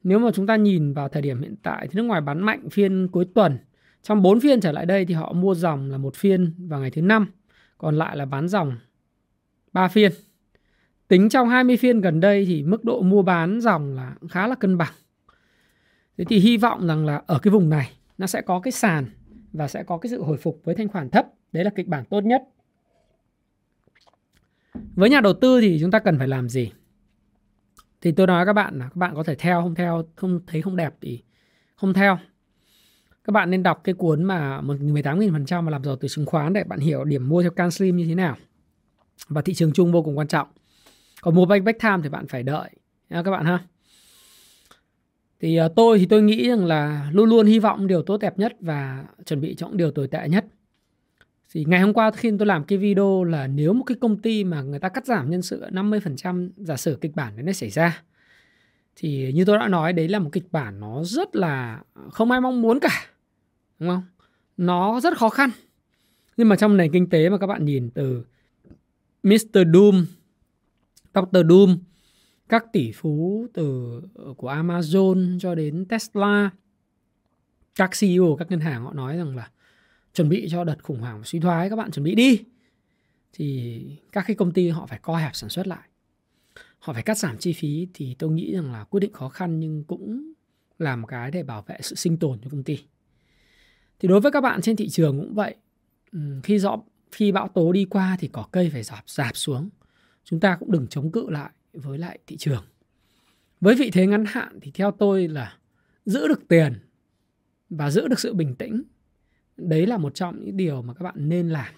nếu 0.07 0.19
mà 0.19 0.31
chúng 0.35 0.47
ta 0.47 0.57
nhìn 0.57 0.93
vào 0.93 1.09
thời 1.09 1.23
điểm 1.23 1.43
hiện 1.43 1.57
tại 1.63 1.89
thì 1.89 1.97
nước 1.97 2.03
ngoài 2.03 2.21
bán 2.21 2.41
mạnh 2.41 2.71
phiên 2.71 3.09
cuối 3.09 3.27
tuần. 3.35 3.59
Trong 4.03 4.23
4 4.23 4.41
phiên 4.41 4.61
trở 4.61 4.73
lại 4.73 4.87
đây 4.87 5.05
thì 5.05 5.15
họ 5.15 5.33
mua 5.33 5.55
dòng 5.55 5.91
là 5.91 5.99
một 5.99 6.17
phiên 6.17 6.55
vào 6.59 6.81
ngày 6.81 6.91
thứ 6.91 7.03
năm, 7.03 7.27
còn 7.79 7.97
lại 7.97 8.17
là 8.17 8.25
bán 8.25 8.49
dòng 8.49 8.77
3 9.73 9.89
phiên. 9.89 10.13
Tính 11.09 11.29
trong 11.29 11.49
20 11.49 11.77
phiên 11.77 12.01
gần 12.01 12.21
đây 12.21 12.45
thì 12.47 12.63
mức 12.63 12.85
độ 12.85 13.03
mua 13.03 13.23
bán 13.23 13.61
dòng 13.61 13.95
là 13.95 14.15
khá 14.31 14.47
là 14.47 14.55
cân 14.55 14.79
bằng. 14.79 14.93
Thế 16.19 16.25
thì 16.25 16.39
hy 16.39 16.57
vọng 16.57 16.87
rằng 16.87 17.07
là 17.07 17.23
ở 17.27 17.39
cái 17.39 17.51
vùng 17.51 17.69
này 17.69 17.93
nó 18.19 18.27
sẽ 18.27 18.41
có 18.41 18.61
cái 18.61 18.73
sàn 18.73 19.07
và 19.53 19.69
sẽ 19.69 19.83
có 19.83 19.99
cái 19.99 20.11
sự 20.11 20.23
hồi 20.23 20.37
phục 20.37 20.61
với 20.65 20.75
thanh 20.75 20.89
khoản 20.89 21.11
thấp. 21.11 21.27
Đấy 21.53 21.65
là 21.65 21.71
kịch 21.71 21.89
bản 21.89 22.05
tốt 22.05 22.21
nhất. 22.21 22.43
Với 24.95 25.11
nhà 25.11 25.21
đầu 25.21 25.33
tư 25.33 25.61
thì 25.61 25.79
chúng 25.81 25.91
ta 25.91 25.99
cần 25.99 26.19
phải 26.19 26.29
làm 26.29 26.49
gì? 26.49 26.73
Thì 28.07 28.13
tôi 28.13 28.27
nói 28.27 28.47
các 28.47 28.53
bạn 28.53 28.79
là 28.79 28.85
các 28.85 28.97
bạn 28.97 29.15
có 29.15 29.23
thể 29.23 29.35
theo, 29.35 29.63
không 29.63 29.75
theo, 29.75 30.05
không 30.17 30.41
thấy 30.47 30.63
không 30.63 30.77
đẹp 30.77 30.95
thì 31.01 31.23
không 31.77 31.93
theo. 31.93 32.19
Các 33.25 33.31
bạn 33.31 33.51
nên 33.51 33.63
đọc 33.63 33.81
cái 33.85 33.95
cuốn 33.95 34.25
mà 34.25 34.61
18.000% 34.61 35.63
mà 35.63 35.71
làm 35.71 35.85
giàu 35.85 35.97
từ 35.97 36.09
chứng 36.09 36.27
khoán 36.27 36.53
để 36.53 36.65
bạn 36.65 36.79
hiểu 36.79 37.05
điểm 37.05 37.29
mua 37.29 37.43
theo 37.43 37.51
can 37.51 37.71
slim 37.71 37.97
như 37.97 38.07
thế 38.07 38.15
nào. 38.15 38.37
Và 39.29 39.43
thị 39.43 39.55
trường 39.55 39.73
chung 39.73 39.93
vô 39.93 40.03
cùng 40.03 40.19
quan 40.19 40.29
trọng. 40.29 40.49
Còn 41.23 41.35
mua 41.35 41.47
back 41.47 41.65
back 41.65 41.83
time 41.83 41.99
thì 42.03 42.09
bạn 42.09 42.27
phải 42.29 42.43
đợi 42.43 42.71
nha 43.11 43.23
các 43.23 43.31
bạn 43.31 43.45
ha. 43.45 43.65
Thì 45.41 45.57
ờ, 45.57 45.69
tôi 45.77 45.99
thì 45.99 46.07
tôi 46.07 46.23
nghĩ 46.23 46.49
rằng 46.49 46.65
là 46.65 47.11
luôn 47.13 47.29
luôn 47.29 47.47
hy 47.47 47.59
vọng 47.59 47.87
điều 47.87 48.03
tốt 48.03 48.17
đẹp 48.17 48.39
nhất 48.39 48.57
và 48.61 49.05
chuẩn 49.25 49.41
bị 49.41 49.55
cho 49.55 49.67
những 49.69 49.77
điều 49.77 49.91
tồi 49.91 50.09
tệ 50.09 50.29
nhất. 50.29 50.45
Thì 51.51 51.65
ngày 51.65 51.81
hôm 51.81 51.93
qua 51.93 52.11
khi 52.11 52.33
tôi 52.39 52.47
làm 52.47 52.65
cái 52.65 52.79
video 52.79 53.25
là 53.25 53.47
nếu 53.47 53.73
một 53.73 53.85
cái 53.85 53.97
công 54.01 54.17
ty 54.17 54.45
mà 54.45 54.63
người 54.63 54.79
ta 54.79 54.89
cắt 54.89 55.07
giảm 55.07 55.31
nhân 55.31 55.43
sự 55.43 55.65
50% 55.71 56.51
giả 56.57 56.77
sử 56.77 56.99
kịch 57.01 57.15
bản 57.15 57.37
đấy 57.37 57.43
nó 57.43 57.53
xảy 57.53 57.71
ra 57.71 58.03
thì 58.97 59.33
như 59.33 59.45
tôi 59.45 59.59
đã 59.59 59.69
nói 59.69 59.93
đấy 59.93 60.09
là 60.09 60.19
một 60.19 60.31
kịch 60.33 60.53
bản 60.53 60.81
nó 60.81 61.05
rất 61.05 61.37
là 61.37 61.83
không 62.11 62.31
ai 62.31 62.41
mong 62.41 62.63
muốn 62.63 62.81
cả. 62.81 63.07
Đúng 63.79 63.89
không? 63.89 64.03
Nó 64.57 65.01
rất 65.01 65.19
khó 65.19 65.29
khăn. 65.29 65.51
Nhưng 66.37 66.49
mà 66.49 66.57
trong 66.57 66.77
nền 66.77 66.93
kinh 66.93 67.11
tế 67.11 67.29
mà 67.29 67.39
các 67.39 67.47
bạn 67.47 67.65
nhìn 67.65 67.91
từ 67.91 68.25
Mr. 69.23 69.59
Doom, 69.75 70.07
Dr. 71.15 71.49
Doom, 71.49 71.79
các 72.49 72.65
tỷ 72.73 72.93
phú 72.93 73.47
từ 73.55 74.01
ờ, 74.15 74.35
của 74.37 74.51
Amazon 74.51 75.39
cho 75.39 75.55
đến 75.55 75.85
Tesla, 75.89 76.51
các 77.75 77.91
CEO 78.01 78.37
các 78.39 78.51
ngân 78.51 78.61
hàng 78.61 78.85
họ 78.85 78.93
nói 78.93 79.17
rằng 79.17 79.37
là 79.37 79.51
chuẩn 80.17 80.29
bị 80.29 80.49
cho 80.51 80.65
đợt 80.65 80.83
khủng 80.83 81.01
hoảng 81.01 81.25
suy 81.25 81.41
thoái, 81.41 81.71
các 81.71 81.77
bạn 81.77 81.91
chuẩn 81.91 82.05
bị 82.05 82.15
đi. 82.15 82.45
Thì 83.33 83.83
các 84.13 84.25
cái 84.27 84.37
công 84.37 84.53
ty 84.53 84.69
họ 84.69 84.87
phải 84.87 84.99
co 85.03 85.17
hẹp 85.17 85.31
sản 85.35 85.51
xuất 85.51 85.67
lại. 85.67 85.89
Họ 86.79 86.93
phải 86.93 87.03
cắt 87.03 87.19
giảm 87.19 87.39
chi 87.39 87.53
phí 87.53 87.89
thì 87.95 88.15
tôi 88.19 88.31
nghĩ 88.31 88.55
rằng 88.55 88.73
là 88.73 88.85
quyết 88.85 89.01
định 89.01 89.13
khó 89.13 89.29
khăn 89.29 89.61
nhưng 89.61 89.85
cũng 89.85 90.33
là 90.79 90.97
một 90.97 91.07
cái 91.07 91.31
để 91.31 91.43
bảo 91.43 91.63
vệ 91.63 91.77
sự 91.81 91.95
sinh 91.95 92.17
tồn 92.17 92.39
cho 92.43 92.51
công 92.51 92.63
ty. 92.63 92.79
Thì 93.99 94.09
đối 94.09 94.21
với 94.21 94.33
các 94.33 94.41
bạn 94.41 94.61
trên 94.61 94.77
thị 94.77 94.89
trường 94.89 95.21
cũng 95.21 95.35
vậy. 95.35 95.55
Khi 96.43 96.59
rõ 96.59 96.77
khi 97.13 97.33
bão 97.33 97.49
tố 97.49 97.73
đi 97.73 97.85
qua 97.85 98.17
thì 98.21 98.29
cỏ 98.29 98.49
cây 98.53 98.71
phải 98.71 98.83
dạp 98.83 99.05
dạp 99.07 99.37
xuống. 99.37 99.69
Chúng 100.25 100.41
ta 100.41 100.57
cũng 100.61 100.73
đừng 100.73 100.87
chống 100.87 101.13
cự 101.13 101.31
lại 101.31 101.51
với 101.73 101.99
lại 101.99 102.19
thị 102.27 102.37
trường. 102.37 102.65
Với 103.61 103.75
vị 103.75 103.91
thế 103.91 104.07
ngắn 104.07 104.25
hạn 104.29 104.59
thì 104.63 104.71
theo 104.71 104.91
tôi 104.91 105.29
là 105.29 105.57
giữ 106.05 106.29
được 106.29 106.49
tiền 106.49 106.73
và 107.71 107.91
giữ 107.91 108.09
được 108.09 108.21
sự 108.21 108.35
bình 108.35 108.55
tĩnh 108.55 108.83
đấy 109.57 109.87
là 109.87 109.99
một 109.99 110.15
trong 110.15 110.45
những 110.45 110.57
điều 110.57 110.83
mà 110.83 110.95
các 110.95 111.03
bạn 111.03 111.15
nên 111.17 111.49
làm. 111.49 111.75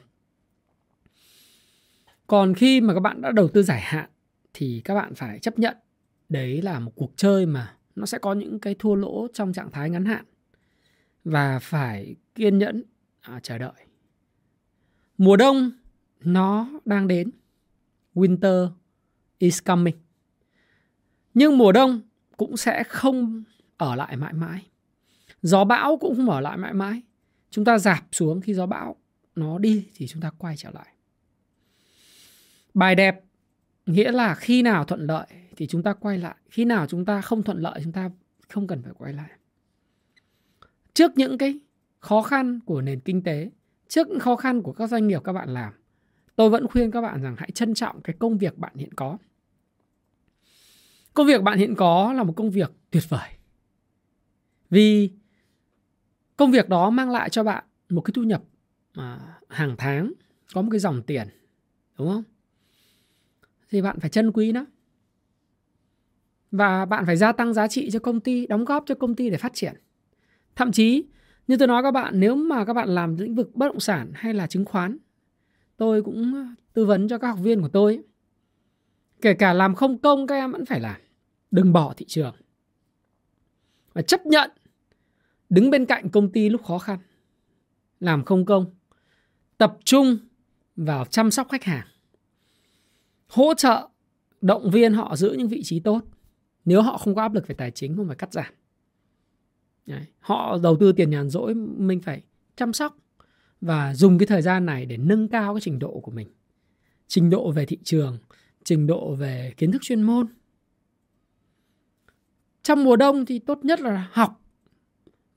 Còn 2.26 2.54
khi 2.54 2.80
mà 2.80 2.94
các 2.94 3.00
bạn 3.00 3.20
đã 3.20 3.32
đầu 3.32 3.48
tư 3.48 3.62
giải 3.62 3.80
hạn 3.80 4.10
thì 4.54 4.82
các 4.84 4.94
bạn 4.94 5.14
phải 5.14 5.38
chấp 5.38 5.58
nhận 5.58 5.76
đấy 6.28 6.62
là 6.62 6.78
một 6.78 6.92
cuộc 6.94 7.12
chơi 7.16 7.46
mà 7.46 7.76
nó 7.96 8.06
sẽ 8.06 8.18
có 8.18 8.32
những 8.32 8.60
cái 8.60 8.76
thua 8.78 8.94
lỗ 8.94 9.28
trong 9.32 9.52
trạng 9.52 9.70
thái 9.70 9.90
ngắn 9.90 10.04
hạn 10.04 10.24
và 11.24 11.58
phải 11.58 12.16
kiên 12.34 12.58
nhẫn 12.58 12.82
à, 13.20 13.40
chờ 13.42 13.58
đợi. 13.58 13.72
Mùa 15.18 15.36
đông 15.36 15.70
nó 16.20 16.68
đang 16.84 17.08
đến. 17.08 17.30
Winter 18.14 18.70
is 19.38 19.62
coming. 19.64 19.96
Nhưng 21.34 21.58
mùa 21.58 21.72
đông 21.72 22.00
cũng 22.36 22.56
sẽ 22.56 22.84
không 22.84 23.42
ở 23.76 23.94
lại 23.94 24.16
mãi 24.16 24.32
mãi. 24.32 24.66
Gió 25.42 25.64
bão 25.64 25.96
cũng 25.96 26.16
không 26.16 26.30
ở 26.30 26.40
lại 26.40 26.56
mãi 26.56 26.74
mãi 26.74 27.02
chúng 27.50 27.64
ta 27.64 27.78
giảm 27.78 28.04
xuống 28.12 28.40
khi 28.40 28.54
gió 28.54 28.66
bão 28.66 28.96
nó 29.34 29.58
đi 29.58 29.88
thì 29.94 30.06
chúng 30.06 30.22
ta 30.22 30.30
quay 30.38 30.56
trở 30.56 30.70
lại. 30.70 30.86
Bài 32.74 32.94
đẹp 32.94 33.24
nghĩa 33.86 34.12
là 34.12 34.34
khi 34.34 34.62
nào 34.62 34.84
thuận 34.84 35.06
lợi 35.06 35.26
thì 35.56 35.66
chúng 35.66 35.82
ta 35.82 35.92
quay 35.92 36.18
lại. 36.18 36.36
Khi 36.50 36.64
nào 36.64 36.86
chúng 36.86 37.04
ta 37.04 37.20
không 37.20 37.42
thuận 37.42 37.58
lợi, 37.58 37.80
chúng 37.84 37.92
ta 37.92 38.10
không 38.48 38.66
cần 38.66 38.82
phải 38.82 38.92
quay 38.98 39.12
lại. 39.12 39.30
Trước 40.94 41.12
những 41.16 41.38
cái 41.38 41.58
khó 41.98 42.22
khăn 42.22 42.60
của 42.60 42.80
nền 42.80 43.00
kinh 43.00 43.22
tế, 43.22 43.50
trước 43.88 44.08
những 44.08 44.20
khó 44.20 44.36
khăn 44.36 44.62
của 44.62 44.72
các 44.72 44.86
doanh 44.86 45.08
nghiệp 45.08 45.20
các 45.24 45.32
bạn 45.32 45.54
làm, 45.54 45.72
tôi 46.36 46.50
vẫn 46.50 46.66
khuyên 46.68 46.90
các 46.90 47.00
bạn 47.00 47.22
rằng 47.22 47.34
hãy 47.38 47.50
trân 47.50 47.74
trọng 47.74 48.00
cái 48.02 48.16
công 48.18 48.38
việc 48.38 48.58
bạn 48.58 48.74
hiện 48.76 48.94
có. 48.94 49.18
Công 51.14 51.26
việc 51.26 51.42
bạn 51.42 51.58
hiện 51.58 51.74
có 51.74 52.12
là 52.12 52.22
một 52.22 52.32
công 52.36 52.50
việc 52.50 52.72
tuyệt 52.90 53.02
vời. 53.08 53.28
Vì 54.70 55.10
công 56.38 56.50
việc 56.50 56.68
đó 56.68 56.90
mang 56.90 57.10
lại 57.10 57.30
cho 57.30 57.44
bạn 57.44 57.64
một 57.88 58.00
cái 58.00 58.12
thu 58.14 58.22
nhập 58.22 58.42
à, 58.92 59.38
hàng 59.48 59.74
tháng 59.78 60.12
có 60.54 60.62
một 60.62 60.68
cái 60.70 60.80
dòng 60.80 61.02
tiền 61.02 61.28
đúng 61.98 62.08
không? 62.08 62.22
Thì 63.70 63.82
bạn 63.82 64.00
phải 64.00 64.10
trân 64.10 64.32
quý 64.32 64.52
nó. 64.52 64.64
Và 66.50 66.84
bạn 66.84 67.06
phải 67.06 67.16
gia 67.16 67.32
tăng 67.32 67.54
giá 67.54 67.68
trị 67.68 67.90
cho 67.90 67.98
công 67.98 68.20
ty 68.20 68.46
đóng 68.46 68.64
góp 68.64 68.84
cho 68.86 68.94
công 68.94 69.14
ty 69.14 69.30
để 69.30 69.36
phát 69.36 69.54
triển. 69.54 69.74
Thậm 70.56 70.72
chí 70.72 71.04
như 71.46 71.56
tôi 71.56 71.68
nói 71.68 71.82
các 71.82 71.90
bạn 71.90 72.20
nếu 72.20 72.34
mà 72.34 72.64
các 72.64 72.72
bạn 72.72 72.88
làm 72.88 73.16
lĩnh 73.16 73.34
vực 73.34 73.50
bất 73.54 73.66
động 73.66 73.80
sản 73.80 74.10
hay 74.14 74.34
là 74.34 74.46
chứng 74.46 74.64
khoán 74.64 74.98
tôi 75.76 76.02
cũng 76.02 76.54
tư 76.72 76.84
vấn 76.84 77.08
cho 77.08 77.18
các 77.18 77.28
học 77.28 77.38
viên 77.42 77.60
của 77.60 77.68
tôi. 77.68 78.02
Kể 79.20 79.34
cả 79.34 79.52
làm 79.52 79.74
không 79.74 79.98
công 79.98 80.26
các 80.26 80.34
em 80.34 80.52
vẫn 80.52 80.64
phải 80.64 80.80
làm. 80.80 81.00
Đừng 81.50 81.72
bỏ 81.72 81.94
thị 81.96 82.06
trường. 82.08 82.34
Và 83.92 84.02
chấp 84.02 84.26
nhận 84.26 84.50
đứng 85.50 85.70
bên 85.70 85.86
cạnh 85.86 86.10
công 86.10 86.32
ty 86.32 86.48
lúc 86.48 86.64
khó 86.64 86.78
khăn, 86.78 86.98
làm 88.00 88.24
không 88.24 88.44
công, 88.44 88.66
tập 89.58 89.78
trung 89.84 90.18
vào 90.76 91.04
chăm 91.04 91.30
sóc 91.30 91.48
khách 91.50 91.64
hàng, 91.64 91.86
hỗ 93.28 93.54
trợ 93.54 93.88
động 94.40 94.70
viên 94.70 94.94
họ 94.94 95.16
giữ 95.16 95.34
những 95.38 95.48
vị 95.48 95.62
trí 95.64 95.80
tốt. 95.80 96.00
Nếu 96.64 96.82
họ 96.82 96.98
không 96.98 97.14
có 97.14 97.22
áp 97.22 97.34
lực 97.34 97.46
về 97.46 97.54
tài 97.54 97.70
chính, 97.70 97.96
không 97.96 98.06
phải 98.06 98.16
cắt 98.16 98.32
giảm. 98.32 98.54
Đấy. 99.86 100.06
họ 100.18 100.58
đầu 100.62 100.76
tư 100.80 100.92
tiền 100.92 101.10
nhàn 101.10 101.30
rỗi, 101.30 101.54
mình 101.54 102.00
phải 102.00 102.22
chăm 102.56 102.72
sóc 102.72 102.96
và 103.60 103.94
dùng 103.94 104.18
cái 104.18 104.26
thời 104.26 104.42
gian 104.42 104.66
này 104.66 104.86
để 104.86 104.96
nâng 104.96 105.28
cao 105.28 105.54
cái 105.54 105.60
trình 105.60 105.78
độ 105.78 106.00
của 106.00 106.10
mình. 106.10 106.28
Trình 107.06 107.30
độ 107.30 107.52
về 107.52 107.66
thị 107.66 107.78
trường, 107.84 108.18
trình 108.64 108.86
độ 108.86 109.14
về 109.14 109.54
kiến 109.56 109.72
thức 109.72 109.82
chuyên 109.82 110.02
môn. 110.02 110.26
Trong 112.62 112.84
mùa 112.84 112.96
đông 112.96 113.26
thì 113.26 113.38
tốt 113.38 113.58
nhất 113.64 113.80
là 113.80 114.08
học 114.12 114.40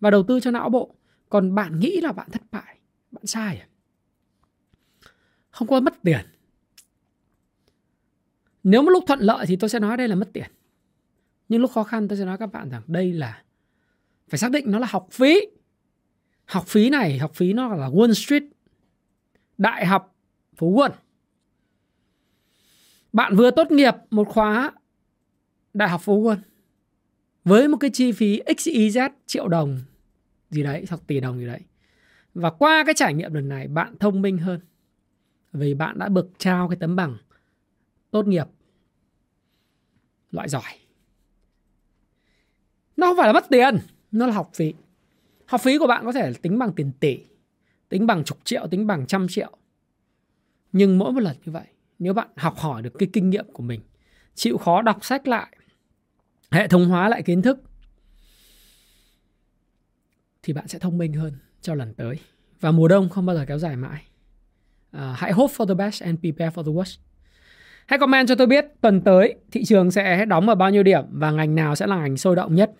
và 0.01 0.09
đầu 0.09 0.23
tư 0.23 0.39
cho 0.39 0.51
não 0.51 0.69
bộ. 0.69 0.95
Còn 1.29 1.55
bạn 1.55 1.79
nghĩ 1.79 2.01
là 2.01 2.11
bạn 2.11 2.29
thất 2.31 2.41
bại, 2.51 2.77
bạn 3.11 3.25
sai 3.25 3.57
à? 3.57 3.67
Không 5.49 5.67
có 5.67 5.79
mất 5.79 5.93
tiền. 6.03 6.25
Nếu 8.63 8.81
một 8.81 8.89
lúc 8.89 9.03
thuận 9.07 9.19
lợi 9.19 9.45
thì 9.45 9.55
tôi 9.55 9.69
sẽ 9.69 9.79
nói 9.79 9.97
đây 9.97 10.07
là 10.07 10.15
mất 10.15 10.29
tiền. 10.33 10.51
Nhưng 11.49 11.61
lúc 11.61 11.71
khó 11.71 11.83
khăn 11.83 12.07
tôi 12.07 12.17
sẽ 12.17 12.25
nói 12.25 12.37
các 12.37 12.51
bạn 12.51 12.69
rằng 12.69 12.81
đây 12.87 13.13
là, 13.13 13.43
phải 14.29 14.37
xác 14.37 14.51
định 14.51 14.71
nó 14.71 14.79
là 14.79 14.87
học 14.89 15.07
phí. 15.11 15.39
Học 16.45 16.67
phí 16.67 16.89
này, 16.89 17.19
học 17.19 17.31
phí 17.33 17.53
nó 17.53 17.75
là 17.75 17.89
Wall 17.89 18.13
Street, 18.13 18.43
đại 19.57 19.85
học 19.85 20.15
phố 20.55 20.71
Wall 20.71 20.91
bạn 23.13 23.35
vừa 23.35 23.51
tốt 23.51 23.71
nghiệp 23.71 23.95
một 24.09 24.27
khóa 24.27 24.71
đại 25.73 25.89
học 25.89 26.01
phố 26.01 26.21
Wall 26.21 26.37
với 27.43 27.67
một 27.67 27.77
cái 27.77 27.89
chi 27.93 28.11
phí 28.11 28.41
XYZ 28.41 29.09
triệu 29.25 29.47
đồng 29.47 29.79
gì 30.51 30.63
đấy, 30.63 30.85
hoặc 30.89 31.01
tỷ 31.07 31.19
đồng 31.19 31.39
gì 31.39 31.45
đấy. 31.45 31.59
Và 32.33 32.49
qua 32.49 32.83
cái 32.85 32.95
trải 32.97 33.13
nghiệm 33.13 33.33
lần 33.33 33.49
này, 33.49 33.67
bạn 33.67 33.95
thông 33.99 34.21
minh 34.21 34.37
hơn. 34.37 34.59
Vì 35.53 35.73
bạn 35.73 35.99
đã 35.99 36.09
bực 36.09 36.31
trao 36.37 36.69
cái 36.69 36.77
tấm 36.79 36.95
bằng 36.95 37.17
tốt 38.11 38.27
nghiệp 38.27 38.47
loại 40.31 40.49
giỏi. 40.49 40.77
Nó 42.97 43.07
không 43.07 43.17
phải 43.17 43.27
là 43.27 43.33
mất 43.33 43.45
tiền, 43.49 43.77
nó 44.11 44.27
là 44.27 44.33
học 44.33 44.51
phí. 44.53 44.73
Học 45.45 45.61
phí 45.61 45.77
của 45.77 45.87
bạn 45.87 46.05
có 46.05 46.11
thể 46.11 46.33
tính 46.33 46.59
bằng 46.59 46.73
tiền 46.73 46.91
tỷ, 46.99 47.19
tính 47.89 48.07
bằng 48.07 48.23
chục 48.23 48.37
triệu, 48.43 48.67
tính 48.67 48.87
bằng 48.87 49.05
trăm 49.05 49.27
triệu. 49.29 49.57
Nhưng 50.71 50.97
mỗi 50.97 51.11
một 51.11 51.19
lần 51.19 51.37
như 51.45 51.51
vậy, 51.51 51.65
nếu 51.99 52.13
bạn 52.13 52.27
học 52.35 52.57
hỏi 52.57 52.81
được 52.81 52.93
cái 52.99 53.09
kinh 53.13 53.29
nghiệm 53.29 53.45
của 53.53 53.63
mình, 53.63 53.81
chịu 54.35 54.57
khó 54.57 54.81
đọc 54.81 55.05
sách 55.05 55.27
lại, 55.27 55.57
hệ 56.51 56.67
thống 56.67 56.85
hóa 56.85 57.09
lại 57.09 57.23
kiến 57.23 57.41
thức 57.41 57.63
thì 60.43 60.53
bạn 60.53 60.67
sẽ 60.67 60.79
thông 60.79 60.97
minh 60.97 61.13
hơn 61.13 61.33
cho 61.61 61.75
lần 61.75 61.93
tới 61.93 62.19
và 62.59 62.71
mùa 62.71 62.87
đông 62.87 63.09
không 63.09 63.25
bao 63.25 63.35
giờ 63.35 63.45
kéo 63.47 63.57
dài 63.59 63.75
mãi 63.75 64.03
uh, 64.97 65.01
hãy 65.15 65.31
hope 65.31 65.53
for 65.53 65.65
the 65.65 65.73
best 65.73 66.03
and 66.03 66.19
prepare 66.19 66.55
for 66.55 66.63
the 66.63 66.71
worst 66.71 66.97
Hãy 67.85 67.99
comment 67.99 68.27
cho 68.27 68.35
tôi 68.35 68.47
biết 68.47 68.65
tuần 68.81 69.01
tới 69.01 69.35
thị 69.51 69.63
trường 69.63 69.91
sẽ 69.91 70.25
đóng 70.25 70.49
ở 70.49 70.55
bao 70.55 70.69
nhiêu 70.69 70.83
điểm 70.83 71.03
và 71.11 71.31
ngành 71.31 71.55
nào 71.55 71.75
sẽ 71.75 71.87
là 71.87 71.95
ngành 71.95 72.17
sôi 72.17 72.35
động 72.35 72.55
nhất. 72.55 72.71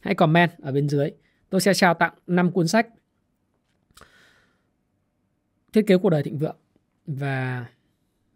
Hãy 0.00 0.14
comment 0.14 0.50
ở 0.62 0.72
bên 0.72 0.88
dưới. 0.88 1.10
Tôi 1.50 1.60
sẽ 1.60 1.74
trao 1.74 1.94
tặng 1.94 2.14
5 2.26 2.52
cuốn 2.52 2.68
sách 2.68 2.88
thiết 5.72 5.86
kế 5.86 5.96
cuộc 5.96 6.10
đời 6.10 6.22
thịnh 6.22 6.38
vượng 6.38 6.56
và 7.06 7.66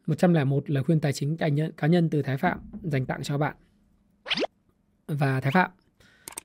101 0.06 0.70
lời 0.70 0.84
khuyên 0.84 1.00
tài 1.00 1.12
chính 1.12 1.36
cá 1.36 1.48
nhân, 1.48 1.72
cá 1.76 1.86
nhân 1.86 2.10
từ 2.10 2.22
Thái 2.22 2.36
Phạm 2.36 2.58
dành 2.82 3.06
tặng 3.06 3.22
cho 3.22 3.38
bạn. 3.38 3.56
Và 5.06 5.40
Thái 5.40 5.52
Phạm 5.52 5.70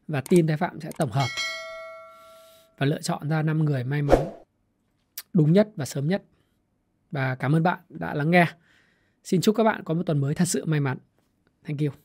và 0.08 0.22
team 0.22 0.48
Thái 0.48 0.58
Phạm 0.58 0.82
sẽ 0.82 0.90
tổng 0.98 1.12
hợp 1.12 1.45
và 2.78 2.86
lựa 2.86 3.02
chọn 3.02 3.30
ra 3.30 3.42
5 3.42 3.66
người 3.66 3.84
may 3.84 4.02
mắn, 4.02 4.18
đúng 5.34 5.54
nhất 5.54 5.70
và 5.76 5.86
sớm 5.86 6.08
nhất. 6.08 6.24
Và 7.12 7.36
cảm 7.36 7.56
ơn 7.56 7.64
bạn 7.64 7.80
đã 7.90 8.14
lắng 8.14 8.32
nghe. 8.32 8.48
Xin 9.24 9.42
chúc 9.42 9.56
các 9.56 9.64
bạn 9.64 9.84
có 9.84 9.94
một 9.94 10.04
tuần 10.06 10.20
mới 10.20 10.36
thật 10.36 10.46
sự 10.46 10.66
may 10.66 10.80
mắn. 10.80 10.98
Thank 11.64 11.80
you. 11.80 12.05